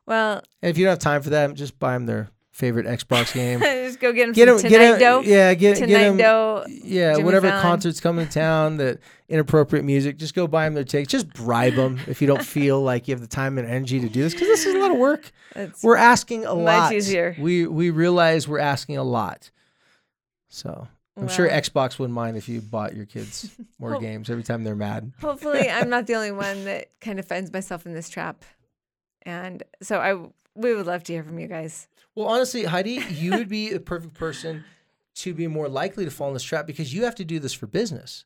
well, 0.05 0.41
And 0.61 0.69
if 0.69 0.77
you 0.77 0.85
don't 0.85 0.91
have 0.91 0.99
time 0.99 1.21
for 1.21 1.31
that, 1.31 1.53
just 1.55 1.77
buy 1.77 1.91
them 1.93 2.05
their 2.05 2.29
favorite 2.53 2.85
Xbox 2.85 3.33
game. 3.33 3.59
just 3.61 3.99
go 3.99 4.13
get 4.13 4.27
them 4.27 4.33
Get 4.33 4.47
some 4.47 4.57
them, 4.69 4.69
get 4.71 4.99
Dough. 4.99 5.21
yeah, 5.25 5.53
get, 5.53 5.77
get 5.85 6.17
Dough. 6.17 6.63
yeah, 6.69 7.11
Jimmy 7.13 7.23
whatever 7.25 7.49
Fallon. 7.49 7.61
concerts 7.61 7.99
coming 7.99 8.25
to 8.27 8.31
town 8.31 8.77
that 8.77 8.99
inappropriate 9.27 9.83
music. 9.83 10.17
Just 10.17 10.33
go 10.35 10.47
buy 10.47 10.63
them 10.65 10.73
their 10.75 10.83
tickets. 10.85 11.11
Just 11.11 11.33
bribe 11.33 11.73
them 11.75 11.99
if 12.07 12.21
you 12.21 12.27
don't 12.27 12.45
feel 12.45 12.81
like 12.91 13.07
you 13.07 13.13
have 13.13 13.21
the 13.21 13.27
time 13.27 13.57
and 13.57 13.67
energy 13.67 13.99
to 13.99 14.07
do 14.07 14.21
this 14.21 14.33
because 14.33 14.47
this 14.47 14.65
is 14.65 14.75
a 14.75 14.77
lot 14.79 14.91
of 14.91 14.97
work. 14.97 15.31
It's- 15.55 15.83
We're 15.83 15.97
asking 15.97 16.45
a 16.45 16.55
Much 16.55 16.63
lot. 16.63 16.93
easier. 16.93 17.35
We 17.39 17.67
we 17.67 17.89
realize 17.89 18.47
we're 18.47 18.59
asking 18.59 18.97
a 18.97 19.03
lot. 19.03 19.49
So 20.49 20.87
I'm 21.17 21.27
sure 21.27 21.49
Xbox 21.49 21.97
wouldn't 21.99 22.13
mind 22.15 22.37
if 22.37 22.47
you 22.47 22.61
bought 22.61 22.95
your 22.95 23.05
kids 23.05 23.49
more 23.79 23.99
games 23.99 24.29
every 24.29 24.43
time 24.43 24.63
they're 24.63 24.75
mad. 24.75 25.11
Hopefully, 25.21 25.69
I'm 25.69 25.89
not 25.89 26.07
the 26.07 26.15
only 26.15 26.31
one 26.31 26.65
that 26.65 26.89
kind 27.01 27.19
of 27.19 27.25
finds 27.27 27.51
myself 27.51 27.85
in 27.85 27.93
this 27.93 28.09
trap. 28.09 28.43
And 29.23 29.63
so 29.81 29.97
I 29.99 30.13
we 30.55 30.75
would 30.75 30.85
love 30.85 31.03
to 31.05 31.13
hear 31.13 31.23
from 31.23 31.39
you 31.39 31.47
guys. 31.47 31.87
Well, 32.15 32.27
honestly, 32.27 32.65
Heidi, 32.65 33.03
you 33.11 33.31
would 33.31 33.49
be 33.49 33.71
a 33.71 33.79
perfect 33.79 34.13
person 34.13 34.63
to 35.15 35.33
be 35.33 35.47
more 35.47 35.67
likely 35.69 36.05
to 36.05 36.11
fall 36.11 36.27
in 36.27 36.33
this 36.33 36.43
trap 36.43 36.67
because 36.67 36.93
you 36.93 37.03
have 37.05 37.15
to 37.15 37.25
do 37.25 37.39
this 37.39 37.53
for 37.53 37.67
business. 37.67 38.25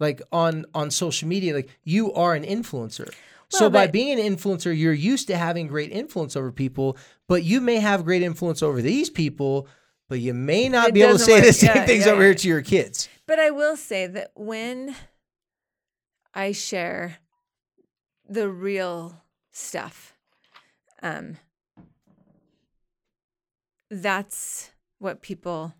Like 0.00 0.22
on 0.32 0.66
on 0.74 0.90
social 0.90 1.28
media, 1.28 1.54
like 1.54 1.68
you 1.84 2.12
are 2.14 2.34
an 2.34 2.42
influencer. 2.42 3.12
so 3.48 3.62
Well, 3.64 3.70
by 3.70 3.86
being 3.86 4.18
an 4.18 4.36
influencer, 4.36 4.76
you're 4.76 4.92
used 4.92 5.28
to 5.28 5.36
having 5.36 5.68
great 5.68 5.92
influence 5.92 6.36
over 6.36 6.50
people, 6.50 6.96
but 7.28 7.44
you 7.44 7.60
may 7.60 7.76
have 7.76 8.04
great 8.04 8.22
influence 8.22 8.62
over 8.62 8.82
these 8.82 9.08
people, 9.08 9.68
but 10.08 10.18
you 10.20 10.34
may 10.34 10.68
not 10.68 10.92
be 10.92 11.02
able 11.02 11.12
to 11.14 11.18
say 11.20 11.40
the 11.40 11.52
same 11.52 11.76
Yeah, 11.76 11.86
things 11.86 12.06
yeah, 12.06 12.12
over 12.12 12.22
yeah. 12.22 12.28
here 12.28 12.34
to 12.34 12.48
your 12.48 12.62
kids. 12.62 13.08
But 13.26 13.38
I 13.38 13.50
will 13.50 13.76
say 13.76 14.06
that 14.08 14.32
when 14.34 14.96
I 16.34 16.52
share 16.52 17.18
the 18.28 18.48
real 18.48 19.22
stuff, 19.52 20.14
um, 21.02 21.36
that's 23.90 24.70
what 24.98 25.22
people 25.22 25.74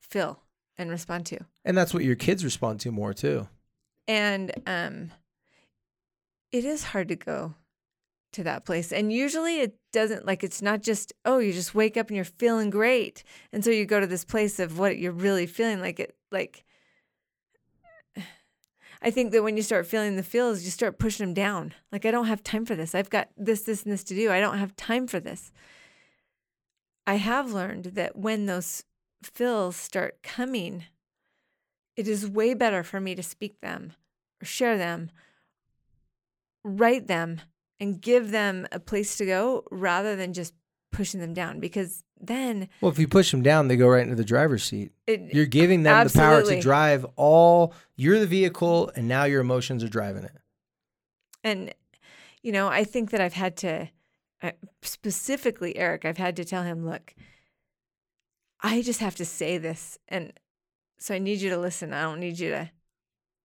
feel 0.00 0.40
and 0.76 0.90
respond 0.90 1.26
to. 1.26 1.38
And 1.64 1.76
that's 1.76 1.94
what 1.94 2.04
your 2.04 2.16
kids 2.16 2.44
respond 2.44 2.80
to 2.80 2.90
more 2.90 3.12
too. 3.12 3.48
And 4.08 4.52
um, 4.66 5.12
it 6.52 6.64
is 6.64 6.84
hard 6.84 7.08
to 7.08 7.16
go 7.16 7.54
to 8.32 8.44
that 8.44 8.64
place. 8.64 8.92
And 8.92 9.12
usually 9.12 9.60
it 9.60 9.76
doesn't 9.92 10.26
like 10.26 10.44
it's 10.44 10.62
not 10.62 10.82
just, 10.82 11.12
oh, 11.24 11.38
you 11.38 11.52
just 11.52 11.74
wake 11.74 11.96
up 11.96 12.08
and 12.08 12.16
you're 12.16 12.24
feeling 12.24 12.70
great. 12.70 13.24
And 13.52 13.64
so 13.64 13.70
you 13.70 13.86
go 13.86 14.00
to 14.00 14.06
this 14.06 14.24
place 14.24 14.58
of 14.58 14.78
what 14.78 14.98
you're 14.98 15.12
really 15.12 15.46
feeling 15.46 15.80
like 15.80 16.00
it 16.00 16.16
like 16.30 16.64
I 19.02 19.10
think 19.10 19.32
that 19.32 19.42
when 19.42 19.56
you 19.56 19.62
start 19.62 19.86
feeling 19.86 20.16
the 20.16 20.22
feels, 20.22 20.62
you 20.62 20.70
start 20.70 20.98
pushing 20.98 21.24
them 21.24 21.34
down. 21.34 21.72
Like 21.90 22.04
I 22.04 22.10
don't 22.10 22.26
have 22.26 22.42
time 22.42 22.66
for 22.66 22.74
this. 22.74 22.94
I've 22.94 23.08
got 23.08 23.28
this, 23.36 23.62
this, 23.62 23.82
and 23.82 23.92
this 23.92 24.04
to 24.04 24.14
do. 24.14 24.30
I 24.30 24.40
don't 24.40 24.58
have 24.58 24.76
time 24.76 25.06
for 25.06 25.18
this. 25.18 25.52
I 27.10 27.14
have 27.14 27.50
learned 27.52 27.86
that 27.96 28.14
when 28.14 28.46
those 28.46 28.84
fills 29.20 29.74
start 29.74 30.22
coming, 30.22 30.84
it 31.96 32.06
is 32.06 32.24
way 32.24 32.54
better 32.54 32.84
for 32.84 33.00
me 33.00 33.16
to 33.16 33.22
speak 33.24 33.60
them 33.60 33.94
or 34.40 34.44
share 34.44 34.78
them, 34.78 35.10
write 36.62 37.08
them, 37.08 37.40
and 37.80 38.00
give 38.00 38.30
them 38.30 38.68
a 38.70 38.78
place 38.78 39.16
to 39.16 39.26
go 39.26 39.64
rather 39.72 40.14
than 40.14 40.32
just 40.32 40.54
pushing 40.92 41.18
them 41.18 41.34
down 41.34 41.58
because 41.58 42.04
then 42.20 42.68
Well, 42.80 42.92
if 42.92 42.98
you 43.00 43.08
push 43.08 43.32
them 43.32 43.42
down, 43.42 43.66
they 43.66 43.76
go 43.76 43.88
right 43.88 44.04
into 44.04 44.14
the 44.14 44.22
driver's 44.22 44.62
seat. 44.62 44.92
it 45.08 45.34
You're 45.34 45.46
giving 45.46 45.82
them 45.82 46.06
the 46.06 46.12
power 46.12 46.44
to 46.44 46.60
drive 46.60 47.04
all. 47.16 47.74
You're 47.96 48.20
the 48.20 48.26
vehicle, 48.28 48.92
and 48.94 49.08
now 49.08 49.24
your 49.24 49.40
emotions 49.40 49.82
are 49.82 49.88
driving 49.88 50.22
it. 50.22 50.36
and 51.42 51.74
you 52.40 52.52
know 52.52 52.68
i 52.68 52.84
think 52.84 53.10
that 53.10 53.20
i've 53.20 53.34
had 53.34 53.56
to 53.56 53.88
uh, 54.42 54.50
specifically 54.82 55.76
eric 55.76 56.04
i've 56.04 56.16
had 56.18 56.36
to 56.36 56.44
tell 56.44 56.62
him 56.62 56.84
look 56.86 57.14
i 58.62 58.82
just 58.82 59.00
have 59.00 59.16
to 59.16 59.24
say 59.24 59.58
this 59.58 59.98
and 60.08 60.32
so 60.98 61.14
i 61.14 61.18
need 61.18 61.40
you 61.40 61.50
to 61.50 61.58
listen 61.58 61.92
i 61.92 62.02
don't 62.02 62.20
need 62.20 62.38
you 62.38 62.50
to 62.50 62.70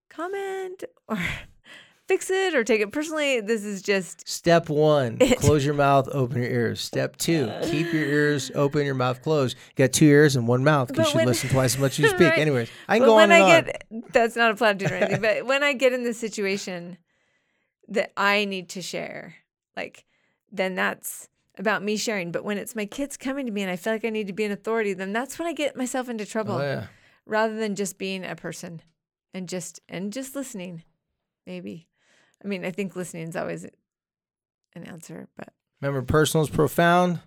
comment 0.09 0.83
or 1.07 1.17
fix 2.07 2.29
it 2.29 2.53
or 2.53 2.63
take 2.63 2.81
it 2.81 2.91
personally 2.91 3.41
this 3.41 3.63
is 3.63 3.81
just 3.81 4.27
Step 4.27 4.69
one: 4.69 5.17
It- 5.19 5.39
close 5.39 5.65
your 5.65 5.73
mouth, 5.73 6.07
open 6.11 6.37
your 6.43 6.51
ears. 6.51 6.79
Step 6.79 7.15
two: 7.17 7.51
keep 7.63 7.91
your 7.91 8.05
ears 8.05 8.51
open, 8.53 8.85
your 8.85 8.93
mouth 8.93 9.23
closed. 9.23 9.57
You 9.75 9.85
got 9.85 9.91
two 9.93 10.05
ears 10.05 10.35
and 10.35 10.47
one 10.47 10.63
mouth. 10.63 10.89
'cause 10.89 10.97
You 10.99 11.03
should 11.05 11.15
when- 11.15 11.25
listen 11.25 11.49
twice 11.49 11.73
as 11.75 11.81
much 11.81 11.93
as 11.93 11.99
you 11.99 12.09
speak. 12.09 12.29
Right. 12.29 12.37
Anyways, 12.37 12.69
I 12.87 12.97
can 12.97 13.01
but 13.01 13.05
go 13.07 13.15
when 13.15 13.31
on 13.31 13.37
and 13.41 13.43
I 13.43 13.57
on. 13.57 13.63
get 13.63 14.13
that's 14.13 14.35
not 14.35 14.51
a 14.51 14.55
platitude 14.55 14.91
or 14.91 14.95
anything, 14.95 15.21
but 15.21 15.45
when 15.47 15.63
I 15.63 15.73
get 15.73 15.93
in 15.93 16.03
the 16.03 16.13
situation 16.13 16.99
that 17.87 18.11
I 18.15 18.45
need 18.45 18.69
to 18.69 18.83
share, 18.83 19.35
like 19.75 20.05
then 20.57 20.75
that's 20.75 21.29
about 21.57 21.83
me 21.83 21.97
sharing. 21.97 22.31
But 22.31 22.43
when 22.43 22.57
it's 22.57 22.75
my 22.75 22.85
kids 22.85 23.17
coming 23.17 23.45
to 23.45 23.51
me 23.51 23.61
and 23.61 23.71
I 23.71 23.75
feel 23.75 23.93
like 23.93 24.05
I 24.05 24.09
need 24.09 24.27
to 24.27 24.33
be 24.33 24.43
an 24.43 24.51
authority, 24.51 24.93
then 24.93 25.13
that's 25.13 25.39
when 25.39 25.47
I 25.47 25.53
get 25.53 25.75
myself 25.75 26.09
into 26.09 26.25
trouble. 26.25 26.55
Oh, 26.55 26.61
yeah. 26.61 26.87
Rather 27.25 27.55
than 27.55 27.75
just 27.75 27.97
being 27.97 28.23
a 28.23 28.35
person 28.35 28.81
and 29.33 29.49
just 29.49 29.79
and 29.89 30.13
just 30.13 30.35
listening, 30.35 30.83
maybe. 31.47 31.87
I 32.43 32.47
mean, 32.47 32.63
I 32.63 32.71
think 32.71 32.95
listening 32.95 33.27
is 33.27 33.35
always 33.35 33.65
an 34.75 34.83
answer, 34.83 35.27
but 35.35 35.49
Remember, 35.81 36.01
personal 36.03 36.43
is 36.43 36.49
profound. 36.49 37.19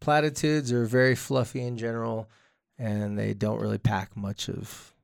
Platitudes 0.00 0.72
are 0.72 0.84
very 0.86 1.14
fluffy 1.14 1.62
in 1.62 1.76
general, 1.76 2.28
and 2.78 3.18
they 3.18 3.34
don't 3.34 3.60
really 3.60 3.78
pack 3.78 4.16
much 4.16 4.48
of 4.48 4.94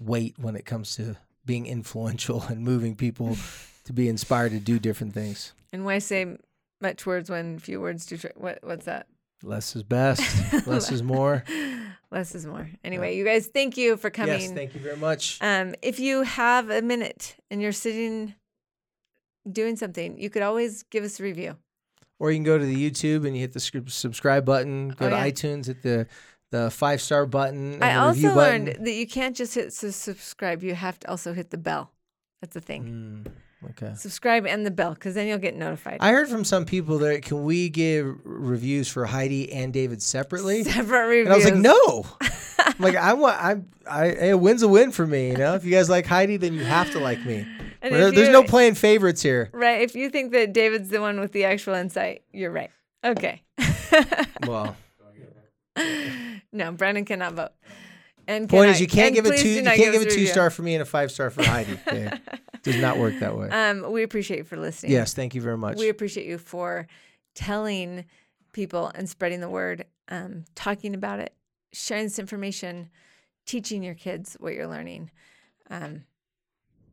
weight 0.00 0.34
when 0.38 0.56
it 0.56 0.64
comes 0.64 0.96
to 0.96 1.16
being 1.44 1.66
influential 1.66 2.42
and 2.48 2.62
moving 2.62 2.96
people 2.96 3.36
to 3.84 3.92
be 3.92 4.08
inspired 4.08 4.52
to 4.52 4.60
do 4.60 4.78
different 4.78 5.12
things. 5.12 5.52
and 5.72 5.84
when 5.84 5.94
I 5.96 5.98
say 5.98 6.36
much 6.80 7.06
words 7.06 7.30
when 7.30 7.58
few 7.58 7.80
words 7.80 8.06
do? 8.06 8.18
What 8.36 8.58
what's 8.62 8.86
that? 8.86 9.06
Less 9.42 9.76
is 9.76 9.82
best. 9.82 10.22
Less 10.66 10.90
is 10.90 11.02
more. 11.02 11.44
Less 12.10 12.34
is 12.34 12.46
more. 12.46 12.68
Anyway, 12.82 13.16
you 13.16 13.24
guys, 13.24 13.46
thank 13.48 13.76
you 13.76 13.96
for 13.96 14.08
coming. 14.08 14.40
Yes, 14.40 14.52
thank 14.52 14.74
you 14.74 14.80
very 14.80 14.96
much. 14.96 15.38
Um, 15.42 15.74
if 15.82 15.98
you 16.00 16.22
have 16.22 16.70
a 16.70 16.80
minute 16.80 17.36
and 17.50 17.60
you're 17.60 17.72
sitting 17.72 18.34
doing 19.50 19.76
something, 19.76 20.18
you 20.18 20.30
could 20.30 20.42
always 20.42 20.84
give 20.84 21.04
us 21.04 21.20
a 21.20 21.22
review. 21.22 21.56
Or 22.18 22.30
you 22.30 22.36
can 22.36 22.44
go 22.44 22.56
to 22.56 22.64
the 22.64 22.90
YouTube 22.90 23.26
and 23.26 23.34
you 23.36 23.40
hit 23.42 23.52
the 23.52 23.60
subscribe 23.88 24.44
button. 24.44 24.90
Go 24.90 25.06
Oh, 25.06 25.10
to 25.10 25.16
yeah. 25.16 25.28
iTunes, 25.30 25.66
hit 25.66 25.82
the 25.82 26.06
the 26.52 26.70
five 26.70 27.02
star 27.02 27.26
button. 27.26 27.82
I 27.82 27.96
also 27.96 28.34
learned 28.34 28.66
button. 28.66 28.84
that 28.84 28.92
you 28.92 29.06
can't 29.08 29.34
just 29.36 29.54
hit 29.56 29.72
su- 29.72 29.90
subscribe. 29.90 30.62
You 30.62 30.74
have 30.76 30.98
to 31.00 31.10
also 31.10 31.32
hit 31.32 31.50
the 31.50 31.58
bell. 31.58 31.90
That's 32.40 32.54
the 32.54 32.60
thing. 32.60 33.24
Mm, 33.26 33.32
okay. 33.70 33.94
Subscribe 33.96 34.46
and 34.46 34.64
the 34.64 34.70
bell, 34.70 34.94
because 34.94 35.14
then 35.14 35.26
you'll 35.26 35.38
get 35.38 35.56
notified. 35.56 35.98
I 36.00 36.12
heard 36.12 36.28
from 36.28 36.44
some 36.44 36.64
people 36.64 36.98
that 36.98 37.22
can 37.22 37.44
we 37.44 37.68
give 37.68 38.18
reviews 38.24 38.88
for 38.88 39.04
Heidi 39.06 39.52
and 39.52 39.72
David 39.72 40.02
separately? 40.02 40.62
Separate 40.64 41.06
reviews. 41.06 41.26
And 41.26 41.32
I 41.32 41.36
was 41.36 41.44
like, 41.44 41.54
no. 41.56 42.06
I'm 42.58 42.74
like 42.78 42.96
I 42.96 43.12
want 43.14 43.36
I 43.40 43.56
I 43.90 44.06
a 44.28 44.38
win's 44.38 44.62
a 44.62 44.68
win 44.68 44.90
for 44.92 45.06
me. 45.06 45.30
You 45.30 45.36
know, 45.36 45.54
if 45.54 45.64
you 45.64 45.70
guys 45.70 45.88
like 45.88 46.06
Heidi, 46.06 46.36
then 46.36 46.54
you 46.54 46.64
have 46.64 46.90
to 46.92 46.98
like 46.98 47.24
me. 47.24 47.46
There- 47.82 48.08
if 48.08 48.14
there's 48.14 48.30
no 48.30 48.42
playing 48.42 48.74
favorites 48.76 49.20
here. 49.22 49.50
Right. 49.52 49.82
If 49.82 49.94
you 49.94 50.08
think 50.08 50.32
that 50.32 50.52
David's 50.54 50.88
the 50.88 51.00
one 51.00 51.20
with 51.20 51.32
the 51.32 51.44
actual 51.44 51.74
insight, 51.74 52.22
you're 52.32 52.50
right. 52.52 52.70
Okay. 53.04 53.42
Well, 54.46 54.76
no, 56.52 56.72
Brennan 56.72 57.04
cannot 57.04 57.34
vote. 57.34 57.52
And 58.26 58.48
point 58.48 58.70
is 58.70 58.80
you 58.80 58.86
can't 58.86 59.14
give 59.14 59.26
a 59.26 59.36
two. 59.36 59.48
You 59.48 59.62
can't 59.62 59.78
give 59.78 59.94
a 60.02 60.04
two 60.04 60.10
review. 60.10 60.26
star 60.26 60.50
for 60.50 60.62
me 60.62 60.74
and 60.74 60.82
a 60.82 60.86
five 60.86 61.10
star 61.10 61.30
for 61.30 61.44
Heidi. 61.44 61.78
Does 62.62 62.76
not 62.76 62.98
work 62.98 63.18
that 63.20 63.36
way. 63.36 63.50
Um, 63.50 63.92
we 63.92 64.02
appreciate 64.02 64.38
you 64.38 64.44
for 64.44 64.56
listening. 64.56 64.92
Yes, 64.92 65.12
thank 65.12 65.34
you 65.34 65.42
very 65.42 65.58
much. 65.58 65.76
We 65.76 65.90
appreciate 65.90 66.26
you 66.26 66.38
for 66.38 66.86
telling 67.34 68.06
people 68.52 68.90
and 68.94 69.08
spreading 69.08 69.40
the 69.40 69.50
word, 69.50 69.84
um, 70.08 70.44
talking 70.54 70.94
about 70.94 71.20
it, 71.20 71.34
sharing 71.72 72.04
this 72.04 72.18
information, 72.18 72.88
teaching 73.44 73.82
your 73.82 73.94
kids 73.94 74.36
what 74.40 74.54
you're 74.54 74.68
learning. 74.68 75.10
Um, 75.70 76.04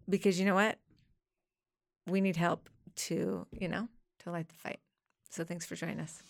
because 0.09 0.39
you 0.39 0.45
know 0.45 0.55
what? 0.55 0.77
We 2.07 2.19
need 2.19 2.35
help 2.35 2.69
to, 2.95 3.47
you 3.51 3.69
know, 3.69 3.87
to 4.23 4.31
light 4.31 4.49
the 4.49 4.55
fight. 4.55 4.79
So 5.29 5.45
thanks 5.45 5.65
for 5.65 5.75
joining 5.75 6.01
us. 6.01 6.21